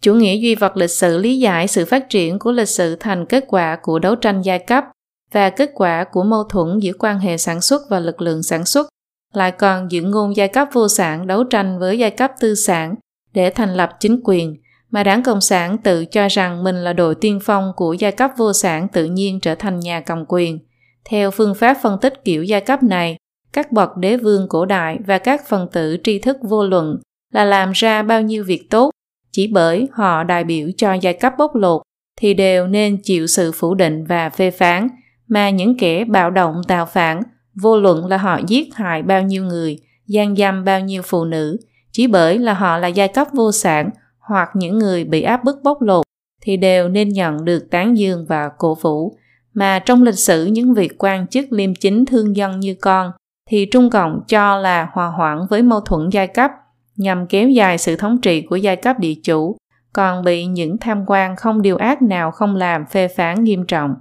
Chủ 0.00 0.14
nghĩa 0.14 0.36
duy 0.36 0.54
vật 0.54 0.76
lịch 0.76 0.90
sử 0.90 1.18
lý 1.18 1.38
giải 1.38 1.68
sự 1.68 1.84
phát 1.84 2.08
triển 2.08 2.38
của 2.38 2.52
lịch 2.52 2.68
sử 2.68 2.96
thành 2.96 3.26
kết 3.26 3.44
quả 3.48 3.78
của 3.82 3.98
đấu 3.98 4.14
tranh 4.14 4.42
giai 4.42 4.58
cấp 4.58 4.84
và 5.32 5.50
kết 5.50 5.70
quả 5.74 6.04
của 6.12 6.22
mâu 6.22 6.44
thuẫn 6.44 6.78
giữa 6.78 6.92
quan 6.98 7.18
hệ 7.18 7.38
sản 7.38 7.60
xuất 7.60 7.82
và 7.90 8.00
lực 8.00 8.20
lượng 8.20 8.42
sản 8.42 8.64
xuất, 8.64 8.88
lại 9.34 9.52
còn 9.52 9.92
giữ 9.92 10.02
ngôn 10.02 10.36
giai 10.36 10.48
cấp 10.48 10.68
vô 10.72 10.88
sản 10.88 11.26
đấu 11.26 11.44
tranh 11.44 11.78
với 11.78 11.98
giai 11.98 12.10
cấp 12.10 12.32
tư 12.40 12.54
sản 12.54 12.94
để 13.32 13.50
thành 13.50 13.74
lập 13.74 13.90
chính 14.00 14.20
quyền, 14.24 14.56
mà 14.90 15.02
đảng 15.02 15.22
Cộng 15.22 15.40
sản 15.40 15.78
tự 15.78 16.04
cho 16.04 16.28
rằng 16.28 16.64
mình 16.64 16.76
là 16.76 16.92
đội 16.92 17.14
tiên 17.14 17.38
phong 17.42 17.72
của 17.76 17.92
giai 17.92 18.12
cấp 18.12 18.30
vô 18.36 18.52
sản 18.52 18.88
tự 18.88 19.04
nhiên 19.04 19.40
trở 19.40 19.54
thành 19.54 19.80
nhà 19.80 20.00
cầm 20.00 20.24
quyền. 20.28 20.58
Theo 21.04 21.30
phương 21.30 21.54
pháp 21.54 21.76
phân 21.82 21.98
tích 22.00 22.24
kiểu 22.24 22.44
giai 22.44 22.60
cấp 22.60 22.82
này, 22.82 23.16
các 23.52 23.72
bậc 23.72 23.96
đế 23.96 24.16
vương 24.16 24.48
cổ 24.48 24.64
đại 24.64 24.98
và 25.06 25.18
các 25.18 25.48
phần 25.48 25.68
tử 25.72 25.96
tri 26.04 26.18
thức 26.18 26.36
vô 26.42 26.66
luận 26.66 26.96
là 27.32 27.44
làm 27.44 27.72
ra 27.72 28.02
bao 28.02 28.22
nhiêu 28.22 28.44
việc 28.44 28.70
tốt 28.70 28.90
chỉ 29.32 29.46
bởi 29.46 29.88
họ 29.92 30.24
đại 30.24 30.44
biểu 30.44 30.68
cho 30.76 30.92
giai 30.92 31.14
cấp 31.14 31.32
bóc 31.38 31.54
lột 31.54 31.82
thì 32.20 32.34
đều 32.34 32.66
nên 32.66 33.02
chịu 33.02 33.26
sự 33.26 33.52
phủ 33.52 33.74
định 33.74 34.04
và 34.04 34.30
phê 34.30 34.50
phán 34.50 34.88
mà 35.28 35.50
những 35.50 35.78
kẻ 35.78 36.04
bạo 36.04 36.30
động 36.30 36.62
tạo 36.68 36.86
phản 36.86 37.22
vô 37.62 37.80
luận 37.80 38.06
là 38.06 38.16
họ 38.16 38.40
giết 38.46 38.74
hại 38.74 39.02
bao 39.02 39.22
nhiêu 39.22 39.44
người 39.44 39.78
gian 40.06 40.36
dâm 40.36 40.64
bao 40.64 40.80
nhiêu 40.80 41.02
phụ 41.02 41.24
nữ 41.24 41.58
chỉ 41.92 42.06
bởi 42.06 42.38
là 42.38 42.54
họ 42.54 42.78
là 42.78 42.88
giai 42.88 43.08
cấp 43.08 43.28
vô 43.32 43.52
sản 43.52 43.90
hoặc 44.18 44.48
những 44.54 44.78
người 44.78 45.04
bị 45.04 45.22
áp 45.22 45.44
bức 45.44 45.62
bóc 45.62 45.82
lột 45.82 46.04
thì 46.42 46.56
đều 46.56 46.88
nên 46.88 47.08
nhận 47.08 47.44
được 47.44 47.70
tán 47.70 47.98
dương 47.98 48.26
và 48.28 48.50
cổ 48.58 48.74
vũ 48.74 49.16
mà 49.54 49.78
trong 49.78 50.02
lịch 50.02 50.18
sử 50.18 50.44
những 50.44 50.74
vị 50.74 50.88
quan 50.98 51.26
chức 51.26 51.52
liêm 51.52 51.74
chính 51.74 52.04
thương 52.04 52.36
dân 52.36 52.60
như 52.60 52.74
con 52.80 53.12
thì 53.50 53.66
Trung 53.66 53.90
Cộng 53.90 54.20
cho 54.28 54.56
là 54.56 54.88
hòa 54.92 55.06
hoãn 55.06 55.38
với 55.50 55.62
mâu 55.62 55.80
thuẫn 55.80 56.08
giai 56.12 56.26
cấp 56.26 56.50
nhằm 56.96 57.26
kéo 57.26 57.48
dài 57.48 57.78
sự 57.78 57.96
thống 57.96 58.20
trị 58.20 58.42
của 58.42 58.56
giai 58.56 58.76
cấp 58.76 58.98
địa 58.98 59.14
chủ, 59.22 59.56
còn 59.92 60.24
bị 60.24 60.46
những 60.46 60.78
tham 60.78 61.04
quan 61.06 61.36
không 61.36 61.62
điều 61.62 61.76
ác 61.76 62.02
nào 62.02 62.30
không 62.30 62.56
làm 62.56 62.86
phê 62.86 63.08
phán 63.08 63.44
nghiêm 63.44 63.64
trọng. 63.64 63.94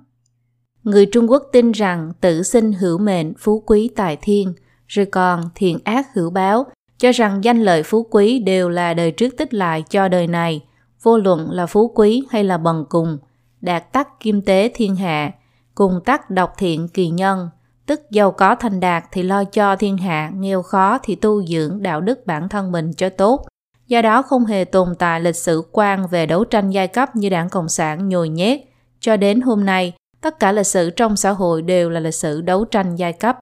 Người 0.84 1.06
Trung 1.06 1.32
Quốc 1.32 1.44
tin 1.52 1.72
rằng 1.72 2.12
tử 2.22 2.44
sinh 2.44 2.74
hữu 2.74 2.98
mệnh 2.98 3.34
phú 3.40 3.64
quý 3.66 3.90
tài 3.96 4.18
thiên, 4.22 4.54
rồi 4.88 5.06
còn 5.06 5.42
thiện 5.56 5.80
ác 5.84 6.08
hữu 6.16 6.30
báo, 6.30 6.66
cho 6.98 7.12
rằng 7.12 7.44
danh 7.44 7.64
lợi 7.64 7.84
phú 7.84 8.08
quý 8.12 8.40
đều 8.40 8.70
là 8.70 8.94
đời 8.94 9.12
trước 9.12 9.38
tích 9.38 9.54
lại 9.54 9.84
cho 9.90 10.08
đời 10.08 10.28
này, 10.28 10.62
vô 11.04 11.18
luận 11.18 11.52
là 11.52 11.66
phú 11.66 11.92
quý 11.96 12.24
hay 12.30 12.44
là 12.44 12.58
bần 12.58 12.86
cùng, 12.90 13.18
đạt 13.62 13.94
tắc 13.94 14.20
kim 14.20 14.42
tế 14.42 14.72
thiên 14.76 14.96
hạ, 14.96 15.32
cùng 15.76 16.00
tắc 16.06 16.30
độc 16.30 16.54
thiện 16.58 16.88
kỳ 16.88 17.10
nhân, 17.10 17.50
tức 17.86 18.02
giàu 18.12 18.32
có 18.32 18.56
thành 18.56 18.80
đạt 18.80 19.04
thì 19.12 19.24
lo 19.24 19.44
cho 19.44 19.76
thiên 19.76 19.98
hạ, 19.98 20.32
nghèo 20.36 20.62
khó 20.62 20.98
thì 21.04 21.16
tu 21.16 21.46
dưỡng 21.46 21.84
đạo 21.84 22.02
đức 22.02 22.26
bản 22.26 22.50
thân 22.50 22.72
mình 22.72 22.94
cho 22.94 23.10
tốt. 23.10 23.48
Do 23.88 24.02
đó 24.02 24.22
không 24.22 24.46
hề 24.46 24.66
tồn 24.66 24.96
tại 25.00 25.22
lịch 25.22 25.36
sử 25.36 25.64
quan 25.72 26.08
về 26.08 26.26
đấu 26.26 26.44
tranh 26.44 26.70
giai 26.70 26.88
cấp 26.88 27.16
như 27.16 27.30
đảng 27.30 27.50
Cộng 27.50 27.70
sản 27.70 28.10
nhồi 28.10 28.30
nhét. 28.30 28.60
Cho 29.00 29.18
đến 29.18 29.42
hôm 29.42 29.66
nay, 29.66 29.94
tất 30.22 30.40
cả 30.40 30.52
lịch 30.52 30.68
sử 30.68 30.90
trong 30.90 31.16
xã 31.16 31.32
hội 31.32 31.62
đều 31.62 31.90
là 31.90 32.00
lịch 32.00 32.16
sử 32.16 32.42
đấu 32.42 32.66
tranh 32.66 32.96
giai 32.96 33.14
cấp. 33.14 33.40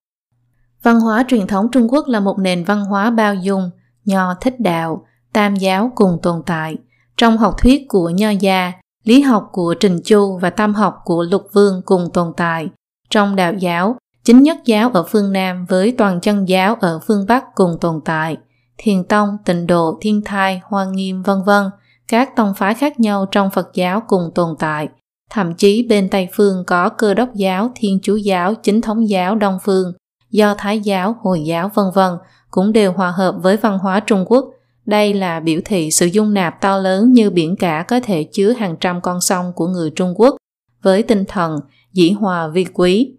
Văn 0.86 1.00
hóa 1.00 1.26
truyền 1.28 1.48
thống 1.48 1.68
Trung 1.72 1.94
Quốc 1.94 2.08
là 2.08 2.20
một 2.20 2.40
nền 2.40 2.64
văn 2.64 2.86
hóa 2.86 3.10
bao 3.10 3.36
dung, 3.36 3.70
nho 4.06 4.34
thích 4.42 4.60
đạo, 4.60 5.06
tam 5.34 5.56
giáo 5.56 5.92
cùng 5.96 6.20
tồn 6.22 6.44
tại. 6.46 6.76
Trong 7.18 7.38
học 7.38 7.56
thuyết 7.58 7.86
của 7.90 8.10
nho 8.10 8.30
gia, 8.30 8.72
lý 9.04 9.22
học 9.22 9.50
của 9.52 9.76
Trình 9.80 10.00
Chu 10.06 10.38
và 10.38 10.50
tam 10.50 10.74
học 10.74 10.96
của 11.04 11.24
Lục 11.24 11.48
Vương 11.54 11.82
cùng 11.86 12.10
tồn 12.14 12.34
tại. 12.38 12.70
Trong 13.10 13.36
đạo 13.36 13.54
giáo, 13.54 13.96
Chính 14.24 14.44
nhất 14.44 14.58
giáo 14.66 14.90
ở 14.94 15.04
phương 15.04 15.32
Nam 15.32 15.66
với 15.66 15.96
toàn 15.98 16.22
chân 16.22 16.48
giáo 16.48 16.76
ở 16.82 17.00
phương 17.08 17.26
Bắc 17.28 17.56
cùng 17.56 17.78
tồn 17.82 18.02
tại. 18.06 18.38
Thiền 18.78 19.04
tông, 19.04 19.38
tịnh 19.46 19.68
độ, 19.68 19.98
thiên 20.02 20.22
thai, 20.26 20.62
hoa 20.64 20.86
nghiêm 20.86 21.24
vân 21.24 21.44
vân 21.46 21.70
các 22.08 22.36
tông 22.36 22.54
phái 22.54 22.74
khác 22.74 23.00
nhau 23.00 23.26
trong 23.32 23.50
Phật 23.50 23.70
giáo 23.74 24.02
cùng 24.08 24.32
tồn 24.36 24.56
tại. 24.60 24.88
Thậm 25.30 25.54
chí 25.54 25.88
bên 25.90 26.10
Tây 26.10 26.28
Phương 26.34 26.64
có 26.68 26.90
cơ 26.90 27.14
đốc 27.14 27.30
giáo, 27.34 27.72
thiên 27.76 28.00
chúa 28.04 28.16
giáo, 28.16 28.54
chính 28.56 28.82
thống 28.82 29.10
giáo 29.10 29.36
Đông 29.36 29.58
Phương, 29.64 29.94
do 30.36 30.56
Thái 30.58 30.80
giáo, 30.80 31.16
Hồi 31.22 31.44
giáo 31.44 31.72
vân 31.74 31.86
vân 31.94 32.12
cũng 32.52 32.74
đều 32.74 32.92
hòa 32.92 33.12
hợp 33.12 33.36
với 33.42 33.58
văn 33.58 33.80
hóa 33.80 34.00
Trung 34.00 34.26
Quốc. 34.28 34.46
Đây 34.86 35.14
là 35.14 35.40
biểu 35.40 35.62
thị 35.66 35.92
sự 35.92 36.06
dung 36.06 36.34
nạp 36.34 36.62
to 36.62 36.78
lớn 36.78 37.14
như 37.14 37.30
biển 37.30 37.56
cả 37.56 37.86
có 37.88 38.00
thể 38.00 38.24
chứa 38.24 38.52
hàng 38.52 38.76
trăm 38.80 39.02
con 39.02 39.22
sông 39.22 39.52
của 39.56 39.68
người 39.68 39.92
Trung 39.96 40.14
Quốc 40.16 40.36
với 40.82 41.04
tinh 41.04 41.26
thần 41.28 41.60
dĩ 41.94 42.12
hòa 42.12 42.48
vi 42.48 42.66
quý, 42.74 43.16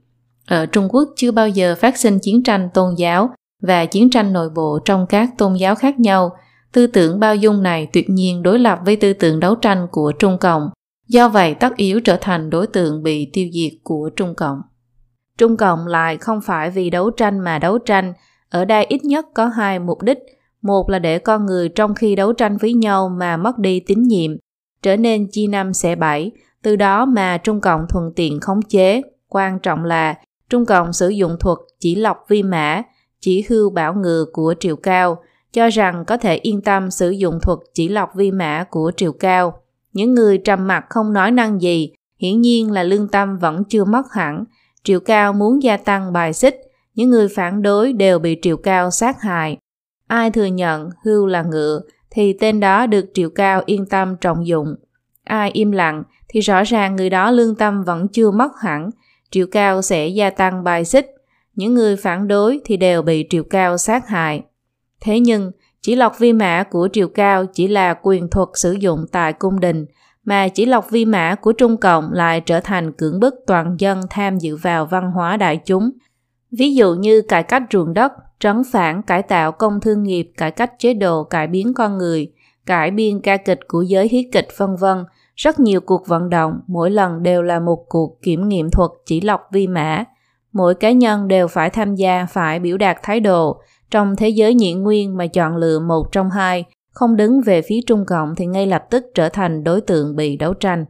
ở 0.47 0.67
Trung 0.67 0.89
Quốc 0.89 1.09
chưa 1.17 1.33
bao 1.33 1.49
giờ 1.49 1.75
phát 1.81 1.99
sinh 1.99 2.19
chiến 2.19 2.43
tranh 2.43 2.69
tôn 2.75 2.95
giáo 2.95 3.31
và 3.63 3.87
chiến 3.87 4.11
tranh 4.11 4.33
nội 4.33 4.51
bộ 4.51 4.79
trong 4.85 5.07
các 5.07 5.31
tôn 5.39 5.55
giáo 5.55 5.75
khác 5.75 6.01
nhau. 6.01 6.31
Tư 6.73 6.87
tưởng 6.87 7.21
bao 7.21 7.37
dung 7.37 7.63
này 7.63 7.89
tuyệt 7.93 8.11
nhiên 8.11 8.43
đối 8.43 8.59
lập 8.59 8.79
với 8.85 8.97
tư 8.97 9.13
tưởng 9.13 9.41
đấu 9.41 9.55
tranh 9.55 9.87
của 9.91 10.13
Trung 10.19 10.39
Cộng, 10.39 10.71
do 11.09 11.29
vậy 11.29 11.55
tất 11.55 11.77
yếu 11.77 12.01
trở 12.01 12.17
thành 12.21 12.51
đối 12.51 12.67
tượng 12.67 13.03
bị 13.03 13.31
tiêu 13.33 13.49
diệt 13.53 13.73
của 13.83 14.11
Trung 14.17 14.35
Cộng. 14.35 14.59
Trung 15.39 15.57
Cộng 15.57 15.87
lại 15.87 16.17
không 16.17 16.41
phải 16.41 16.71
vì 16.71 16.91
đấu 16.91 17.11
tranh 17.11 17.39
mà 17.39 17.59
đấu 17.59 17.79
tranh, 17.79 18.13
ở 18.51 18.65
đây 18.65 18.85
ít 18.85 19.05
nhất 19.05 19.27
có 19.35 19.47
hai 19.47 19.79
mục 19.79 20.03
đích. 20.03 20.19
Một 20.63 20.91
là 20.91 20.99
để 20.99 21.19
con 21.19 21.47
người 21.47 21.69
trong 21.69 21.95
khi 21.95 22.15
đấu 22.15 22.33
tranh 22.33 22.57
với 22.57 22.75
nhau 22.75 23.09
mà 23.09 23.37
mất 23.37 23.59
đi 23.59 23.81
tín 23.81 24.03
nhiệm, 24.03 24.31
trở 24.83 24.97
nên 24.97 25.27
chi 25.33 25.47
năm 25.47 25.75
xẻ 25.75 25.97
bảy, 25.97 26.31
từ 26.63 26.77
đó 26.77 27.05
mà 27.05 27.39
Trung 27.39 27.61
Cộng 27.61 27.87
thuận 27.89 28.13
tiện 28.17 28.41
khống 28.41 28.63
chế. 28.63 29.03
Quan 29.29 29.59
trọng 29.59 29.85
là 29.85 30.15
Trung 30.51 30.67
Cộng 30.67 30.93
sử 30.93 31.09
dụng 31.09 31.37
thuật 31.41 31.59
chỉ 31.81 31.95
lọc 31.95 32.25
vi 32.29 32.43
mã, 32.43 32.83
chỉ 33.21 33.45
hưu 33.49 33.71
bảo 33.71 33.95
ngừa 33.95 34.25
của 34.33 34.55
Triệu 34.61 34.77
Cao, 34.77 35.23
cho 35.53 35.69
rằng 35.69 36.05
có 36.07 36.17
thể 36.17 36.37
yên 36.37 36.61
tâm 36.61 36.91
sử 36.91 37.11
dụng 37.11 37.39
thuật 37.43 37.59
chỉ 37.75 37.89
lọc 37.89 38.15
vi 38.15 38.31
mã 38.31 38.65
của 38.71 38.93
Triệu 38.97 39.13
Cao. 39.13 39.63
Những 39.93 40.15
người 40.15 40.39
trầm 40.39 40.67
mặc 40.67 40.85
không 40.89 41.13
nói 41.13 41.31
năng 41.31 41.63
gì, 41.63 41.93
hiển 42.19 42.41
nhiên 42.41 42.73
là 42.73 42.83
lương 42.83 43.09
tâm 43.09 43.39
vẫn 43.39 43.65
chưa 43.65 43.85
mất 43.85 44.13
hẳn. 44.13 44.45
Triệu 44.87 45.01
Cao 45.01 45.33
muốn 45.33 45.63
gia 45.63 45.77
tăng 45.77 46.13
bài 46.13 46.33
xích, 46.33 46.61
những 46.95 47.11
người 47.11 47.29
phản 47.29 47.63
đối 47.63 47.93
đều 47.93 48.19
bị 48.19 48.39
Triệu 48.43 48.57
Cao 48.57 48.91
sát 48.91 49.23
hại. 49.23 49.57
Ai 50.07 50.31
thừa 50.31 50.45
nhận 50.45 50.91
hưu 51.05 51.27
là 51.27 51.43
ngựa, 51.43 51.81
thì 52.11 52.33
tên 52.33 52.61
đó 52.61 52.87
được 52.87 53.11
Triệu 53.15 53.31
Cao 53.31 53.63
yên 53.67 53.87
tâm 53.87 54.17
trọng 54.21 54.47
dụng. 54.47 54.75
Ai 55.25 55.51
im 55.51 55.73
lặng 55.73 56.03
thì 56.29 56.41
rõ 56.41 56.63
ràng 56.63 56.97
người 56.97 57.11
đó 57.11 57.31
lương 57.31 57.55
tâm 57.55 57.83
vẫn 57.85 58.09
chưa 58.09 58.31
mất 58.31 58.53
hẳn, 58.61 58.91
Triệu 59.31 59.47
Cao 59.53 59.83
sẽ 59.83 60.09
gia 60.09 60.31
tăng 60.31 60.65
bài 60.65 60.85
xích, 60.85 61.07
những 61.55 61.75
người 61.75 61.97
phản 61.97 62.29
đối 62.29 62.61
thì 62.65 62.77
đều 62.77 63.03
bị 63.03 63.27
Triệu 63.31 63.45
Cao 63.45 63.79
sát 63.79 64.09
hại. 64.09 64.43
Thế 65.01 65.21
nhưng, 65.21 65.53
chỉ 65.81 65.97
lọc 65.97 66.19
vi 66.19 66.33
mã 66.33 66.63
của 66.71 66.89
Triệu 66.93 67.09
Cao 67.09 67.47
chỉ 67.47 67.69
là 67.69 67.95
quyền 68.03 68.31
thuật 68.31 68.49
sử 68.55 68.73
dụng 68.73 69.07
tại 69.13 69.33
cung 69.33 69.61
đình, 69.61 69.87
mà 70.27 70.49
chỉ 70.49 70.67
lọc 70.67 70.91
vi 70.91 71.05
mã 71.05 71.35
của 71.35 71.53
Trung 71.53 71.77
Cộng 71.77 72.13
lại 72.13 72.41
trở 72.41 72.61
thành 72.61 72.93
cưỡng 72.93 73.21
bức 73.21 73.35
toàn 73.47 73.77
dân 73.79 74.01
tham 74.11 74.39
dự 74.39 74.57
vào 74.57 74.87
văn 74.87 75.11
hóa 75.11 75.37
đại 75.37 75.57
chúng. 75.57 75.91
Ví 76.59 76.75
dụ 76.75 76.95
như 76.95 77.23
cải 77.29 77.43
cách 77.43 77.63
ruộng 77.73 77.95
đất, 77.95 78.13
trấn 78.41 78.63
phản, 78.73 79.03
cải 79.03 79.23
tạo 79.23 79.53
công 79.53 79.81
thương 79.81 80.03
nghiệp, 80.03 80.31
cải 80.37 80.51
cách 80.51 80.73
chế 80.79 80.95
độ, 80.95 81.25
cải 81.25 81.47
biến 81.47 81.75
con 81.75 81.99
người, 81.99 82.33
cải 82.67 82.91
biên 82.91 83.21
ca 83.21 83.37
kịch 83.37 83.61
của 83.69 83.83
giới 83.83 84.09
hí 84.09 84.29
kịch 84.33 84.49
vân 84.57 84.77
vân 84.77 85.05
rất 85.37 85.61
nhiều 85.61 85.81
cuộc 85.81 86.07
vận 86.07 86.31
động, 86.31 86.61
mỗi 86.67 86.91
lần 86.91 87.23
đều 87.23 87.43
là 87.43 87.61
một 87.61 87.85
cuộc 87.89 88.23
kiểm 88.23 88.49
nghiệm 88.49 88.71
thuật 88.71 88.91
chỉ 89.07 89.21
lọc 89.21 89.41
vi 89.53 89.67
mã. 89.67 90.05
Mỗi 90.53 90.75
cá 90.75 90.93
nhân 90.93 91.29
đều 91.29 91.49
phải 91.49 91.71
tham 91.71 91.95
gia, 91.95 92.27
phải 92.31 92.61
biểu 92.61 92.77
đạt 92.77 92.97
thái 93.03 93.21
độ. 93.21 93.61
Trong 93.91 94.17
thế 94.17 94.29
giới 94.29 94.55
nhị 94.55 94.75
nguyên 94.75 95.17
mà 95.17 95.27
chọn 95.27 95.57
lựa 95.57 95.79
một 95.79 96.13
trong 96.13 96.31
hai, 96.31 96.65
không 96.97 97.17
đứng 97.17 97.41
về 97.41 97.63
phía 97.63 97.81
Trung 97.87 98.05
Cộng 98.07 98.35
thì 98.35 98.47
ngay 98.47 98.67
lập 98.67 98.85
tức 98.91 99.05
trở 99.15 99.29
thành 99.29 99.65
đối 99.65 99.81
tượng 99.81 100.17
bị 100.17 100.37
đấu 100.37 100.55
tranh. 100.55 100.85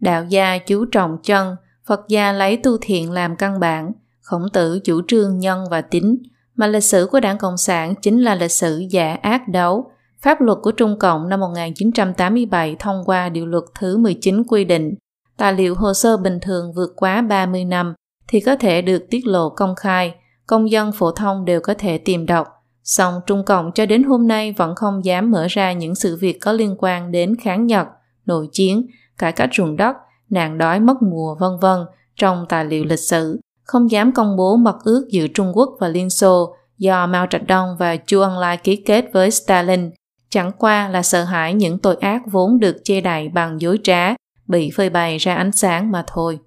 Đạo 0.00 0.24
gia 0.24 0.58
chú 0.58 0.84
trọng 0.84 1.16
chân, 1.22 1.56
Phật 1.86 2.00
gia 2.08 2.32
lấy 2.32 2.56
tu 2.56 2.78
thiện 2.80 3.12
làm 3.12 3.36
căn 3.36 3.60
bản, 3.60 3.92
khổng 4.20 4.42
tử 4.52 4.78
chủ 4.84 5.00
trương 5.08 5.38
nhân 5.38 5.64
và 5.70 5.80
tính, 5.80 6.18
mà 6.56 6.66
lịch 6.66 6.84
sử 6.84 7.08
của 7.10 7.20
đảng 7.20 7.38
Cộng 7.38 7.56
sản 7.56 7.94
chính 8.02 8.20
là 8.20 8.34
lịch 8.34 8.50
sử 8.50 8.84
giả 8.90 9.14
ác 9.22 9.48
đấu. 9.48 9.90
Pháp 10.22 10.40
luật 10.40 10.58
của 10.62 10.72
Trung 10.72 10.98
Cộng 10.98 11.28
năm 11.28 11.40
1987 11.40 12.76
thông 12.78 13.02
qua 13.04 13.28
điều 13.28 13.46
luật 13.46 13.64
thứ 13.80 13.96
19 13.96 14.44
quy 14.48 14.64
định, 14.64 14.94
tài 15.36 15.52
liệu 15.52 15.74
hồ 15.74 15.94
sơ 15.94 16.16
bình 16.16 16.38
thường 16.42 16.72
vượt 16.72 16.92
quá 16.96 17.22
30 17.22 17.64
năm 17.64 17.94
thì 18.28 18.40
có 18.40 18.56
thể 18.56 18.82
được 18.82 19.06
tiết 19.10 19.26
lộ 19.26 19.48
công 19.48 19.74
khai, 19.74 20.14
công 20.46 20.70
dân 20.70 20.92
phổ 20.92 21.10
thông 21.10 21.44
đều 21.44 21.60
có 21.60 21.74
thể 21.78 21.98
tìm 21.98 22.26
đọc. 22.26 22.61
Song 22.84 23.20
Trung 23.26 23.44
Cộng 23.44 23.72
cho 23.72 23.86
đến 23.86 24.02
hôm 24.02 24.28
nay 24.28 24.52
vẫn 24.52 24.74
không 24.74 25.04
dám 25.04 25.30
mở 25.30 25.46
ra 25.50 25.72
những 25.72 25.94
sự 25.94 26.18
việc 26.20 26.38
có 26.40 26.52
liên 26.52 26.76
quan 26.78 27.12
đến 27.12 27.36
kháng 27.36 27.66
Nhật, 27.66 27.86
nội 28.26 28.48
chiến, 28.52 28.86
cải 29.18 29.32
cách 29.32 29.50
ruộng 29.52 29.76
đất, 29.76 29.96
nạn 30.30 30.58
đói 30.58 30.80
mất 30.80 31.02
mùa 31.02 31.36
vân 31.40 31.50
vân 31.60 31.80
trong 32.16 32.46
tài 32.48 32.64
liệu 32.64 32.84
lịch 32.84 33.00
sử, 33.00 33.40
không 33.64 33.90
dám 33.90 34.12
công 34.12 34.36
bố 34.36 34.56
mật 34.56 34.76
ước 34.84 35.08
giữa 35.10 35.26
Trung 35.34 35.52
Quốc 35.54 35.70
và 35.80 35.88
Liên 35.88 36.10
Xô 36.10 36.54
do 36.78 37.06
Mao 37.06 37.26
Trạch 37.30 37.46
Đông 37.46 37.76
và 37.78 37.96
Chu 37.96 38.20
Ân 38.20 38.38
Lai 38.38 38.56
ký 38.56 38.76
kết 38.76 39.04
với 39.12 39.30
Stalin, 39.30 39.90
chẳng 40.30 40.52
qua 40.58 40.88
là 40.88 41.02
sợ 41.02 41.24
hãi 41.24 41.54
những 41.54 41.78
tội 41.78 41.96
ác 41.96 42.22
vốn 42.30 42.60
được 42.60 42.76
che 42.84 43.00
đậy 43.00 43.28
bằng 43.28 43.60
dối 43.60 43.78
trá, 43.82 44.14
bị 44.46 44.70
phơi 44.76 44.90
bày 44.90 45.18
ra 45.18 45.34
ánh 45.34 45.52
sáng 45.52 45.90
mà 45.90 46.04
thôi. 46.06 46.38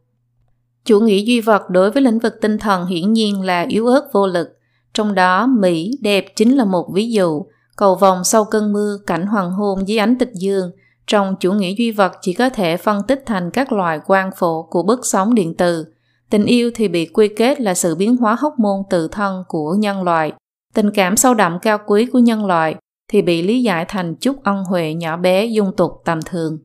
Chủ 0.85 0.99
nghĩa 0.99 1.19
duy 1.19 1.41
vật 1.41 1.69
đối 1.69 1.91
với 1.91 2.03
lĩnh 2.03 2.19
vực 2.19 2.33
tinh 2.41 2.57
thần 2.57 2.85
hiển 2.85 3.13
nhiên 3.13 3.41
là 3.41 3.65
yếu 3.69 3.87
ớt 3.87 4.09
vô 4.13 4.27
lực, 4.27 4.54
trong 4.95 5.15
đó 5.15 5.47
Mỹ 5.47 5.91
đẹp 6.01 6.25
chính 6.35 6.55
là 6.55 6.65
một 6.65 6.89
ví 6.93 7.11
dụ, 7.11 7.45
cầu 7.75 7.95
vòng 7.95 8.23
sau 8.23 8.45
cơn 8.45 8.73
mưa, 8.73 8.97
cảnh 9.07 9.25
hoàng 9.25 9.51
hôn 9.51 9.87
dưới 9.87 9.97
ánh 9.97 10.17
tịch 10.17 10.31
dương, 10.33 10.71
trong 11.07 11.35
chủ 11.39 11.53
nghĩa 11.53 11.73
duy 11.77 11.91
vật 11.91 12.11
chỉ 12.21 12.33
có 12.33 12.49
thể 12.49 12.77
phân 12.77 13.01
tích 13.07 13.23
thành 13.25 13.51
các 13.51 13.71
loại 13.73 13.99
quang 13.99 14.31
phổ 14.37 14.63
của 14.63 14.83
bức 14.83 15.05
sóng 15.05 15.35
điện 15.35 15.53
từ. 15.57 15.85
Tình 16.29 16.45
yêu 16.45 16.71
thì 16.75 16.87
bị 16.87 17.05
quy 17.05 17.27
kết 17.27 17.61
là 17.61 17.73
sự 17.73 17.95
biến 17.95 18.17
hóa 18.17 18.35
hóc 18.39 18.59
môn 18.59 18.81
tự 18.89 19.07
thân 19.07 19.43
của 19.47 19.75
nhân 19.79 20.03
loại. 20.03 20.33
Tình 20.73 20.91
cảm 20.91 21.17
sâu 21.17 21.33
đậm 21.33 21.59
cao 21.61 21.77
quý 21.87 22.05
của 22.05 22.19
nhân 22.19 22.45
loại 22.45 22.75
thì 23.11 23.21
bị 23.21 23.41
lý 23.41 23.63
giải 23.63 23.85
thành 23.87 24.15
chút 24.15 24.43
ân 24.43 24.63
huệ 24.63 24.93
nhỏ 24.93 25.17
bé 25.17 25.45
dung 25.45 25.75
tục 25.75 25.91
tầm 26.05 26.19
thường. 26.25 26.57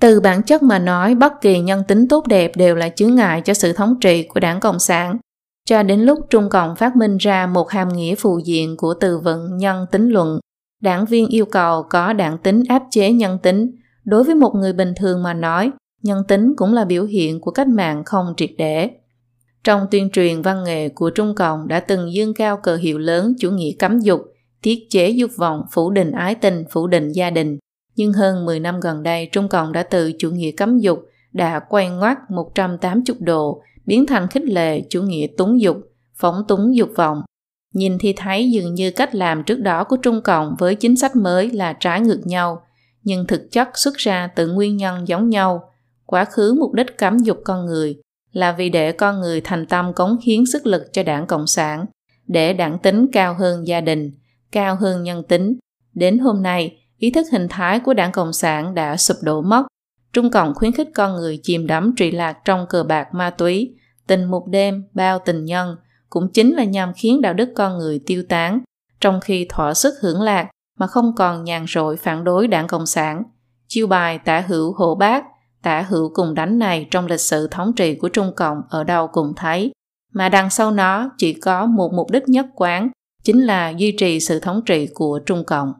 Từ 0.00 0.20
bản 0.20 0.42
chất 0.42 0.62
mà 0.62 0.78
nói, 0.78 1.14
bất 1.14 1.40
kỳ 1.40 1.60
nhân 1.60 1.82
tính 1.88 2.08
tốt 2.08 2.26
đẹp 2.26 2.52
đều 2.56 2.74
là 2.74 2.88
chướng 2.88 3.14
ngại 3.14 3.40
cho 3.40 3.54
sự 3.54 3.72
thống 3.72 3.94
trị 4.00 4.22
của 4.22 4.40
đảng 4.40 4.60
Cộng 4.60 4.78
sản. 4.78 5.16
Cho 5.72 5.82
đến 5.82 6.00
lúc 6.00 6.18
Trung 6.30 6.48
Cộng 6.48 6.76
phát 6.76 6.96
minh 6.96 7.16
ra 7.16 7.46
một 7.46 7.70
hàm 7.70 7.88
nghĩa 7.88 8.14
phụ 8.14 8.38
diện 8.44 8.76
của 8.76 8.94
từ 9.00 9.18
vựng 9.18 9.56
nhân 9.56 9.86
tính 9.92 10.08
luận, 10.08 10.40
đảng 10.82 11.04
viên 11.04 11.26
yêu 11.26 11.44
cầu 11.44 11.82
có 11.82 12.12
đảng 12.12 12.38
tính 12.38 12.62
áp 12.68 12.82
chế 12.90 13.12
nhân 13.12 13.38
tính. 13.42 13.70
Đối 14.04 14.24
với 14.24 14.34
một 14.34 14.54
người 14.54 14.72
bình 14.72 14.92
thường 14.96 15.22
mà 15.22 15.34
nói, 15.34 15.70
nhân 16.02 16.22
tính 16.28 16.54
cũng 16.56 16.74
là 16.74 16.84
biểu 16.84 17.04
hiện 17.04 17.40
của 17.40 17.50
cách 17.50 17.68
mạng 17.68 18.02
không 18.04 18.34
triệt 18.36 18.50
để. 18.58 18.90
Trong 19.64 19.86
tuyên 19.90 20.10
truyền 20.10 20.42
văn 20.42 20.64
nghệ 20.64 20.88
của 20.88 21.10
Trung 21.10 21.34
Cộng 21.34 21.68
đã 21.68 21.80
từng 21.80 22.12
dương 22.12 22.34
cao 22.34 22.56
cờ 22.56 22.76
hiệu 22.76 22.98
lớn 22.98 23.34
chủ 23.38 23.50
nghĩa 23.50 23.72
cấm 23.78 23.98
dục, 23.98 24.20
tiết 24.62 24.78
chế 24.90 25.08
dục 25.10 25.30
vọng, 25.36 25.62
phủ 25.72 25.90
định 25.90 26.12
ái 26.12 26.34
tình, 26.34 26.64
phủ 26.70 26.86
định 26.86 27.12
gia 27.12 27.30
đình. 27.30 27.58
Nhưng 27.96 28.12
hơn 28.12 28.44
10 28.44 28.60
năm 28.60 28.80
gần 28.80 29.02
đây, 29.02 29.28
Trung 29.32 29.48
Cộng 29.48 29.72
đã 29.72 29.82
từ 29.82 30.12
chủ 30.18 30.30
nghĩa 30.30 30.50
cấm 30.50 30.78
dục 30.78 30.98
đã 31.32 31.60
quay 31.68 31.90
ngoắt 31.90 32.18
180 32.30 33.16
độ, 33.20 33.62
biến 33.86 34.06
thành 34.06 34.28
khích 34.28 34.44
lệ 34.44 34.82
chủ 34.90 35.02
nghĩa 35.02 35.26
túng 35.36 35.60
dục, 35.60 35.76
phóng 36.14 36.42
túng 36.48 36.76
dục 36.76 36.90
vọng. 36.96 37.22
Nhìn 37.74 37.98
thì 38.00 38.12
thấy 38.12 38.50
dường 38.50 38.74
như 38.74 38.90
cách 38.90 39.14
làm 39.14 39.42
trước 39.44 39.60
đó 39.60 39.84
của 39.84 39.96
Trung 39.96 40.20
Cộng 40.22 40.54
với 40.58 40.74
chính 40.74 40.96
sách 40.96 41.16
mới 41.16 41.50
là 41.50 41.72
trái 41.72 42.00
ngược 42.00 42.20
nhau, 42.26 42.62
nhưng 43.02 43.26
thực 43.26 43.52
chất 43.52 43.68
xuất 43.74 43.94
ra 43.96 44.28
từ 44.36 44.48
nguyên 44.48 44.76
nhân 44.76 45.08
giống 45.08 45.28
nhau. 45.30 45.72
Quá 46.06 46.24
khứ 46.24 46.56
mục 46.60 46.72
đích 46.72 46.98
cấm 46.98 47.18
dục 47.18 47.38
con 47.44 47.66
người 47.66 47.96
là 48.32 48.52
vì 48.52 48.70
để 48.70 48.92
con 48.92 49.20
người 49.20 49.40
thành 49.40 49.66
tâm 49.66 49.92
cống 49.92 50.16
hiến 50.22 50.46
sức 50.52 50.66
lực 50.66 50.92
cho 50.92 51.02
đảng 51.02 51.26
Cộng 51.26 51.46
sản, 51.46 51.86
để 52.26 52.52
đảng 52.52 52.78
tính 52.78 53.06
cao 53.12 53.34
hơn 53.38 53.66
gia 53.66 53.80
đình, 53.80 54.12
cao 54.52 54.76
hơn 54.76 55.02
nhân 55.02 55.22
tính. 55.28 55.56
Đến 55.94 56.18
hôm 56.18 56.42
nay, 56.42 56.78
ý 56.98 57.10
thức 57.10 57.26
hình 57.32 57.46
thái 57.50 57.80
của 57.80 57.94
đảng 57.94 58.12
Cộng 58.12 58.32
sản 58.32 58.74
đã 58.74 58.96
sụp 58.96 59.16
đổ 59.22 59.42
mất. 59.42 59.62
Trung 60.12 60.30
Cộng 60.30 60.54
khuyến 60.54 60.72
khích 60.72 60.88
con 60.94 61.16
người 61.16 61.40
chìm 61.42 61.66
đắm 61.66 61.94
trụy 61.96 62.12
lạc 62.12 62.38
trong 62.44 62.66
cờ 62.68 62.82
bạc 62.82 63.14
ma 63.14 63.30
túy, 63.30 63.74
tình 64.06 64.24
một 64.24 64.46
đêm, 64.48 64.84
bao 64.94 65.18
tình 65.18 65.44
nhân, 65.44 65.76
cũng 66.10 66.28
chính 66.32 66.54
là 66.54 66.64
nhằm 66.64 66.92
khiến 66.96 67.20
đạo 67.20 67.34
đức 67.34 67.48
con 67.54 67.78
người 67.78 68.00
tiêu 68.06 68.22
tán, 68.28 68.60
trong 69.00 69.20
khi 69.20 69.46
thỏa 69.48 69.74
sức 69.74 69.94
hưởng 70.00 70.22
lạc 70.22 70.50
mà 70.78 70.86
không 70.86 71.14
còn 71.16 71.44
nhàn 71.44 71.64
rỗi 71.68 71.96
phản 71.96 72.24
đối 72.24 72.48
đảng 72.48 72.66
Cộng 72.66 72.86
sản. 72.86 73.22
Chiêu 73.68 73.86
bài 73.86 74.18
tả 74.18 74.40
hữu 74.40 74.72
hộ 74.72 74.94
bác, 74.94 75.24
tả 75.62 75.82
hữu 75.82 76.10
cùng 76.14 76.34
đánh 76.34 76.58
này 76.58 76.86
trong 76.90 77.06
lịch 77.06 77.20
sử 77.20 77.48
thống 77.50 77.72
trị 77.76 77.94
của 77.94 78.08
Trung 78.08 78.32
Cộng 78.36 78.62
ở 78.70 78.84
đâu 78.84 79.06
cũng 79.06 79.32
thấy, 79.36 79.72
mà 80.12 80.28
đằng 80.28 80.50
sau 80.50 80.70
nó 80.70 81.10
chỉ 81.18 81.32
có 81.32 81.66
một 81.66 81.92
mục 81.92 82.10
đích 82.10 82.28
nhất 82.28 82.46
quán, 82.54 82.88
chính 83.24 83.42
là 83.42 83.70
duy 83.70 83.96
trì 83.98 84.20
sự 84.20 84.40
thống 84.40 84.60
trị 84.66 84.88
của 84.94 85.20
Trung 85.26 85.44
Cộng. 85.44 85.72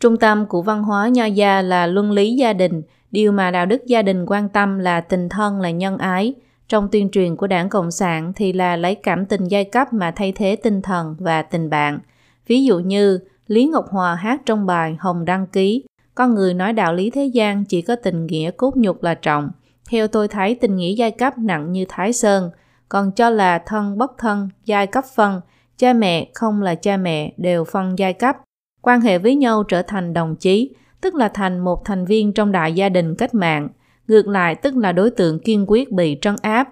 Trung 0.00 0.16
tâm 0.16 0.46
của 0.48 0.62
văn 0.62 0.82
hóa 0.82 1.08
nho 1.08 1.24
gia 1.24 1.62
là 1.62 1.86
luân 1.86 2.12
lý 2.12 2.34
gia 2.34 2.52
đình, 2.52 2.82
điều 3.16 3.32
mà 3.32 3.50
đạo 3.50 3.66
đức 3.66 3.86
gia 3.86 4.02
đình 4.02 4.26
quan 4.26 4.48
tâm 4.48 4.78
là 4.78 5.00
tình 5.00 5.28
thân 5.28 5.60
là 5.60 5.70
nhân 5.70 5.98
ái. 5.98 6.34
Trong 6.68 6.88
tuyên 6.92 7.10
truyền 7.10 7.36
của 7.36 7.46
đảng 7.46 7.68
Cộng 7.68 7.90
sản 7.90 8.32
thì 8.36 8.52
là 8.52 8.76
lấy 8.76 8.94
cảm 8.94 9.26
tình 9.26 9.44
giai 9.44 9.64
cấp 9.64 9.92
mà 9.92 10.10
thay 10.10 10.32
thế 10.32 10.56
tinh 10.56 10.82
thần 10.82 11.16
và 11.18 11.42
tình 11.42 11.70
bạn. 11.70 11.98
Ví 12.46 12.64
dụ 12.64 12.78
như 12.78 13.18
Lý 13.46 13.66
Ngọc 13.66 13.86
Hòa 13.90 14.14
hát 14.14 14.40
trong 14.46 14.66
bài 14.66 14.96
Hồng 15.00 15.24
Đăng 15.24 15.46
Ký, 15.46 15.84
con 16.14 16.34
người 16.34 16.54
nói 16.54 16.72
đạo 16.72 16.94
lý 16.94 17.10
thế 17.10 17.26
gian 17.26 17.64
chỉ 17.64 17.82
có 17.82 17.96
tình 17.96 18.26
nghĩa 18.26 18.50
cốt 18.50 18.76
nhục 18.76 19.02
là 19.02 19.14
trọng. 19.14 19.50
Theo 19.90 20.08
tôi 20.08 20.28
thấy 20.28 20.54
tình 20.54 20.76
nghĩa 20.76 20.92
giai 20.92 21.10
cấp 21.10 21.38
nặng 21.38 21.72
như 21.72 21.84
Thái 21.88 22.12
Sơn, 22.12 22.50
còn 22.88 23.12
cho 23.12 23.30
là 23.30 23.58
thân 23.66 23.98
bất 23.98 24.18
thân, 24.18 24.48
giai 24.64 24.86
cấp 24.86 25.04
phân, 25.14 25.40
cha 25.78 25.92
mẹ 25.92 26.28
không 26.34 26.62
là 26.62 26.74
cha 26.74 26.96
mẹ 26.96 27.32
đều 27.36 27.64
phân 27.64 27.98
giai 27.98 28.12
cấp 28.12 28.36
quan 28.82 29.00
hệ 29.00 29.18
với 29.18 29.34
nhau 29.34 29.62
trở 29.62 29.82
thành 29.82 30.12
đồng 30.12 30.36
chí, 30.36 30.70
tức 31.06 31.14
là 31.14 31.28
thành 31.28 31.58
một 31.58 31.84
thành 31.84 32.04
viên 32.04 32.32
trong 32.32 32.52
đại 32.52 32.72
gia 32.72 32.88
đình 32.88 33.14
cách 33.14 33.34
mạng, 33.34 33.68
ngược 34.08 34.28
lại 34.28 34.54
tức 34.54 34.76
là 34.76 34.92
đối 34.92 35.10
tượng 35.10 35.38
kiên 35.38 35.64
quyết 35.68 35.92
bị 35.92 36.18
trấn 36.20 36.36
áp. 36.42 36.68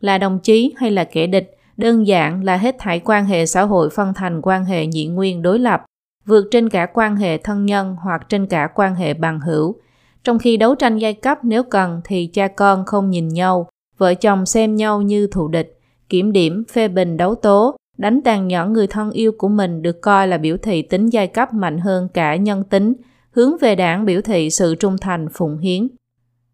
Là 0.00 0.18
đồng 0.18 0.38
chí 0.38 0.74
hay 0.76 0.90
là 0.90 1.04
kẻ 1.04 1.26
địch, 1.26 1.56
đơn 1.76 2.06
giản 2.06 2.44
là 2.44 2.56
hết 2.56 2.76
thảy 2.78 3.00
quan 3.04 3.24
hệ 3.24 3.46
xã 3.46 3.62
hội 3.62 3.90
phân 3.90 4.14
thành 4.14 4.40
quan 4.42 4.64
hệ 4.64 4.86
nhị 4.86 5.06
nguyên 5.06 5.42
đối 5.42 5.58
lập, 5.58 5.84
vượt 6.26 6.48
trên 6.50 6.68
cả 6.68 6.86
quan 6.94 7.16
hệ 7.16 7.38
thân 7.38 7.66
nhân 7.66 7.96
hoặc 8.02 8.28
trên 8.28 8.46
cả 8.46 8.68
quan 8.74 8.94
hệ 8.94 9.14
bằng 9.14 9.40
hữu. 9.40 9.74
Trong 10.24 10.38
khi 10.38 10.56
đấu 10.56 10.74
tranh 10.74 10.98
giai 10.98 11.14
cấp 11.14 11.38
nếu 11.42 11.62
cần 11.62 12.00
thì 12.04 12.26
cha 12.26 12.48
con 12.48 12.84
không 12.84 13.10
nhìn 13.10 13.28
nhau, 13.28 13.68
vợ 13.98 14.14
chồng 14.14 14.46
xem 14.46 14.76
nhau 14.76 15.02
như 15.02 15.26
thù 15.26 15.48
địch, 15.48 15.78
kiểm 16.08 16.32
điểm, 16.32 16.64
phê 16.72 16.88
bình 16.88 17.16
đấu 17.16 17.34
tố, 17.34 17.76
Đánh 17.98 18.20
tàn 18.24 18.48
nhẫn 18.48 18.72
người 18.72 18.86
thân 18.86 19.10
yêu 19.10 19.32
của 19.38 19.48
mình 19.48 19.82
được 19.82 20.00
coi 20.00 20.28
là 20.28 20.38
biểu 20.38 20.56
thị 20.56 20.82
tính 20.82 21.06
giai 21.06 21.26
cấp 21.26 21.52
mạnh 21.52 21.78
hơn 21.78 22.08
cả 22.14 22.36
nhân 22.36 22.64
tính, 22.64 22.94
hướng 23.34 23.58
về 23.60 23.74
đảng 23.74 24.04
biểu 24.04 24.20
thị 24.20 24.50
sự 24.50 24.74
trung 24.74 24.96
thành 25.00 25.28
phụng 25.34 25.58
hiến. 25.58 25.88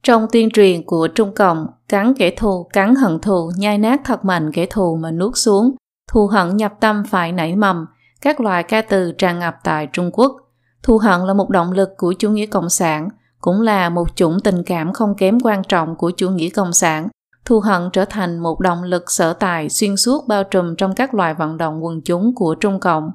Trong 0.03 0.27
tuyên 0.33 0.51
truyền 0.51 0.87
của 0.87 1.09
Trung 1.15 1.35
Cộng, 1.35 1.67
cắn 1.89 2.15
kẻ 2.19 2.31
thù, 2.37 2.69
cắn 2.73 2.95
hận 2.95 3.19
thù, 3.21 3.51
nhai 3.57 3.79
nát 3.79 4.01
thật 4.05 4.25
mạnh 4.25 4.53
kẻ 4.53 4.67
thù 4.67 4.97
mà 4.97 5.11
nuốt 5.11 5.37
xuống, 5.37 5.75
thù 6.13 6.27
hận 6.27 6.57
nhập 6.57 6.73
tâm 6.81 7.03
phải 7.11 7.33
nảy 7.33 7.57
mầm, 7.57 7.87
các 8.21 8.41
loại 8.41 8.63
ca 8.63 8.83
từ 8.83 9.13
tràn 9.13 9.39
ngập 9.39 9.55
tại 9.65 9.89
Trung 9.93 10.11
Quốc. 10.13 10.33
Thù 10.83 10.99
hận 10.99 11.21
là 11.21 11.35
một 11.35 11.51
động 11.51 11.73
lực 11.73 11.89
của 11.97 12.13
chủ 12.19 12.31
nghĩa 12.31 12.47
cộng 12.47 12.71
sản, 12.71 13.09
cũng 13.41 13.61
là 13.61 13.89
một 13.89 14.17
chủng 14.17 14.41
tình 14.45 14.63
cảm 14.67 14.93
không 14.93 15.15
kém 15.17 15.39
quan 15.41 15.63
trọng 15.69 15.97
của 15.97 16.11
chủ 16.11 16.31
nghĩa 16.31 16.49
cộng 16.49 16.73
sản, 16.73 17.09
thù 17.45 17.61
hận 17.61 17.91
trở 17.93 18.05
thành 18.05 18.39
một 18.39 18.61
động 18.61 18.83
lực 18.83 19.11
sở 19.11 19.33
tài 19.33 19.69
xuyên 19.69 19.97
suốt 19.97 20.29
bao 20.29 20.45
trùm 20.45 20.75
trong 20.77 20.95
các 20.95 21.15
loại 21.15 21.35
vận 21.35 21.57
động 21.57 21.85
quần 21.85 22.01
chúng 22.05 22.35
của 22.35 22.55
Trung 22.55 22.81
Cộng. 22.81 23.11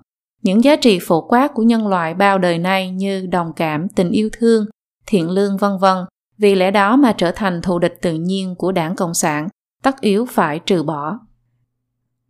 Những 0.45 0.63
giá 0.63 0.75
trị 0.75 0.99
phổ 1.01 1.21
quát 1.21 1.53
của 1.53 1.63
nhân 1.63 1.87
loại 1.87 2.13
bao 2.13 2.37
đời 2.37 2.57
nay 2.57 2.91
như 2.91 3.27
đồng 3.31 3.53
cảm, 3.55 3.87
tình 3.89 4.11
yêu 4.11 4.29
thương, 4.33 4.65
thiện 5.07 5.29
lương 5.29 5.57
vân 5.57 5.71
vân, 5.81 5.97
vì 6.37 6.55
lẽ 6.55 6.71
đó 6.71 6.95
mà 6.95 7.13
trở 7.17 7.31
thành 7.31 7.61
thù 7.61 7.79
địch 7.79 7.97
tự 8.01 8.13
nhiên 8.13 8.55
của 8.55 8.71
đảng 8.71 8.95
Cộng 8.95 9.13
sản, 9.13 9.47
tất 9.83 10.01
yếu 10.01 10.25
phải 10.29 10.59
trừ 10.59 10.83
bỏ. 10.83 11.19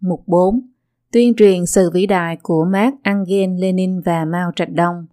Mục 0.02 0.24
4. 0.28 0.62
Tuyên 1.12 1.34
truyền 1.38 1.66
sự 1.66 1.90
vĩ 1.94 2.06
đại 2.06 2.38
của 2.44 2.66
Mark 2.72 2.96
Engel, 3.04 3.50
Lenin 3.60 4.02
và 4.02 4.26
Mao 4.26 4.52
Trạch 4.56 4.72
Đông 4.72 5.06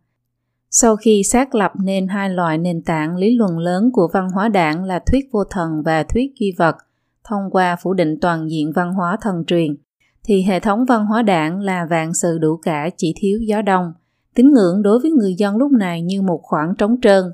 sau 0.74 0.96
khi 0.96 1.22
xác 1.22 1.54
lập 1.54 1.72
nên 1.84 2.08
hai 2.08 2.30
loại 2.30 2.58
nền 2.58 2.82
tảng 2.82 3.16
lý 3.16 3.36
luận 3.36 3.58
lớn 3.58 3.90
của 3.92 4.08
văn 4.12 4.28
hóa 4.34 4.48
đảng 4.48 4.84
là 4.84 4.98
thuyết 4.98 5.24
vô 5.32 5.44
thần 5.50 5.82
và 5.84 6.02
thuyết 6.02 6.32
duy 6.40 6.54
vật, 6.58 6.76
thông 7.24 7.50
qua 7.50 7.76
phủ 7.82 7.94
định 7.94 8.16
toàn 8.20 8.50
diện 8.50 8.72
văn 8.74 8.92
hóa 8.92 9.16
thần 9.20 9.44
truyền, 9.46 9.76
thì 10.24 10.42
hệ 10.42 10.60
thống 10.60 10.84
văn 10.84 11.06
hóa 11.06 11.22
đảng 11.22 11.60
là 11.60 11.86
vạn 11.90 12.14
sự 12.14 12.38
đủ 12.38 12.56
cả 12.56 12.90
chỉ 12.96 13.14
thiếu 13.16 13.38
gió 13.42 13.62
đông. 13.62 13.92
Tín 14.34 14.52
ngưỡng 14.52 14.82
đối 14.82 14.98
với 14.98 15.10
người 15.10 15.34
dân 15.34 15.56
lúc 15.56 15.72
này 15.72 16.02
như 16.02 16.22
một 16.22 16.40
khoảng 16.42 16.74
trống 16.74 16.96
trơn. 17.02 17.24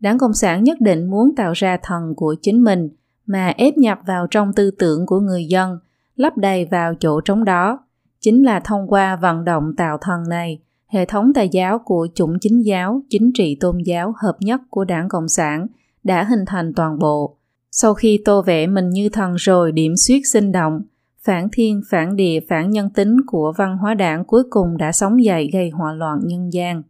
Đảng 0.00 0.18
Cộng 0.18 0.34
sản 0.34 0.64
nhất 0.64 0.80
định 0.80 1.10
muốn 1.10 1.34
tạo 1.36 1.52
ra 1.52 1.78
thần 1.82 2.14
của 2.16 2.36
chính 2.42 2.64
mình 2.64 2.88
mà 3.26 3.48
ép 3.48 3.76
nhập 3.76 3.98
vào 4.06 4.26
trong 4.30 4.52
tư 4.52 4.70
tưởng 4.70 5.06
của 5.06 5.20
người 5.20 5.44
dân, 5.44 5.78
lấp 6.16 6.36
đầy 6.36 6.64
vào 6.64 6.94
chỗ 7.00 7.20
trống 7.20 7.44
đó. 7.44 7.78
Chính 8.20 8.44
là 8.44 8.60
thông 8.60 8.86
qua 8.88 9.16
vận 9.16 9.44
động 9.44 9.76
tạo 9.76 9.98
thần 10.00 10.28
này, 10.28 10.60
hệ 10.86 11.04
thống 11.04 11.32
tài 11.34 11.48
giáo 11.48 11.78
của 11.78 12.08
chủng 12.14 12.38
chính 12.40 12.62
giáo, 12.62 13.02
chính 13.10 13.30
trị 13.34 13.56
tôn 13.60 13.78
giáo 13.84 14.14
hợp 14.22 14.36
nhất 14.40 14.60
của 14.70 14.84
đảng 14.84 15.08
Cộng 15.08 15.28
sản 15.28 15.66
đã 16.04 16.24
hình 16.24 16.44
thành 16.46 16.72
toàn 16.76 16.98
bộ. 16.98 17.36
Sau 17.70 17.94
khi 17.94 18.22
tô 18.24 18.42
vẽ 18.42 18.66
mình 18.66 18.90
như 18.90 19.08
thần 19.08 19.34
rồi 19.34 19.72
điểm 19.72 19.96
suyết 19.96 20.26
sinh 20.26 20.52
động, 20.52 20.82
phản 21.24 21.48
thiên, 21.52 21.80
phản 21.90 22.16
địa, 22.16 22.40
phản 22.48 22.70
nhân 22.70 22.90
tính 22.90 23.16
của 23.26 23.52
văn 23.56 23.76
hóa 23.78 23.94
đảng 23.94 24.24
cuối 24.24 24.42
cùng 24.50 24.76
đã 24.76 24.92
sống 24.92 25.24
dậy 25.24 25.50
gây 25.52 25.70
hòa 25.70 25.92
loạn 25.92 26.18
nhân 26.24 26.52
gian. 26.52 26.82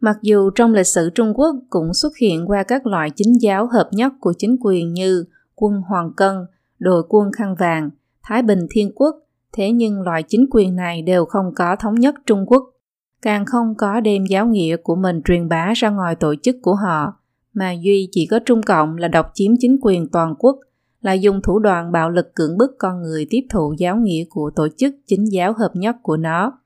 Mặc 0.00 0.18
dù 0.22 0.50
trong 0.50 0.72
lịch 0.72 0.86
sử 0.86 1.10
Trung 1.10 1.32
Quốc 1.34 1.56
cũng 1.70 1.94
xuất 1.94 2.16
hiện 2.16 2.46
qua 2.46 2.62
các 2.62 2.86
loại 2.86 3.10
chính 3.10 3.40
giáo 3.40 3.66
hợp 3.66 3.88
nhất 3.92 4.12
của 4.20 4.32
chính 4.38 4.56
quyền 4.60 4.92
như 4.92 5.24
quân 5.54 5.82
Hoàng 5.88 6.12
Cân, 6.16 6.36
đội 6.78 7.02
quân 7.08 7.32
khăn 7.32 7.54
vàng, 7.58 7.90
Thái 8.22 8.42
Bình 8.42 8.66
Thiên 8.70 8.92
Quốc, 8.94 9.16
thế 9.52 9.70
nhưng 9.72 10.02
loại 10.02 10.22
chính 10.22 10.46
quyền 10.50 10.76
này 10.76 11.02
đều 11.02 11.24
không 11.24 11.54
có 11.54 11.76
thống 11.76 11.94
nhất 11.94 12.14
Trung 12.26 12.44
Quốc, 12.46 12.70
càng 13.22 13.44
không 13.44 13.74
có 13.74 14.00
đem 14.00 14.24
giáo 14.24 14.46
nghĩa 14.46 14.76
của 14.76 14.96
mình 14.96 15.22
truyền 15.24 15.48
bá 15.48 15.72
ra 15.76 15.90
ngoài 15.90 16.14
tổ 16.14 16.34
chức 16.42 16.56
của 16.62 16.74
họ, 16.74 17.20
mà 17.54 17.72
duy 17.72 18.08
chỉ 18.12 18.26
có 18.26 18.38
Trung 18.46 18.62
Cộng 18.62 18.96
là 18.96 19.08
độc 19.08 19.30
chiếm 19.34 19.52
chính 19.58 19.78
quyền 19.82 20.08
toàn 20.08 20.34
quốc, 20.38 20.58
là 21.06 21.12
dùng 21.12 21.42
thủ 21.42 21.58
đoạn 21.58 21.92
bạo 21.92 22.10
lực 22.10 22.34
cưỡng 22.34 22.58
bức 22.58 22.70
con 22.78 23.02
người 23.02 23.26
tiếp 23.30 23.40
thụ 23.50 23.74
giáo 23.78 23.96
nghĩa 23.96 24.24
của 24.30 24.50
tổ 24.56 24.68
chức 24.76 24.94
chính 25.06 25.24
giáo 25.32 25.52
hợp 25.52 25.70
nhất 25.74 25.96
của 26.02 26.16
nó. 26.16 26.58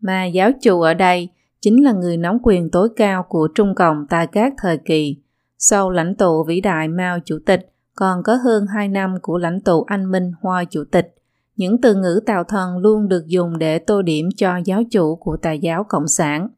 Mà 0.00 0.24
giáo 0.24 0.50
chủ 0.62 0.80
ở 0.80 0.94
đây 0.94 1.28
chính 1.60 1.84
là 1.84 1.92
người 1.92 2.16
nắm 2.16 2.38
quyền 2.42 2.70
tối 2.70 2.88
cao 2.96 3.22
của 3.28 3.48
Trung 3.54 3.74
Cộng 3.74 4.06
tại 4.10 4.26
các 4.26 4.54
thời 4.58 4.78
kỳ. 4.78 5.16
Sau 5.58 5.90
lãnh 5.90 6.14
tụ 6.14 6.44
vĩ 6.44 6.60
đại 6.60 6.88
Mao 6.88 7.18
Chủ 7.24 7.38
tịch, 7.46 7.72
còn 7.94 8.22
có 8.22 8.34
hơn 8.34 8.66
2 8.66 8.88
năm 8.88 9.14
của 9.22 9.38
lãnh 9.38 9.60
tụ 9.60 9.82
Anh 9.82 10.10
Minh 10.10 10.32
Hoa 10.40 10.64
Chủ 10.64 10.84
tịch. 10.90 11.14
Những 11.56 11.80
từ 11.80 11.94
ngữ 11.94 12.20
tạo 12.26 12.44
thần 12.44 12.78
luôn 12.78 13.08
được 13.08 13.26
dùng 13.26 13.58
để 13.58 13.78
tô 13.78 14.02
điểm 14.02 14.28
cho 14.36 14.56
giáo 14.56 14.82
chủ 14.90 15.16
của 15.16 15.36
tà 15.36 15.52
giáo 15.52 15.84
Cộng 15.88 16.08
sản. 16.08 16.48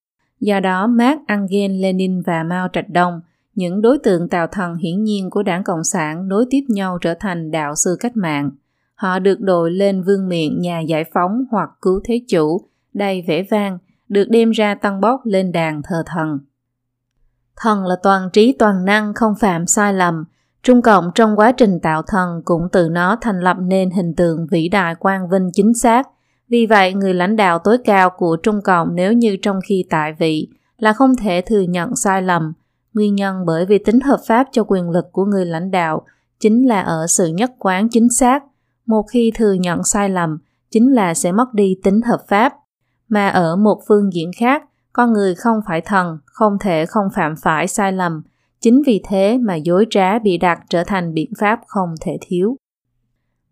Do 0.40 0.60
đó, 0.60 0.86
Mark 0.86 1.20
Angel 1.26 1.70
Lenin 1.70 2.22
và 2.22 2.42
Mao 2.42 2.68
Trạch 2.72 2.90
Đông, 2.90 3.20
những 3.54 3.82
đối 3.82 3.98
tượng 3.98 4.28
tạo 4.28 4.46
thần 4.46 4.76
hiển 4.76 5.04
nhiên 5.04 5.30
của 5.30 5.42
đảng 5.42 5.64
Cộng 5.64 5.84
sản 5.84 6.28
nối 6.28 6.44
tiếp 6.50 6.62
nhau 6.68 6.98
trở 7.00 7.14
thành 7.14 7.50
đạo 7.50 7.74
sư 7.74 7.96
cách 8.00 8.16
mạng. 8.16 8.50
Họ 8.94 9.18
được 9.18 9.40
đội 9.40 9.70
lên 9.70 10.02
vương 10.02 10.28
miện 10.28 10.60
nhà 10.60 10.80
giải 10.80 11.04
phóng 11.14 11.44
hoặc 11.50 11.70
cứu 11.82 12.00
thế 12.04 12.20
chủ, 12.28 12.60
đầy 12.94 13.24
vẻ 13.28 13.44
vang, 13.50 13.78
được 14.08 14.24
đem 14.30 14.50
ra 14.50 14.74
tăng 14.74 15.00
bốc 15.00 15.20
lên 15.24 15.52
đàn 15.52 15.82
thờ 15.82 16.02
thần. 16.06 16.38
Thần 17.56 17.86
là 17.86 17.96
toàn 18.02 18.28
trí 18.32 18.56
toàn 18.58 18.84
năng 18.84 19.14
không 19.14 19.34
phạm 19.40 19.66
sai 19.66 19.94
lầm. 19.94 20.24
Trung 20.62 20.82
Cộng 20.82 21.10
trong 21.14 21.36
quá 21.36 21.52
trình 21.52 21.80
tạo 21.80 22.02
thần 22.02 22.42
cũng 22.44 22.68
từ 22.72 22.88
nó 22.88 23.16
thành 23.20 23.40
lập 23.40 23.56
nên 23.60 23.90
hình 23.90 24.14
tượng 24.14 24.46
vĩ 24.50 24.68
đại 24.68 24.94
quang 24.94 25.28
vinh 25.28 25.50
chính 25.52 25.74
xác. 25.74 26.08
Vì 26.48 26.66
vậy, 26.66 26.94
người 26.94 27.14
lãnh 27.14 27.36
đạo 27.36 27.58
tối 27.58 27.78
cao 27.84 28.10
của 28.10 28.36
Trung 28.36 28.60
Cộng 28.62 28.94
nếu 28.94 29.12
như 29.12 29.36
trong 29.42 29.60
khi 29.68 29.84
tại 29.90 30.12
vị 30.18 30.48
là 30.78 30.92
không 30.92 31.16
thể 31.16 31.42
thừa 31.46 31.60
nhận 31.60 31.96
sai 31.96 32.22
lầm. 32.22 32.52
Nguyên 32.94 33.14
nhân 33.14 33.46
bởi 33.46 33.66
vì 33.66 33.78
tính 33.78 34.00
hợp 34.00 34.20
pháp 34.26 34.46
cho 34.52 34.64
quyền 34.68 34.90
lực 34.90 35.04
của 35.12 35.24
người 35.24 35.46
lãnh 35.46 35.70
đạo 35.70 36.02
chính 36.40 36.68
là 36.68 36.80
ở 36.80 37.06
sự 37.06 37.26
nhất 37.26 37.52
quán 37.58 37.88
chính 37.90 38.08
xác. 38.10 38.44
Một 38.86 39.02
khi 39.10 39.32
thừa 39.34 39.52
nhận 39.52 39.84
sai 39.84 40.08
lầm, 40.08 40.38
chính 40.70 40.92
là 40.92 41.14
sẽ 41.14 41.32
mất 41.32 41.54
đi 41.54 41.76
tính 41.82 42.00
hợp 42.02 42.24
pháp 42.28 42.52
mà 43.08 43.28
ở 43.28 43.56
một 43.56 43.80
phương 43.88 44.12
diện 44.12 44.30
khác, 44.38 44.62
con 44.92 45.12
người 45.12 45.34
không 45.34 45.60
phải 45.66 45.80
thần, 45.80 46.18
không 46.24 46.56
thể 46.60 46.86
không 46.86 47.08
phạm 47.14 47.34
phải 47.42 47.68
sai 47.68 47.92
lầm. 47.92 48.22
Chính 48.60 48.82
vì 48.86 49.02
thế 49.08 49.38
mà 49.38 49.54
dối 49.54 49.86
trá 49.90 50.18
bị 50.18 50.38
đặt 50.38 50.60
trở 50.68 50.84
thành 50.84 51.14
biện 51.14 51.32
pháp 51.38 51.60
không 51.66 51.94
thể 52.00 52.18
thiếu. 52.20 52.56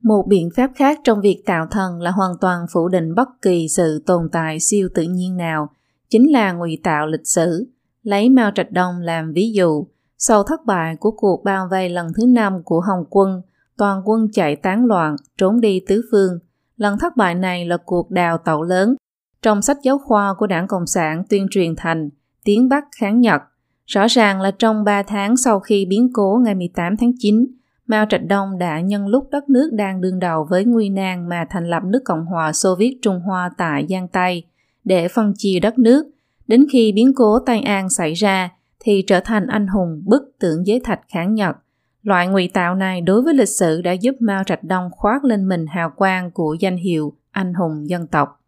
Một 0.02 0.24
biện 0.28 0.48
pháp 0.56 0.70
khác 0.76 1.00
trong 1.04 1.20
việc 1.20 1.42
tạo 1.46 1.66
thần 1.70 2.00
là 2.00 2.10
hoàn 2.10 2.32
toàn 2.40 2.66
phủ 2.72 2.88
định 2.88 3.14
bất 3.14 3.28
kỳ 3.42 3.66
sự 3.68 4.02
tồn 4.06 4.28
tại 4.32 4.60
siêu 4.60 4.88
tự 4.94 5.02
nhiên 5.02 5.36
nào, 5.36 5.68
chính 6.10 6.32
là 6.32 6.52
ngụy 6.52 6.78
tạo 6.82 7.06
lịch 7.06 7.26
sử. 7.26 7.66
Lấy 8.02 8.28
Mao 8.28 8.50
Trạch 8.54 8.72
Đông 8.72 8.94
làm 9.00 9.32
ví 9.32 9.52
dụ, 9.52 9.86
sau 10.18 10.42
thất 10.42 10.66
bại 10.66 10.96
của 10.96 11.10
cuộc 11.10 11.44
bao 11.44 11.68
vây 11.70 11.88
lần 11.88 12.06
thứ 12.16 12.26
năm 12.26 12.62
của 12.64 12.80
Hồng 12.80 13.04
quân, 13.10 13.42
toàn 13.76 14.02
quân 14.04 14.28
chạy 14.32 14.56
tán 14.56 14.84
loạn, 14.84 15.16
trốn 15.38 15.60
đi 15.60 15.80
tứ 15.88 16.02
phương. 16.10 16.38
Lần 16.76 16.98
thất 16.98 17.16
bại 17.16 17.34
này 17.34 17.66
là 17.66 17.76
cuộc 17.76 18.10
đào 18.10 18.38
tẩu 18.38 18.62
lớn, 18.62 18.96
trong 19.42 19.62
sách 19.62 19.76
giáo 19.82 19.98
khoa 19.98 20.34
của 20.38 20.46
đảng 20.46 20.66
Cộng 20.66 20.86
sản 20.86 21.24
tuyên 21.28 21.46
truyền 21.50 21.76
thành 21.76 22.10
tiếng 22.44 22.68
Bắc 22.68 22.84
kháng 23.00 23.20
Nhật. 23.20 23.42
Rõ 23.86 24.06
ràng 24.06 24.40
là 24.40 24.50
trong 24.50 24.84
3 24.84 25.02
tháng 25.02 25.36
sau 25.36 25.60
khi 25.60 25.86
biến 25.86 26.10
cố 26.12 26.40
ngày 26.44 26.54
18 26.54 26.96
tháng 26.96 27.12
9, 27.18 27.46
Mao 27.86 28.06
Trạch 28.08 28.26
Đông 28.26 28.58
đã 28.58 28.80
nhân 28.80 29.06
lúc 29.08 29.28
đất 29.30 29.48
nước 29.48 29.70
đang 29.72 30.00
đương 30.00 30.18
đầu 30.18 30.46
với 30.50 30.64
nguy 30.64 30.90
nan 30.90 31.28
mà 31.28 31.46
thành 31.50 31.70
lập 31.70 31.82
nước 31.84 32.00
Cộng 32.04 32.26
hòa 32.26 32.52
Xô 32.52 32.76
Viết 32.78 32.98
Trung 33.02 33.20
Hoa 33.20 33.50
tại 33.58 33.86
Giang 33.90 34.08
Tây 34.08 34.44
để 34.84 35.08
phân 35.08 35.32
chia 35.36 35.60
đất 35.60 35.78
nước. 35.78 36.06
Đến 36.52 36.66
khi 36.72 36.92
biến 36.92 37.12
cố 37.16 37.38
Tây 37.46 37.60
An 37.60 37.90
xảy 37.90 38.14
ra 38.14 38.50
thì 38.80 39.04
trở 39.06 39.20
thành 39.20 39.46
anh 39.46 39.66
hùng 39.66 40.02
bức 40.04 40.22
tượng 40.40 40.66
giới 40.66 40.80
thạch 40.84 41.00
kháng 41.08 41.34
Nhật. 41.34 41.56
Loại 42.02 42.28
ngụy 42.28 42.50
tạo 42.54 42.74
này 42.74 43.00
đối 43.00 43.22
với 43.22 43.34
lịch 43.34 43.48
sử 43.48 43.80
đã 43.82 43.92
giúp 43.92 44.14
Mao 44.20 44.44
Trạch 44.44 44.64
Đông 44.64 44.90
khoác 44.92 45.24
lên 45.24 45.48
mình 45.48 45.66
hào 45.66 45.90
quang 45.96 46.30
của 46.30 46.56
danh 46.60 46.76
hiệu 46.76 47.12
anh 47.30 47.54
hùng 47.54 47.88
dân 47.88 48.06
tộc. 48.06 48.40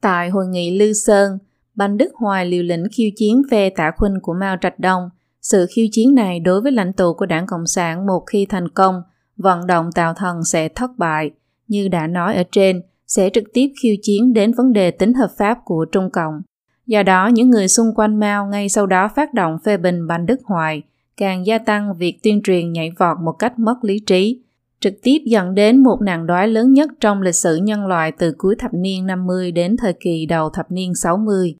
Tại 0.00 0.30
hội 0.30 0.46
nghị 0.46 0.78
Lư 0.78 0.92
Sơn, 0.92 1.38
Banh 1.74 1.96
Đức 1.98 2.12
Hoài 2.14 2.46
liều 2.46 2.62
lĩnh 2.62 2.84
khiêu 2.92 3.10
chiến 3.16 3.42
phe 3.50 3.70
tả 3.70 3.90
khuynh 3.96 4.20
của 4.22 4.34
Mao 4.34 4.56
Trạch 4.60 4.78
Đông. 4.78 5.10
Sự 5.42 5.66
khiêu 5.70 5.86
chiến 5.92 6.14
này 6.14 6.40
đối 6.40 6.60
với 6.60 6.72
lãnh 6.72 6.92
tụ 6.92 7.14
của 7.14 7.26
đảng 7.26 7.46
Cộng 7.46 7.66
sản 7.66 8.06
một 8.06 8.24
khi 8.26 8.46
thành 8.46 8.68
công, 8.68 9.02
vận 9.36 9.66
động 9.66 9.92
tạo 9.94 10.14
thần 10.14 10.44
sẽ 10.44 10.68
thất 10.68 10.90
bại. 10.98 11.30
Như 11.68 11.88
đã 11.88 12.06
nói 12.06 12.34
ở 12.34 12.42
trên, 12.52 12.82
sẽ 13.06 13.30
trực 13.30 13.44
tiếp 13.52 13.68
khiêu 13.82 13.94
chiến 14.02 14.32
đến 14.32 14.52
vấn 14.52 14.72
đề 14.72 14.90
tính 14.90 15.14
hợp 15.14 15.30
pháp 15.38 15.58
của 15.64 15.84
Trung 15.92 16.10
Cộng. 16.10 16.42
Do 16.86 17.02
đó, 17.02 17.26
những 17.26 17.50
người 17.50 17.68
xung 17.68 17.94
quanh 17.94 18.16
Mao 18.16 18.46
ngay 18.46 18.68
sau 18.68 18.86
đó 18.86 19.08
phát 19.16 19.34
động 19.34 19.58
phê 19.64 19.76
bình 19.76 20.06
Bành 20.06 20.26
Đức 20.26 20.40
Hoài, 20.44 20.82
càng 21.16 21.46
gia 21.46 21.58
tăng 21.58 21.94
việc 21.94 22.18
tuyên 22.22 22.42
truyền 22.42 22.72
nhảy 22.72 22.90
vọt 22.98 23.16
một 23.20 23.32
cách 23.32 23.58
mất 23.58 23.74
lý 23.82 23.98
trí, 23.98 24.42
trực 24.80 24.94
tiếp 25.02 25.18
dẫn 25.26 25.54
đến 25.54 25.82
một 25.82 26.00
nạn 26.02 26.26
đói 26.26 26.48
lớn 26.48 26.72
nhất 26.72 26.90
trong 27.00 27.22
lịch 27.22 27.34
sử 27.34 27.56
nhân 27.56 27.86
loại 27.86 28.12
từ 28.12 28.34
cuối 28.38 28.56
thập 28.58 28.74
niên 28.74 29.06
50 29.06 29.52
đến 29.52 29.76
thời 29.76 29.92
kỳ 29.92 30.26
đầu 30.26 30.50
thập 30.50 30.70
niên 30.70 30.94
60. 30.94 31.56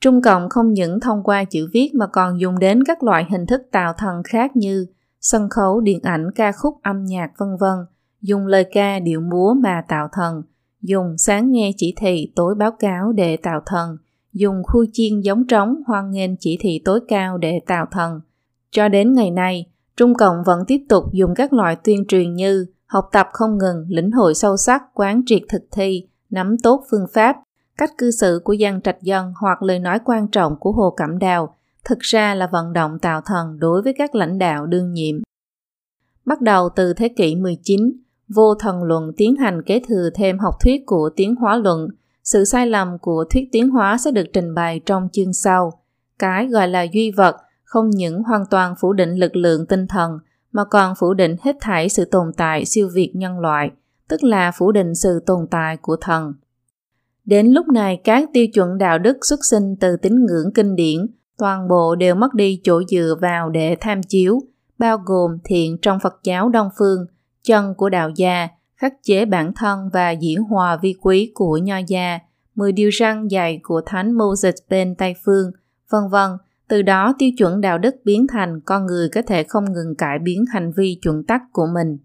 Trung 0.00 0.22
Cộng 0.22 0.48
không 0.48 0.72
những 0.72 1.00
thông 1.00 1.22
qua 1.22 1.44
chữ 1.44 1.68
viết 1.72 1.90
mà 1.94 2.06
còn 2.06 2.40
dùng 2.40 2.58
đến 2.58 2.84
các 2.84 3.02
loại 3.02 3.26
hình 3.30 3.46
thức 3.46 3.62
tạo 3.72 3.92
thần 3.98 4.22
khác 4.24 4.56
như 4.56 4.86
sân 5.20 5.48
khấu, 5.48 5.80
điện 5.80 6.00
ảnh, 6.02 6.30
ca 6.34 6.52
khúc, 6.52 6.74
âm 6.82 7.04
nhạc 7.04 7.30
vân 7.38 7.48
vân, 7.60 7.78
dùng 8.20 8.46
lời 8.46 8.64
ca, 8.72 8.98
điệu 8.98 9.20
múa 9.20 9.54
mà 9.54 9.82
tạo 9.88 10.08
thần, 10.12 10.42
dùng 10.82 11.18
sáng 11.18 11.52
nghe 11.52 11.70
chỉ 11.76 11.94
thị, 11.96 12.32
tối 12.36 12.54
báo 12.54 12.70
cáo 12.78 13.12
để 13.12 13.36
tạo 13.36 13.60
thần, 13.66 13.96
dùng 14.38 14.62
khu 14.64 14.84
chiên 14.92 15.20
giống 15.20 15.46
trống 15.46 15.76
hoan 15.86 16.10
nghênh 16.10 16.36
chỉ 16.36 16.58
thị 16.60 16.82
tối 16.84 17.00
cao 17.08 17.38
để 17.38 17.60
tạo 17.66 17.86
thần. 17.90 18.20
Cho 18.70 18.88
đến 18.88 19.12
ngày 19.12 19.30
nay, 19.30 19.66
Trung 19.96 20.14
Cộng 20.14 20.36
vẫn 20.46 20.64
tiếp 20.66 20.80
tục 20.88 21.04
dùng 21.12 21.34
các 21.34 21.52
loại 21.52 21.76
tuyên 21.84 22.04
truyền 22.08 22.34
như 22.34 22.66
học 22.86 23.08
tập 23.12 23.28
không 23.32 23.58
ngừng, 23.58 23.86
lĩnh 23.88 24.10
hội 24.10 24.34
sâu 24.34 24.56
sắc, 24.56 24.82
quán 24.94 25.22
triệt 25.26 25.42
thực 25.48 25.62
thi, 25.70 26.06
nắm 26.30 26.56
tốt 26.62 26.84
phương 26.90 27.06
pháp, 27.12 27.36
cách 27.78 27.90
cư 27.98 28.10
xử 28.10 28.40
của 28.44 28.52
dân 28.52 28.80
trạch 28.80 29.02
dân 29.02 29.32
hoặc 29.40 29.62
lời 29.62 29.78
nói 29.78 29.98
quan 30.04 30.28
trọng 30.28 30.56
của 30.60 30.72
Hồ 30.72 30.94
Cẩm 30.96 31.18
Đào, 31.18 31.54
thực 31.84 31.98
ra 32.00 32.34
là 32.34 32.48
vận 32.52 32.72
động 32.72 32.98
tạo 32.98 33.20
thần 33.26 33.58
đối 33.58 33.82
với 33.82 33.94
các 33.98 34.14
lãnh 34.14 34.38
đạo 34.38 34.66
đương 34.66 34.92
nhiệm. 34.92 35.16
Bắt 36.24 36.40
đầu 36.40 36.68
từ 36.76 36.92
thế 36.92 37.08
kỷ 37.08 37.36
19, 37.36 37.80
vô 38.28 38.54
thần 38.54 38.82
luận 38.82 39.12
tiến 39.16 39.36
hành 39.36 39.62
kế 39.62 39.80
thừa 39.88 40.10
thêm 40.14 40.38
học 40.38 40.54
thuyết 40.64 40.82
của 40.86 41.10
tiến 41.16 41.34
hóa 41.34 41.56
luận. 41.56 41.88
Sự 42.32 42.44
sai 42.44 42.66
lầm 42.66 42.98
của 42.98 43.24
thuyết 43.30 43.48
tiến 43.52 43.68
hóa 43.68 43.98
sẽ 43.98 44.10
được 44.10 44.26
trình 44.32 44.54
bày 44.54 44.80
trong 44.86 45.08
chương 45.12 45.32
sau. 45.32 45.82
Cái 46.18 46.46
gọi 46.46 46.68
là 46.68 46.82
duy 46.92 47.10
vật– 47.10 47.36
không 47.68 47.90
những 47.90 48.22
hoàn 48.22 48.46
toàn 48.50 48.74
phủ 48.80 48.92
định 48.92 49.14
lực 49.14 49.36
lượng 49.36 49.66
tinh 49.66 49.86
thần 49.86 50.18
mà 50.52 50.64
còn 50.64 50.94
phủ 50.94 51.14
định 51.14 51.36
hết 51.42 51.56
thảy 51.60 51.88
sự 51.88 52.04
tồn 52.04 52.32
tại 52.36 52.64
siêu 52.64 52.88
việt 52.94 53.12
nhân 53.14 53.40
loại, 53.40 53.70
tức 54.08 54.22
là 54.24 54.50
phủ 54.50 54.72
định 54.72 54.94
sự 54.94 55.20
tồn 55.26 55.46
tại 55.50 55.76
của 55.76 55.96
thần. 56.00 56.32
Đến 57.24 57.46
lúc 57.46 57.68
này, 57.68 58.00
các 58.04 58.28
tiêu 58.32 58.46
chuẩn 58.54 58.78
đạo 58.78 58.98
đức 58.98 59.16
xuất 59.22 59.44
sinh 59.44 59.76
từ 59.76 59.96
tín 59.96 60.26
ngưỡng 60.26 60.52
kinh 60.54 60.76
điển 60.76 61.06
toàn 61.38 61.68
bộ 61.68 61.94
đều 61.94 62.14
mất 62.14 62.34
đi 62.34 62.60
chỗ 62.64 62.82
dựa 62.88 63.14
vào 63.20 63.50
để 63.50 63.76
tham 63.80 64.02
chiếu, 64.02 64.40
bao 64.78 64.98
gồm 65.04 65.38
thiện 65.44 65.78
trong 65.82 65.98
Phật 66.02 66.20
giáo 66.24 66.48
Đông 66.48 66.68
Phương, 66.78 67.06
chân 67.42 67.74
của 67.74 67.88
đạo 67.88 68.10
gia, 68.16 68.48
khắc 68.78 68.94
chế 69.02 69.24
bản 69.24 69.52
thân 69.56 69.90
và 69.92 70.10
diễn 70.10 70.42
hòa 70.42 70.78
vi 70.82 70.94
quý 71.00 71.32
của 71.34 71.56
nho 71.56 71.76
gia, 71.86 72.18
10 72.54 72.72
điều 72.72 72.90
răn 73.00 73.28
dạy 73.28 73.60
của 73.62 73.80
Thánh 73.86 74.12
Moses 74.12 74.54
bên 74.68 74.94
Tây 74.94 75.14
Phương, 75.24 75.50
vân 75.90 76.08
vân 76.10 76.30
từ 76.68 76.82
đó 76.82 77.14
tiêu 77.18 77.30
chuẩn 77.38 77.60
đạo 77.60 77.78
đức 77.78 77.94
biến 78.04 78.26
thành 78.32 78.60
con 78.60 78.86
người 78.86 79.08
có 79.08 79.22
thể 79.22 79.42
không 79.42 79.72
ngừng 79.72 79.94
cải 79.98 80.18
biến 80.18 80.44
hành 80.52 80.72
vi 80.76 80.98
chuẩn 81.02 81.24
tắc 81.24 81.42
của 81.52 81.66
mình. 81.74 81.98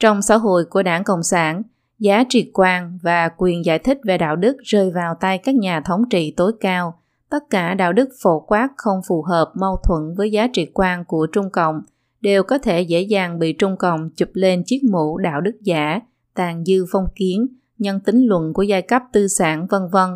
Trong 0.00 0.22
xã 0.22 0.36
hội 0.36 0.64
của 0.64 0.82
đảng 0.82 1.04
Cộng 1.04 1.22
sản, 1.22 1.62
giá 1.98 2.24
trị 2.28 2.50
quan 2.54 2.98
và 3.02 3.30
quyền 3.36 3.64
giải 3.64 3.78
thích 3.78 3.98
về 4.04 4.18
đạo 4.18 4.36
đức 4.36 4.56
rơi 4.64 4.90
vào 4.90 5.14
tay 5.20 5.38
các 5.38 5.54
nhà 5.54 5.80
thống 5.80 6.02
trị 6.10 6.34
tối 6.36 6.52
cao. 6.60 7.00
Tất 7.30 7.42
cả 7.50 7.74
đạo 7.74 7.92
đức 7.92 8.08
phổ 8.22 8.40
quát 8.40 8.68
không 8.76 9.00
phù 9.08 9.22
hợp 9.22 9.52
mâu 9.54 9.76
thuẫn 9.84 10.14
với 10.16 10.30
giá 10.30 10.46
trị 10.52 10.70
quan 10.74 11.04
của 11.04 11.26
Trung 11.32 11.50
Cộng 11.50 11.82
đều 12.20 12.42
có 12.42 12.58
thể 12.58 12.82
dễ 12.82 13.02
dàng 13.02 13.38
bị 13.38 13.52
Trung 13.52 13.76
Cộng 13.76 14.10
chụp 14.16 14.28
lên 14.32 14.62
chiếc 14.66 14.84
mũ 14.90 15.18
đạo 15.18 15.40
đức 15.40 15.56
giả, 15.62 16.00
tàn 16.34 16.64
dư 16.64 16.84
phong 16.92 17.06
kiến, 17.16 17.46
nhân 17.78 18.00
tính 18.00 18.26
luận 18.26 18.52
của 18.52 18.62
giai 18.62 18.82
cấp 18.82 19.02
tư 19.12 19.28
sản 19.28 19.66
vân 19.70 19.82
vân 19.92 20.10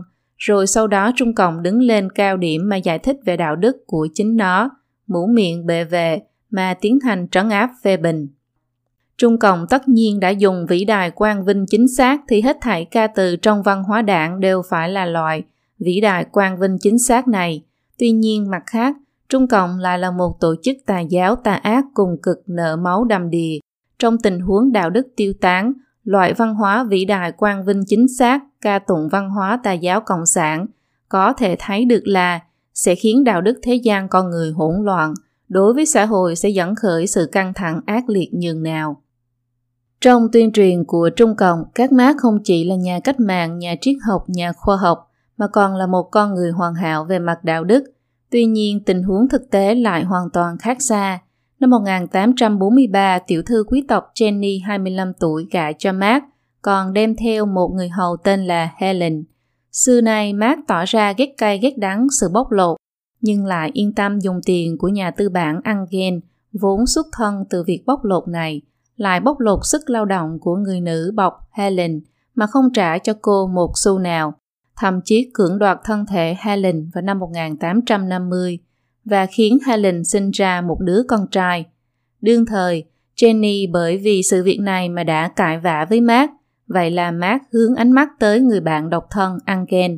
rồi 0.45 0.67
sau 0.67 0.87
đó 0.87 1.11
Trung 1.17 1.35
Cộng 1.35 1.63
đứng 1.63 1.83
lên 1.83 2.13
cao 2.13 2.37
điểm 2.37 2.69
mà 2.69 2.77
giải 2.77 2.99
thích 2.99 3.17
về 3.25 3.37
đạo 3.37 3.57
đức 3.57 3.77
của 3.87 4.09
chính 4.15 4.37
nó, 4.37 4.71
mũ 5.07 5.27
miệng 5.27 5.67
bề 5.67 5.85
về 5.85 6.23
mà 6.51 6.75
tiến 6.81 6.99
hành 7.01 7.29
trấn 7.29 7.49
áp 7.49 7.71
phê 7.83 7.97
bình. 7.97 8.29
Trung 9.19 9.39
Cộng 9.39 9.67
tất 9.71 9.89
nhiên 9.89 10.21
đã 10.21 10.29
dùng 10.31 10.67
vĩ 10.69 10.85
đài 10.85 11.11
quang 11.11 11.45
vinh 11.45 11.67
chính 11.71 11.89
xác 11.89 12.21
thì 12.29 12.41
hết 12.41 12.57
thảy 12.61 12.85
ca 12.85 13.07
từ 13.07 13.37
trong 13.37 13.63
văn 13.63 13.85
hóa 13.85 14.03
đảng 14.03 14.41
đều 14.41 14.63
phải 14.71 14.89
là 14.89 15.07
loại 15.07 15.43
vĩ 15.79 16.01
đài 16.01 16.25
quang 16.25 16.59
vinh 16.59 16.77
chính 16.81 16.99
xác 16.99 17.29
này. 17.29 17.63
Tuy 17.99 18.11
nhiên 18.11 18.51
mặt 18.51 18.63
khác, 18.67 18.97
Trung 19.33 19.49
Cộng 19.49 19.79
lại 19.79 19.99
là 19.99 20.11
một 20.11 20.41
tổ 20.41 20.55
chức 20.63 20.77
tà 20.87 21.01
giáo 21.01 21.37
tà 21.37 21.53
ác 21.53 21.85
cùng 21.95 22.17
cực 22.23 22.39
nợ 22.47 22.77
máu 22.77 23.05
đầm 23.05 23.31
đìa. 23.31 23.59
Trong 23.99 24.19
tình 24.19 24.41
huống 24.41 24.73
đạo 24.73 24.91
đức 24.91 25.07
tiêu 25.17 25.33
tán, 25.41 25.73
loại 26.05 26.35
văn 26.35 26.55
hóa 26.55 26.85
vĩ 26.85 27.05
đại 27.05 27.33
quang 27.33 27.65
vinh 27.65 27.83
chính 27.87 28.07
xác, 28.19 28.43
ca 28.61 28.79
tụng 28.79 29.09
văn 29.09 29.31
hóa 29.31 29.61
tà 29.63 29.73
giáo 29.73 30.01
cộng 30.01 30.27
sản, 30.27 30.67
có 31.09 31.33
thể 31.33 31.57
thấy 31.59 31.85
được 31.85 32.03
là 32.05 32.41
sẽ 32.75 32.95
khiến 32.95 33.25
đạo 33.25 33.41
đức 33.41 33.59
thế 33.63 33.75
gian 33.75 34.09
con 34.09 34.31
người 34.31 34.53
hỗn 34.53 34.85
loạn, 34.85 35.15
đối 35.49 35.75
với 35.75 35.87
xã 35.87 36.05
hội 36.05 36.37
sẽ 36.37 36.49
dẫn 36.49 36.75
khởi 36.75 37.07
sự 37.07 37.29
căng 37.33 37.55
thẳng 37.55 37.81
ác 37.87 38.09
liệt 38.09 38.35
nhường 38.35 38.63
nào. 38.63 39.03
Trong 40.01 40.29
tuyên 40.33 40.53
truyền 40.53 40.85
của 40.85 41.11
Trung 41.17 41.37
Cộng, 41.37 41.65
các 41.75 41.93
Mác 41.93 42.17
không 42.19 42.39
chỉ 42.45 42.65
là 42.65 42.75
nhà 42.75 43.01
cách 43.05 43.21
mạng, 43.21 43.59
nhà 43.59 43.75
triết 43.81 43.97
học, 44.07 44.25
nhà 44.27 44.53
khoa 44.53 44.77
học, 44.77 45.11
mà 45.37 45.47
còn 45.47 45.75
là 45.75 45.87
một 45.87 46.03
con 46.03 46.35
người 46.35 46.51
hoàn 46.51 46.75
hảo 46.75 47.05
về 47.05 47.19
mặt 47.19 47.45
đạo 47.45 47.65
đức. 47.65 47.85
Tuy 48.33 48.45
nhiên, 48.45 48.81
tình 48.85 49.03
huống 49.03 49.29
thực 49.29 49.51
tế 49.51 49.75
lại 49.75 50.05
hoàn 50.05 50.31
toàn 50.33 50.59
khác 50.59 50.77
xa. 50.81 51.19
Năm 51.61 51.71
1843, 51.71 53.19
tiểu 53.27 53.43
thư 53.43 53.65
quý 53.67 53.85
tộc 53.89 54.11
Jenny 54.15 54.61
25 54.67 55.13
tuổi 55.21 55.47
gả 55.51 55.73
cho 55.73 55.93
Mark, 55.93 56.25
còn 56.63 56.93
đem 56.93 57.17
theo 57.17 57.47
một 57.47 57.69
người 57.75 57.89
hầu 57.89 58.17
tên 58.25 58.47
là 58.47 58.71
Helen. 58.77 59.25
Xưa 59.73 60.01
nay 60.01 60.33
Mark 60.33 60.59
tỏ 60.69 60.85
ra 60.85 61.13
ghét 61.13 61.35
cay 61.39 61.59
ghét 61.59 61.79
đắng 61.79 62.07
sự 62.21 62.29
bóc 62.33 62.51
lột, 62.51 62.77
nhưng 63.21 63.45
lại 63.45 63.71
yên 63.73 63.95
tâm 63.95 64.21
dùng 64.21 64.41
tiền 64.47 64.79
của 64.79 64.89
nhà 64.89 65.11
tư 65.11 65.29
bản 65.29 65.61
Angel, 65.65 66.15
vốn 66.53 66.87
xuất 66.87 67.07
thân 67.13 67.45
từ 67.51 67.65
việc 67.67 67.83
bóc 67.87 68.05
lột 68.05 68.29
này, 68.29 68.61
lại 68.97 69.21
bóc 69.21 69.41
lột 69.41 69.61
sức 69.63 69.91
lao 69.91 70.05
động 70.05 70.39
của 70.41 70.57
người 70.57 70.81
nữ 70.81 71.13
bọc 71.15 71.33
Helen 71.51 72.01
mà 72.35 72.47
không 72.47 72.73
trả 72.73 72.99
cho 72.99 73.13
cô 73.23 73.47
một 73.47 73.73
xu 73.75 73.99
nào, 73.99 74.35
thậm 74.77 75.01
chí 75.05 75.31
cưỡng 75.35 75.59
đoạt 75.59 75.79
thân 75.85 76.07
thể 76.07 76.37
Helen 76.39 76.91
vào 76.95 77.03
năm 77.03 77.19
1850 77.19 78.59
và 79.05 79.27
khiến 79.27 79.59
Helen 79.67 80.05
sinh 80.05 80.31
ra 80.31 80.61
một 80.61 80.81
đứa 80.81 81.03
con 81.09 81.27
trai. 81.31 81.65
Đương 82.21 82.47
thời, 82.47 82.85
Jenny 83.17 83.73
bởi 83.73 83.99
vì 83.99 84.23
sự 84.23 84.43
việc 84.43 84.59
này 84.61 84.89
mà 84.89 85.05
đã 85.05 85.29
cãi 85.29 85.59
vã 85.59 85.87
với 85.91 86.01
Mark, 86.01 86.31
vậy 86.67 86.91
là 86.91 87.11
Mark 87.11 87.43
hướng 87.53 87.75
ánh 87.75 87.93
mắt 87.93 88.09
tới 88.19 88.41
người 88.41 88.61
bạn 88.61 88.91
độc 88.91 89.07
thân 89.11 89.39
Angel. 89.45 89.93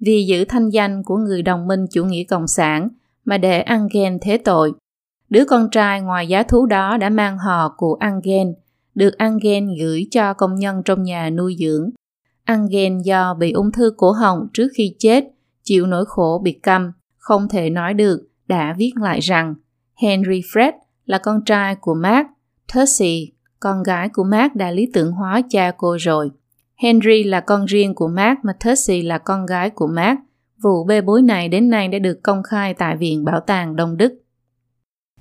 Vì 0.00 0.24
giữ 0.26 0.44
thanh 0.44 0.70
danh 0.70 1.02
của 1.02 1.16
người 1.16 1.42
đồng 1.42 1.66
minh 1.66 1.86
chủ 1.90 2.04
nghĩa 2.04 2.24
cộng 2.24 2.46
sản 2.46 2.88
mà 3.24 3.38
để 3.38 3.60
Angel 3.60 4.16
thế 4.22 4.38
tội. 4.38 4.72
Đứa 5.28 5.44
con 5.44 5.68
trai 5.70 6.00
ngoài 6.00 6.28
giá 6.28 6.42
thú 6.42 6.66
đó 6.66 6.96
đã 6.96 7.10
mang 7.10 7.38
họ 7.38 7.74
của 7.76 7.96
Angel, 8.00 8.48
được 8.94 9.18
Angel 9.18 9.64
gửi 9.80 10.06
cho 10.10 10.34
công 10.34 10.54
nhân 10.54 10.82
trong 10.84 11.02
nhà 11.02 11.30
nuôi 11.30 11.56
dưỡng. 11.58 11.90
Angel 12.46 12.92
do 13.04 13.34
bị 13.34 13.52
ung 13.52 13.72
thư 13.72 13.92
cổ 13.96 14.12
họng 14.12 14.48
trước 14.52 14.68
khi 14.74 14.94
chết, 14.98 15.24
chịu 15.62 15.86
nỗi 15.86 16.04
khổ 16.06 16.40
bị 16.44 16.52
câm, 16.52 16.92
không 17.16 17.48
thể 17.48 17.70
nói 17.70 17.94
được, 17.94 18.28
đã 18.46 18.74
viết 18.78 18.92
lại 18.96 19.20
rằng 19.20 19.54
Henry 19.94 20.40
Fred 20.40 20.72
là 21.04 21.18
con 21.18 21.44
trai 21.44 21.74
của 21.74 21.94
Mark, 21.94 22.26
Thursey, 22.68 23.32
con 23.60 23.82
gái 23.82 24.08
của 24.08 24.24
Mark 24.24 24.54
đã 24.54 24.70
lý 24.70 24.90
tưởng 24.92 25.12
hóa 25.12 25.42
cha 25.50 25.72
cô 25.76 25.96
rồi. 26.00 26.30
Henry 26.76 27.24
là 27.24 27.40
con 27.40 27.64
riêng 27.64 27.94
của 27.94 28.08
Mark 28.08 28.38
mà 28.42 28.52
Thursey 28.60 29.02
là 29.02 29.18
con 29.18 29.46
gái 29.46 29.70
của 29.70 29.86
Mark. 29.86 30.18
Vụ 30.62 30.84
bê 30.84 31.00
bối 31.00 31.22
này 31.22 31.48
đến 31.48 31.70
nay 31.70 31.88
đã 31.88 31.98
được 31.98 32.22
công 32.22 32.42
khai 32.42 32.74
tại 32.74 32.96
Viện 32.96 33.24
Bảo 33.24 33.40
tàng 33.40 33.76
Đông 33.76 33.96
Đức. 33.96 34.14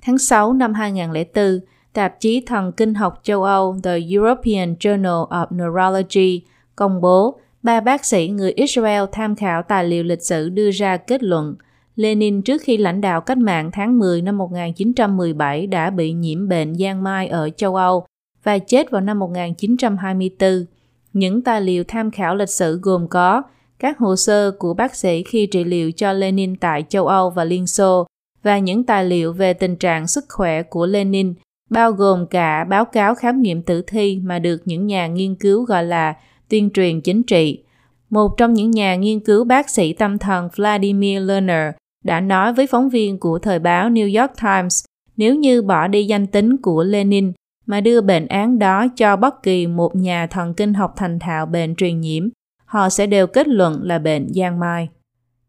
Tháng 0.01 0.17
6 0.17 0.53
năm 0.53 0.73
2004, 0.73 1.59
tạp 1.93 2.19
chí 2.19 2.43
thần 2.45 2.71
kinh 2.71 2.93
học 2.93 3.19
châu 3.23 3.43
Âu 3.43 3.75
The 3.83 3.99
European 4.11 4.73
Journal 4.73 5.27
of 5.27 5.45
Neurology 5.49 6.41
công 6.75 7.01
bố 7.01 7.39
ba 7.63 7.79
bác 7.79 8.05
sĩ 8.05 8.27
người 8.27 8.51
Israel 8.51 9.03
tham 9.11 9.35
khảo 9.35 9.63
tài 9.63 9.83
liệu 9.83 10.03
lịch 10.03 10.21
sử 10.21 10.49
đưa 10.49 10.71
ra 10.71 10.97
kết 10.97 11.23
luận 11.23 11.55
Lenin 11.95 12.41
trước 12.41 12.61
khi 12.61 12.77
lãnh 12.77 13.01
đạo 13.01 13.21
cách 13.21 13.37
mạng 13.37 13.69
tháng 13.73 13.99
10 13.99 14.21
năm 14.21 14.37
1917 14.37 15.67
đã 15.67 15.89
bị 15.89 16.13
nhiễm 16.13 16.47
bệnh 16.47 16.75
giang 16.75 17.03
mai 17.03 17.27
ở 17.27 17.49
châu 17.49 17.75
Âu 17.75 18.05
và 18.43 18.57
chết 18.57 18.91
vào 18.91 19.01
năm 19.01 19.19
1924. 19.19 20.65
Những 21.13 21.41
tài 21.41 21.61
liệu 21.61 21.83
tham 21.87 22.11
khảo 22.11 22.35
lịch 22.35 22.49
sử 22.49 22.79
gồm 22.81 23.07
có 23.07 23.43
các 23.79 23.97
hồ 23.97 24.15
sơ 24.15 24.51
của 24.51 24.73
bác 24.73 24.95
sĩ 24.95 25.23
khi 25.23 25.45
trị 25.45 25.63
liệu 25.63 25.91
cho 25.91 26.13
Lenin 26.13 26.55
tại 26.55 26.83
châu 26.89 27.07
Âu 27.07 27.29
và 27.29 27.43
Liên 27.43 27.67
Xô 27.67 28.07
và 28.43 28.59
những 28.59 28.83
tài 28.83 29.05
liệu 29.05 29.33
về 29.33 29.53
tình 29.53 29.75
trạng 29.75 30.07
sức 30.07 30.25
khỏe 30.29 30.63
của 30.63 30.85
Lenin, 30.85 31.33
bao 31.69 31.91
gồm 31.91 32.27
cả 32.27 32.63
báo 32.63 32.85
cáo 32.85 33.15
khám 33.15 33.41
nghiệm 33.41 33.61
tử 33.61 33.81
thi 33.87 34.19
mà 34.23 34.39
được 34.39 34.61
những 34.65 34.87
nhà 34.87 35.07
nghiên 35.07 35.35
cứu 35.35 35.63
gọi 35.63 35.83
là 35.83 36.13
tuyên 36.49 36.69
truyền 36.69 37.01
chính 37.01 37.23
trị. 37.23 37.63
Một 38.09 38.37
trong 38.37 38.53
những 38.53 38.71
nhà 38.71 38.95
nghiên 38.95 39.19
cứu 39.19 39.43
bác 39.43 39.69
sĩ 39.69 39.93
tâm 39.93 40.17
thần 40.17 40.49
Vladimir 40.55 41.21
Lerner 41.21 41.73
đã 42.03 42.19
nói 42.19 42.53
với 42.53 42.67
phóng 42.67 42.89
viên 42.89 43.19
của 43.19 43.39
thời 43.39 43.59
báo 43.59 43.89
New 43.89 44.21
York 44.21 44.31
Times 44.41 44.85
nếu 45.17 45.35
như 45.35 45.61
bỏ 45.61 45.87
đi 45.87 46.05
danh 46.05 46.27
tính 46.27 46.57
của 46.57 46.83
Lenin 46.83 47.31
mà 47.65 47.81
đưa 47.81 48.01
bệnh 48.01 48.27
án 48.27 48.59
đó 48.59 48.87
cho 48.95 49.15
bất 49.15 49.43
kỳ 49.43 49.67
một 49.67 49.95
nhà 49.95 50.27
thần 50.27 50.53
kinh 50.53 50.73
học 50.73 50.93
thành 50.97 51.19
thạo 51.19 51.45
bệnh 51.45 51.75
truyền 51.75 52.01
nhiễm, 52.01 52.29
họ 52.65 52.89
sẽ 52.89 53.07
đều 53.07 53.27
kết 53.27 53.47
luận 53.47 53.79
là 53.83 53.99
bệnh 53.99 54.27
giang 54.33 54.59
mai. 54.59 54.89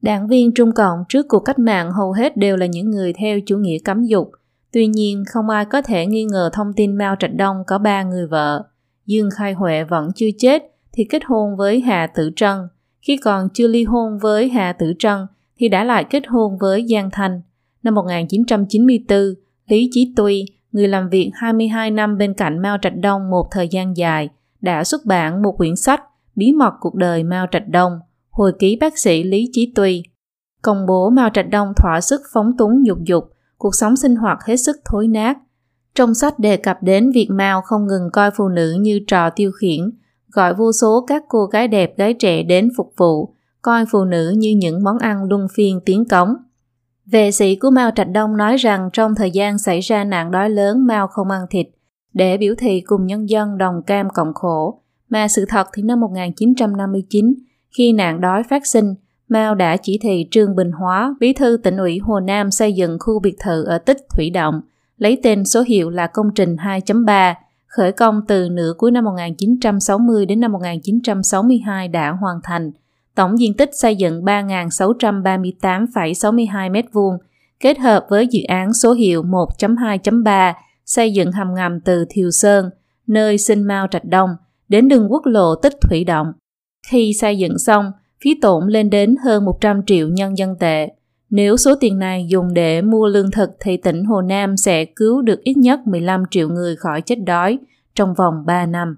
Đảng 0.03 0.29
viên 0.29 0.55
Trung 0.55 0.73
Cộng 0.73 1.05
trước 1.09 1.27
cuộc 1.29 1.39
cách 1.39 1.59
mạng 1.59 1.93
hầu 1.93 2.13
hết 2.13 2.37
đều 2.37 2.57
là 2.57 2.67
những 2.67 2.91
người 2.91 3.13
theo 3.13 3.41
chủ 3.47 3.59
nghĩa 3.59 3.79
cấm 3.85 4.05
dục. 4.05 4.31
Tuy 4.73 4.87
nhiên, 4.87 5.25
không 5.29 5.49
ai 5.49 5.65
có 5.65 5.83
thể 5.83 6.07
nghi 6.07 6.25
ngờ 6.25 6.51
thông 6.53 6.73
tin 6.73 6.97
Mao 6.97 7.17
Trạch 7.19 7.35
Đông 7.35 7.57
có 7.67 7.79
ba 7.79 8.03
người 8.03 8.27
vợ. 8.27 8.65
Dương 9.07 9.29
Khai 9.37 9.53
Huệ 9.53 9.85
vẫn 9.85 10.11
chưa 10.15 10.29
chết 10.39 10.63
thì 10.97 11.05
kết 11.05 11.23
hôn 11.25 11.57
với 11.57 11.81
Hà 11.81 12.07
Tử 12.07 12.31
Trân. 12.37 12.59
Khi 13.01 13.17
còn 13.17 13.49
chưa 13.55 13.67
ly 13.67 13.85
hôn 13.85 14.19
với 14.19 14.49
Hà 14.49 14.73
Tử 14.73 14.93
Trân 14.99 15.27
thì 15.59 15.69
đã 15.69 15.85
lại 15.85 16.05
kết 16.11 16.27
hôn 16.27 16.59
với 16.61 16.87
Giang 16.91 17.11
Thanh. 17.13 17.41
Năm 17.83 17.95
1994, 17.95 19.19
Lý 19.67 19.89
Chí 19.93 20.13
Tuy, 20.17 20.45
người 20.73 20.89
làm 20.89 21.09
việc 21.09 21.31
22 21.35 21.91
năm 21.91 22.19
bên 22.19 22.35
cạnh 22.35 22.63
Mao 22.63 22.77
Trạch 22.83 22.97
Đông 22.97 23.31
một 23.31 23.49
thời 23.51 23.69
gian 23.69 23.97
dài, 23.97 24.29
đã 24.61 24.85
xuất 24.85 25.05
bản 25.05 25.43
một 25.43 25.53
quyển 25.57 25.77
sách 25.77 26.03
Bí 26.35 26.53
mật 26.53 26.75
cuộc 26.81 26.95
đời 26.95 27.25
Mao 27.25 27.47
Trạch 27.51 27.69
Đông, 27.69 27.99
hồi 28.31 28.53
ký 28.59 28.77
bác 28.81 28.99
sĩ 28.99 29.23
Lý 29.23 29.49
Chí 29.53 29.73
Tuy. 29.75 30.03
Công 30.63 30.87
bố 30.87 31.11
Mao 31.11 31.31
Trạch 31.35 31.51
Đông 31.51 31.73
thỏa 31.77 32.01
sức 32.01 32.21
phóng 32.33 32.57
túng 32.59 32.87
dục 32.87 32.99
dục, 33.07 33.25
cuộc 33.59 33.75
sống 33.75 33.97
sinh 33.97 34.17
hoạt 34.17 34.39
hết 34.47 34.57
sức 34.57 34.77
thối 34.85 35.09
nát. 35.09 35.39
Trong 35.95 36.15
sách 36.15 36.39
đề 36.39 36.57
cập 36.57 36.83
đến 36.83 37.11
việc 37.11 37.29
Mao 37.31 37.61
không 37.61 37.87
ngừng 37.87 38.11
coi 38.13 38.31
phụ 38.31 38.49
nữ 38.49 38.77
như 38.81 39.01
trò 39.07 39.31
tiêu 39.31 39.51
khiển, 39.61 39.91
gọi 40.37 40.55
vô 40.55 40.73
số 40.73 41.05
các 41.09 41.25
cô 41.29 41.47
gái 41.47 41.69
đẹp 41.69 41.97
gái 41.97 42.15
trẻ 42.15 42.43
đến 42.43 42.69
phục 42.77 42.93
vụ, 42.97 43.35
coi 43.63 43.85
phụ 43.93 44.05
nữ 44.05 44.35
như 44.37 44.55
những 44.57 44.85
món 44.85 44.99
ăn 44.99 45.25
luân 45.25 45.47
phiên 45.55 45.81
tiến 45.87 46.05
cống. 46.05 46.35
Vệ 47.07 47.31
sĩ 47.31 47.57
của 47.57 47.71
Mao 47.71 47.91
Trạch 47.91 48.11
Đông 48.11 48.37
nói 48.37 48.57
rằng 48.57 48.91
trong 48.93 49.15
thời 49.15 49.31
gian 49.31 49.59
xảy 49.59 49.81
ra 49.81 50.05
nạn 50.05 50.31
đói 50.31 50.51
lớn 50.51 50.87
Mao 50.87 51.07
không 51.07 51.31
ăn 51.31 51.47
thịt, 51.51 51.67
để 52.13 52.37
biểu 52.37 52.55
thị 52.59 52.81
cùng 52.81 53.07
nhân 53.07 53.29
dân 53.29 53.59
đồng 53.59 53.83
cam 53.87 54.11
cộng 54.11 54.35
khổ. 54.35 54.81
Mà 55.09 55.29
sự 55.29 55.45
thật 55.49 55.67
thì 55.75 55.83
năm 55.83 56.01
1959, 56.01 57.35
khi 57.77 57.93
nạn 57.93 58.21
đói 58.21 58.43
phát 58.51 58.67
sinh, 58.67 58.95
Mao 59.29 59.55
đã 59.55 59.77
chỉ 59.77 59.99
thị 60.03 60.29
Trương 60.31 60.57
Bình 60.57 60.71
Hóa, 60.73 61.15
bí 61.21 61.33
thư 61.33 61.57
tỉnh 61.63 61.77
ủy 61.77 61.99
Hồ 61.99 62.21
Nam 62.21 62.51
xây 62.51 62.73
dựng 62.73 62.97
khu 63.01 63.21
biệt 63.21 63.37
thự 63.45 63.65
ở 63.65 63.79
Tích 63.79 63.99
Thủy 64.17 64.31
Động, 64.31 64.61
lấy 64.97 65.21
tên 65.23 65.45
số 65.45 65.63
hiệu 65.67 65.91
là 65.91 66.07
công 66.07 66.27
trình 66.35 66.57
2.3, 66.57 67.35
khởi 67.77 67.93
công 67.93 68.21
từ 68.29 68.49
nửa 68.49 68.73
cuối 68.79 68.91
năm 68.91 69.05
1960 69.05 70.27
đến 70.27 70.41
năm 70.41 70.53
1962 70.53 71.89
đã 71.89 72.11
hoàn 72.11 72.37
thành. 72.43 72.71
Tổng 73.15 73.39
diện 73.39 73.55
tích 73.55 73.71
xây 73.73 73.97
dựng 73.97 74.23
3.638,62 74.23 76.73
m2, 76.73 77.19
kết 77.61 77.79
hợp 77.79 78.07
với 78.09 78.27
dự 78.27 78.41
án 78.49 78.73
số 78.73 78.93
hiệu 78.93 79.23
1.2.3 79.23 80.53
xây 80.87 81.13
dựng 81.13 81.33
hầm 81.33 81.55
ngầm 81.55 81.81
từ 81.81 82.05
Thiều 82.11 82.31
Sơn, 82.31 82.71
nơi 83.07 83.39
sinh 83.39 83.63
Mao 83.63 83.87
Trạch 83.91 84.05
Đông, 84.05 84.31
đến 84.69 84.89
đường 84.89 85.13
quốc 85.13 85.27
lộ 85.27 85.55
Tích 85.55 85.75
Thủy 85.81 86.05
Động. 86.05 86.33
Khi 86.91 87.13
xây 87.21 87.39
dựng 87.39 87.59
xong, 87.59 87.93
phí 88.25 88.39
tổn 88.43 88.69
lên 88.69 88.91
đến 88.91 89.17
hơn 89.25 89.45
100 89.45 89.83
triệu 89.87 90.09
nhân 90.09 90.39
dân 90.39 90.57
tệ. 90.61 90.89
Nếu 91.31 91.57
số 91.57 91.75
tiền 91.81 91.99
này 91.99 92.27
dùng 92.29 92.55
để 92.55 92.83
mua 92.83 93.07
lương 93.07 93.31
thực 93.31 93.51
thì 93.61 93.77
tỉnh 93.77 94.05
Hồ 94.05 94.23
Nam 94.23 94.57
sẽ 94.57 94.85
cứu 94.85 95.23
được 95.23 95.41
ít 95.41 95.57
nhất 95.57 95.81
15 95.87 96.23
triệu 96.31 96.49
người 96.49 96.77
khỏi 96.77 97.01
chết 97.01 97.17
đói 97.27 97.59
trong 97.95 98.15
vòng 98.15 98.35
3 98.47 98.67
năm. 98.67 98.97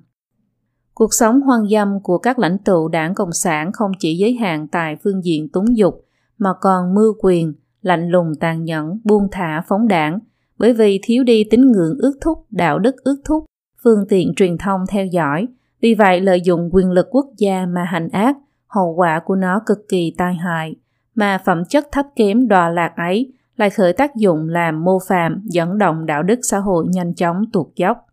Cuộc 0.94 1.14
sống 1.14 1.40
hoang 1.40 1.68
dâm 1.68 2.02
của 2.02 2.18
các 2.18 2.38
lãnh 2.38 2.58
tụ 2.64 2.88
đảng 2.88 3.14
Cộng 3.14 3.32
sản 3.32 3.72
không 3.72 3.90
chỉ 3.98 4.16
giới 4.16 4.32
hạn 4.32 4.68
tại 4.68 4.96
phương 5.04 5.24
diện 5.24 5.48
túng 5.48 5.76
dục, 5.76 6.04
mà 6.38 6.50
còn 6.60 6.94
mưu 6.94 7.14
quyền, 7.20 7.54
lạnh 7.82 8.08
lùng 8.08 8.32
tàn 8.40 8.64
nhẫn, 8.64 9.00
buông 9.04 9.28
thả 9.32 9.62
phóng 9.68 9.88
đảng, 9.88 10.18
bởi 10.58 10.72
vì 10.72 11.00
thiếu 11.02 11.24
đi 11.24 11.44
tín 11.44 11.60
ngưỡng 11.72 11.98
ước 11.98 12.12
thúc, 12.20 12.38
đạo 12.50 12.78
đức 12.78 12.96
ước 13.04 13.16
thúc, 13.24 13.44
phương 13.84 14.04
tiện 14.08 14.34
truyền 14.36 14.58
thông 14.58 14.80
theo 14.88 15.06
dõi. 15.06 15.46
Vì 15.80 15.94
vậy 15.94 16.20
lợi 16.20 16.40
dụng 16.40 16.70
quyền 16.72 16.90
lực 16.90 17.06
quốc 17.10 17.26
gia 17.38 17.66
mà 17.66 17.84
hành 17.84 18.08
ác, 18.08 18.36
hậu 18.66 18.94
quả 18.94 19.20
của 19.24 19.36
nó 19.36 19.60
cực 19.66 19.78
kỳ 19.88 20.14
tai 20.18 20.34
hại, 20.34 20.74
mà 21.18 21.38
phẩm 21.44 21.64
chất 21.64 21.86
thấp 21.92 22.06
kém 22.16 22.48
đọa 22.48 22.68
lạc 22.68 22.92
ấy 22.96 23.32
lại 23.56 23.70
khởi 23.70 23.92
tác 23.92 24.16
dụng 24.16 24.48
làm 24.48 24.84
mô 24.84 24.98
phạm 25.08 25.42
dẫn 25.44 25.78
động 25.78 26.06
đạo 26.06 26.22
đức 26.22 26.38
xã 26.42 26.58
hội 26.58 26.86
nhanh 26.88 27.14
chóng 27.14 27.44
tuột 27.52 27.66
dốc. 27.76 28.06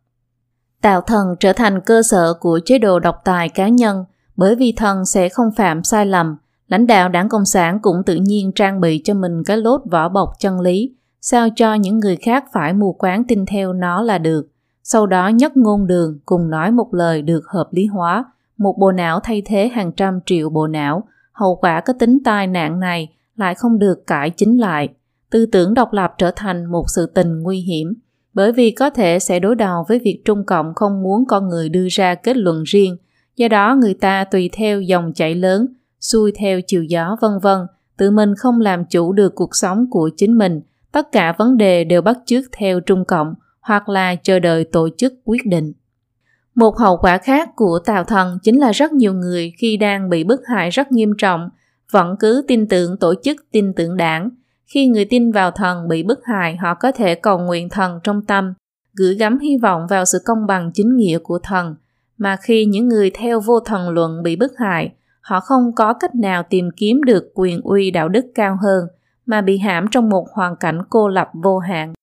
Tạo 0.82 1.02
thần 1.02 1.36
trở 1.40 1.54
thành 1.54 1.82
cơ 1.82 2.02
sở 2.04 2.34
của 2.40 2.60
chế 2.66 2.80
độ 2.80 3.00
độc 3.00 3.16
tài 3.24 3.50
cá 3.50 3.68
nhân 3.68 4.06
bởi 4.36 4.56
vì 4.56 4.74
thần 4.78 5.06
sẽ 5.06 5.30
không 5.30 5.52
phạm 5.58 5.84
sai 5.84 6.06
lầm, 6.06 6.38
lãnh 6.68 6.88
đạo 6.88 7.10
đảng 7.10 7.30
Cộng 7.30 7.46
sản 7.46 7.80
cũng 7.82 8.04
tự 8.06 8.16
nhiên 8.16 8.52
trang 8.56 8.82
bị 8.82 9.02
cho 9.04 9.14
mình 9.14 9.44
cái 9.46 9.58
lốt 9.58 9.82
vỏ 9.92 10.10
bọc 10.10 10.30
chân 10.40 10.60
lý, 10.60 10.96
sao 11.22 11.48
cho 11.56 11.74
những 11.74 12.00
người 12.00 12.16
khác 12.16 12.46
phải 12.54 12.74
mù 12.74 12.94
quáng 12.94 13.24
tin 13.28 13.46
theo 13.46 13.74
nó 13.74 14.02
là 14.02 14.18
được. 14.18 14.48
Sau 14.84 15.08
đó 15.08 15.28
nhất 15.28 15.58
ngôn 15.58 15.88
đường 15.88 16.20
cùng 16.26 16.50
nói 16.50 16.72
một 16.72 16.94
lời 16.94 17.22
được 17.22 17.42
hợp 17.48 17.68
lý 17.72 17.86
hóa, 17.86 18.26
một 18.58 18.76
bộ 18.80 18.92
não 18.92 19.20
thay 19.20 19.42
thế 19.46 19.68
hàng 19.68 19.92
trăm 19.92 20.20
triệu 20.26 20.50
bộ 20.50 20.68
não, 20.68 21.04
hậu 21.36 21.56
quả 21.56 21.82
có 21.82 21.94
tính 22.00 22.18
tai 22.24 22.48
nạn 22.48 22.80
này 22.80 23.16
lại 23.36 23.56
không 23.56 23.80
được 23.80 24.08
cải 24.08 24.30
chính 24.30 24.58
lại. 24.58 24.90
Tư 25.30 25.46
tưởng 25.46 25.74
độc 25.74 25.94
lập 25.94 26.14
trở 26.18 26.32
thành 26.36 26.66
một 26.66 26.86
sự 26.96 27.06
tình 27.16 27.40
nguy 27.40 27.60
hiểm, 27.60 27.94
bởi 28.34 28.52
vì 28.52 28.72
có 28.72 28.90
thể 28.90 29.20
sẽ 29.20 29.40
đối 29.40 29.56
đầu 29.56 29.86
với 29.88 30.00
việc 30.00 30.22
Trung 30.26 30.46
Cộng 30.46 30.74
không 30.76 31.04
muốn 31.04 31.26
con 31.28 31.50
người 31.50 31.70
đưa 31.70 31.88
ra 31.92 32.16
kết 32.16 32.38
luận 32.38 32.64
riêng, 32.64 32.98
do 33.36 33.48
đó 33.48 33.76
người 33.76 33.94
ta 33.94 34.24
tùy 34.24 34.50
theo 34.54 34.82
dòng 34.82 35.14
chảy 35.14 35.36
lớn, 35.36 35.68
xuôi 36.02 36.32
theo 36.36 36.60
chiều 36.68 36.84
gió 36.84 37.18
vân 37.22 37.32
vân, 37.42 37.60
tự 37.98 38.12
mình 38.12 38.36
không 38.38 38.62
làm 38.62 38.86
chủ 38.86 39.14
được 39.14 39.36
cuộc 39.36 39.56
sống 39.56 39.86
của 39.90 40.10
chính 40.18 40.38
mình, 40.38 40.62
tất 40.92 41.12
cả 41.12 41.36
vấn 41.38 41.58
đề 41.58 41.84
đều 41.84 42.02
bắt 42.02 42.18
chước 42.26 42.46
theo 42.52 42.80
Trung 42.80 43.06
Cộng 43.06 43.34
hoặc 43.62 43.90
là 43.90 44.16
chờ 44.16 44.40
đợi 44.40 44.64
tổ 44.64 44.90
chức 44.98 45.14
quyết 45.26 45.46
định. 45.46 45.74
Một 46.56 46.78
hậu 46.78 46.98
quả 46.98 47.18
khác 47.18 47.50
của 47.56 47.80
tào 47.86 48.04
thần 48.04 48.38
chính 48.44 48.60
là 48.60 48.72
rất 48.72 48.94
nhiều 48.94 49.14
người 49.14 49.54
khi 49.58 49.78
đang 49.78 50.10
bị 50.10 50.24
bức 50.24 50.42
hại 50.48 50.70
rất 50.70 50.92
nghiêm 50.92 51.14
trọng, 51.18 51.50
vẫn 51.92 52.16
cứ 52.20 52.46
tin 52.48 52.68
tưởng 52.68 52.98
tổ 52.98 53.14
chức 53.24 53.38
tin 53.52 53.74
tưởng 53.74 53.98
đảng. 53.98 54.30
Khi 54.66 54.88
người 54.88 55.06
tin 55.06 55.32
vào 55.32 55.52
thần 55.52 55.88
bị 55.88 56.04
bức 56.04 56.20
hại, 56.24 56.56
họ 56.56 56.74
có 56.74 56.92
thể 56.92 57.16
cầu 57.16 57.40
nguyện 57.40 57.70
thần 57.70 58.00
trong 58.04 58.22
tâm, 58.26 58.54
gửi 58.94 59.16
gắm 59.16 59.40
hy 59.40 59.58
vọng 59.58 59.88
vào 59.90 60.06
sự 60.06 60.20
công 60.26 60.48
bằng 60.48 60.72
chính 60.74 60.98
nghĩa 60.98 61.20
của 61.20 61.40
thần. 61.44 61.76
Mà 62.18 62.38
khi 62.42 62.66
những 62.66 62.88
người 62.88 63.12
theo 63.14 63.40
vô 63.40 63.60
thần 63.60 63.90
luận 63.90 64.24
bị 64.24 64.36
bức 64.36 64.52
hại, 64.58 64.94
họ 65.22 65.40
không 65.40 65.76
có 65.76 65.94
cách 65.94 66.16
nào 66.16 66.44
tìm 66.50 66.70
kiếm 66.78 67.04
được 67.04 67.32
quyền 67.34 67.62
uy 67.62 67.92
đạo 67.92 68.10
đức 68.10 68.26
cao 68.36 68.58
hơn, 68.62 68.86
mà 69.26 69.42
bị 69.42 69.58
hãm 69.58 69.86
trong 69.92 70.10
một 70.10 70.28
hoàn 70.34 70.56
cảnh 70.56 70.80
cô 70.90 71.08
lập 71.08 71.28
vô 71.44 71.60
hạn. 71.60 71.94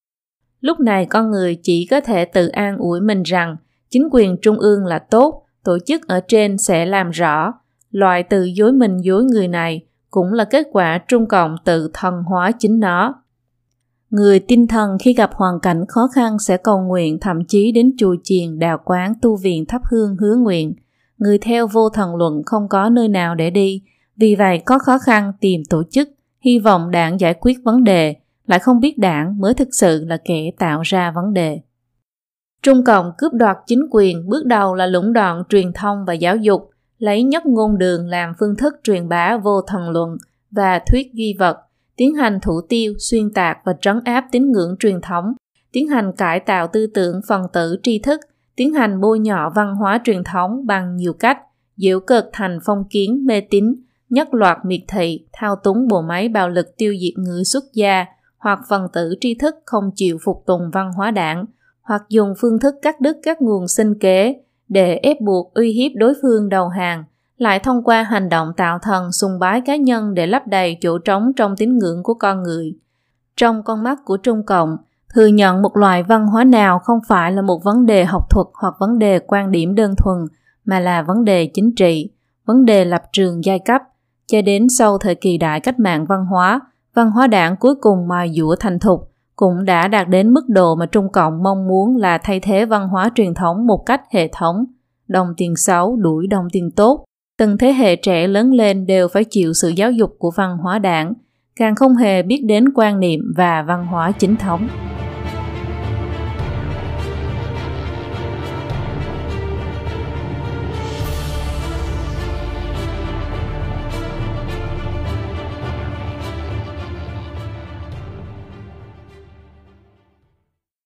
Lúc 0.61 0.81
này 0.81 1.07
con 1.07 1.31
người 1.31 1.59
chỉ 1.63 1.87
có 1.91 2.01
thể 2.01 2.25
tự 2.25 2.49
an 2.49 2.77
ủi 2.79 3.01
mình 3.01 3.23
rằng 3.23 3.57
chính 3.93 4.09
quyền 4.13 4.37
trung 4.43 4.59
ương 4.59 4.87
là 4.87 4.99
tốt, 4.99 5.43
tổ 5.65 5.79
chức 5.87 6.09
ở 6.09 6.21
trên 6.29 6.59
sẽ 6.59 6.87
làm 6.87 7.11
rõ. 7.11 7.53
Loại 7.91 8.23
từ 8.23 8.45
dối 8.45 8.73
mình 8.73 8.99
dối 8.99 9.25
người 9.25 9.49
này 9.49 9.87
cũng 10.11 10.33
là 10.33 10.45
kết 10.45 10.67
quả 10.73 10.99
Trung 11.09 11.27
Cộng 11.27 11.57
tự 11.65 11.91
thần 11.95 12.15
hóa 12.23 12.51
chính 12.59 12.81
nó. 12.81 13.15
Người 14.11 14.41
tinh 14.41 14.67
thần 14.67 14.99
khi 15.01 15.13
gặp 15.15 15.31
hoàn 15.35 15.61
cảnh 15.61 15.85
khó 15.89 16.09
khăn 16.15 16.39
sẽ 16.39 16.57
cầu 16.57 16.81
nguyện 16.81 17.19
thậm 17.21 17.45
chí 17.49 17.73
đến 17.73 17.93
chùa 17.99 18.17
chiền, 18.23 18.59
đào 18.59 18.79
quán, 18.85 19.13
tu 19.23 19.37
viện 19.37 19.65
thắp 19.67 19.83
hương 19.91 20.17
hứa 20.21 20.37
nguyện. 20.37 20.75
Người 21.19 21.39
theo 21.39 21.67
vô 21.67 21.89
thần 21.89 22.17
luận 22.17 22.43
không 22.47 22.69
có 22.69 22.89
nơi 22.89 23.09
nào 23.09 23.35
để 23.35 23.51
đi, 23.51 23.83
vì 24.17 24.35
vậy 24.35 24.63
có 24.67 24.79
khó 24.79 24.99
khăn 24.99 25.33
tìm 25.41 25.63
tổ 25.71 25.83
chức, 25.91 26.09
hy 26.41 26.59
vọng 26.59 26.91
đảng 26.91 27.21
giải 27.21 27.35
quyết 27.35 27.59
vấn 27.65 27.85
đề, 27.85 28.15
lại 28.47 28.59
không 28.59 28.81
biết 28.81 28.99
đảng 28.99 29.39
mới 29.39 29.55
thực 29.55 29.69
sự 29.73 30.05
là 30.05 30.17
kẻ 30.25 30.51
tạo 30.59 30.81
ra 30.83 31.11
vấn 31.11 31.35
đề. 31.35 31.61
Trung 32.63 32.85
Cộng 32.85 33.13
cướp 33.19 33.33
đoạt 33.33 33.57
chính 33.67 33.87
quyền 33.91 34.29
bước 34.29 34.47
đầu 34.47 34.75
là 34.75 34.87
lũng 34.87 35.13
đoạn 35.13 35.43
truyền 35.49 35.73
thông 35.73 36.05
và 36.07 36.13
giáo 36.13 36.37
dục, 36.37 36.71
lấy 36.99 37.23
nhất 37.23 37.47
ngôn 37.47 37.79
đường 37.79 38.07
làm 38.07 38.33
phương 38.39 38.57
thức 38.57 38.75
truyền 38.85 39.09
bá 39.09 39.37
vô 39.37 39.63
thần 39.63 39.91
luận 39.91 40.17
và 40.51 40.81
thuyết 40.91 41.13
duy 41.13 41.35
vật, 41.39 41.57
tiến 41.97 42.15
hành 42.15 42.39
thủ 42.43 42.61
tiêu, 42.69 42.95
xuyên 42.99 43.33
tạc 43.33 43.59
và 43.65 43.73
trấn 43.81 44.01
áp 44.05 44.25
tín 44.33 44.53
ngưỡng 44.53 44.77
truyền 44.79 45.01
thống, 45.01 45.25
tiến 45.73 45.89
hành 45.89 46.13
cải 46.17 46.41
tạo 46.41 46.67
tư 46.67 46.87
tưởng 46.87 47.21
phần 47.29 47.43
tử 47.53 47.77
tri 47.83 47.99
thức, 47.99 48.21
tiến 48.57 48.75
hành 48.75 49.01
bôi 49.01 49.19
nhọ 49.19 49.53
văn 49.55 49.75
hóa 49.75 50.01
truyền 50.05 50.25
thống 50.25 50.67
bằng 50.67 50.97
nhiều 50.97 51.13
cách, 51.13 51.39
diễu 51.77 52.01
cực 52.01 52.25
thành 52.33 52.59
phong 52.65 52.85
kiến, 52.91 53.27
mê 53.27 53.41
tín, 53.41 53.75
nhất 54.11 54.35
loạt 54.35 54.59
miệt 54.65 54.81
thị, 54.89 55.27
thao 55.33 55.57
túng 55.57 55.89
bộ 55.89 56.03
máy 56.03 56.29
bạo 56.29 56.49
lực 56.49 56.77
tiêu 56.77 56.95
diệt 57.01 57.19
người 57.19 57.45
xuất 57.45 57.65
gia, 57.75 58.07
hoặc 58.39 58.61
phần 58.69 58.87
tử 58.93 59.15
tri 59.21 59.35
thức 59.35 59.55
không 59.67 59.91
chịu 59.95 60.19
phục 60.25 60.43
tùng 60.47 60.71
văn 60.73 60.91
hóa 60.97 61.11
đảng, 61.11 61.45
hoặc 61.83 62.03
dùng 62.09 62.35
phương 62.41 62.59
thức 62.59 62.75
cắt 62.83 63.01
đứt 63.01 63.17
các 63.23 63.43
nguồn 63.43 63.69
sinh 63.69 63.99
kế 63.99 64.37
để 64.69 64.97
ép 64.97 65.21
buộc 65.21 65.55
uy 65.55 65.73
hiếp 65.73 65.93
đối 65.95 66.15
phương 66.23 66.49
đầu 66.49 66.69
hàng, 66.69 67.05
lại 67.37 67.59
thông 67.59 67.85
qua 67.85 68.03
hành 68.03 68.29
động 68.29 68.53
tạo 68.57 68.79
thần 68.83 69.13
sùng 69.13 69.39
bái 69.39 69.61
cá 69.61 69.77
nhân 69.77 70.15
để 70.15 70.27
lấp 70.27 70.47
đầy 70.47 70.77
chỗ 70.81 70.99
trống 70.99 71.33
trong 71.37 71.57
tín 71.57 71.79
ngưỡng 71.79 72.03
của 72.03 72.15
con 72.15 72.43
người. 72.43 72.75
Trong 73.37 73.63
con 73.63 73.83
mắt 73.83 73.99
của 74.05 74.17
Trung 74.17 74.43
Cộng, 74.47 74.77
thừa 75.15 75.27
nhận 75.27 75.63
một 75.63 75.77
loại 75.77 76.03
văn 76.03 76.27
hóa 76.27 76.45
nào 76.45 76.79
không 76.79 76.99
phải 77.09 77.33
là 77.33 77.43
một 77.43 77.65
vấn 77.65 77.87
đề 77.87 78.05
học 78.05 78.31
thuật 78.31 78.47
hoặc 78.55 78.75
vấn 78.81 78.99
đề 78.99 79.19
quan 79.19 79.51
điểm 79.51 79.75
đơn 79.75 79.95
thuần, 79.97 80.17
mà 80.65 80.81
là 80.81 81.03
vấn 81.03 81.25
đề 81.25 81.51
chính 81.55 81.75
trị, 81.75 82.11
vấn 82.47 82.65
đề 82.65 82.85
lập 82.85 83.03
trường 83.13 83.45
giai 83.45 83.59
cấp. 83.59 83.83
Cho 84.27 84.43
đến 84.43 84.67
sau 84.69 84.99
thời 84.99 85.15
kỳ 85.15 85.39
đại 85.39 85.61
cách 85.61 85.81
mạng 85.81 86.07
văn 86.09 86.27
hóa, 86.27 86.61
văn 86.95 87.11
hóa 87.11 87.27
đảng 87.27 87.57
cuối 87.57 87.75
cùng 87.81 88.09
mài 88.09 88.33
dũa 88.37 88.57
thành 88.61 88.79
thục, 88.79 89.12
cũng 89.43 89.65
đã 89.65 89.89
đạt 89.89 90.09
đến 90.09 90.31
mức 90.31 90.49
độ 90.49 90.75
mà 90.75 90.87
Trung 90.87 91.13
Cộng 91.13 91.43
mong 91.43 91.69
muốn 91.69 91.97
là 91.97 92.19
thay 92.19 92.41
thế 92.41 92.65
văn 92.65 92.89
hóa 92.89 93.11
truyền 93.15 93.35
thống 93.35 93.67
một 93.67 93.83
cách 93.87 94.01
hệ 94.11 94.29
thống. 94.29 94.65
Đồng 95.09 95.29
tiền 95.37 95.57
xấu 95.57 95.97
đuổi 95.97 96.27
đồng 96.27 96.45
tiền 96.53 96.71
tốt. 96.77 97.05
Từng 97.39 97.59
thế 97.59 97.73
hệ 97.73 97.97
trẻ 97.97 98.27
lớn 98.27 98.53
lên 98.53 98.87
đều 98.87 99.09
phải 99.09 99.25
chịu 99.31 99.53
sự 99.53 99.69
giáo 99.69 99.93
dục 99.93 100.17
của 100.19 100.31
văn 100.37 100.57
hóa 100.59 100.79
đảng, 100.79 101.13
càng 101.57 101.75
không 101.75 101.97
hề 101.97 102.23
biết 102.23 102.43
đến 102.47 102.65
quan 102.75 103.01
niệm 103.01 103.21
và 103.37 103.63
văn 103.63 103.87
hóa 103.87 104.13
chính 104.13 104.37
thống. 104.37 104.69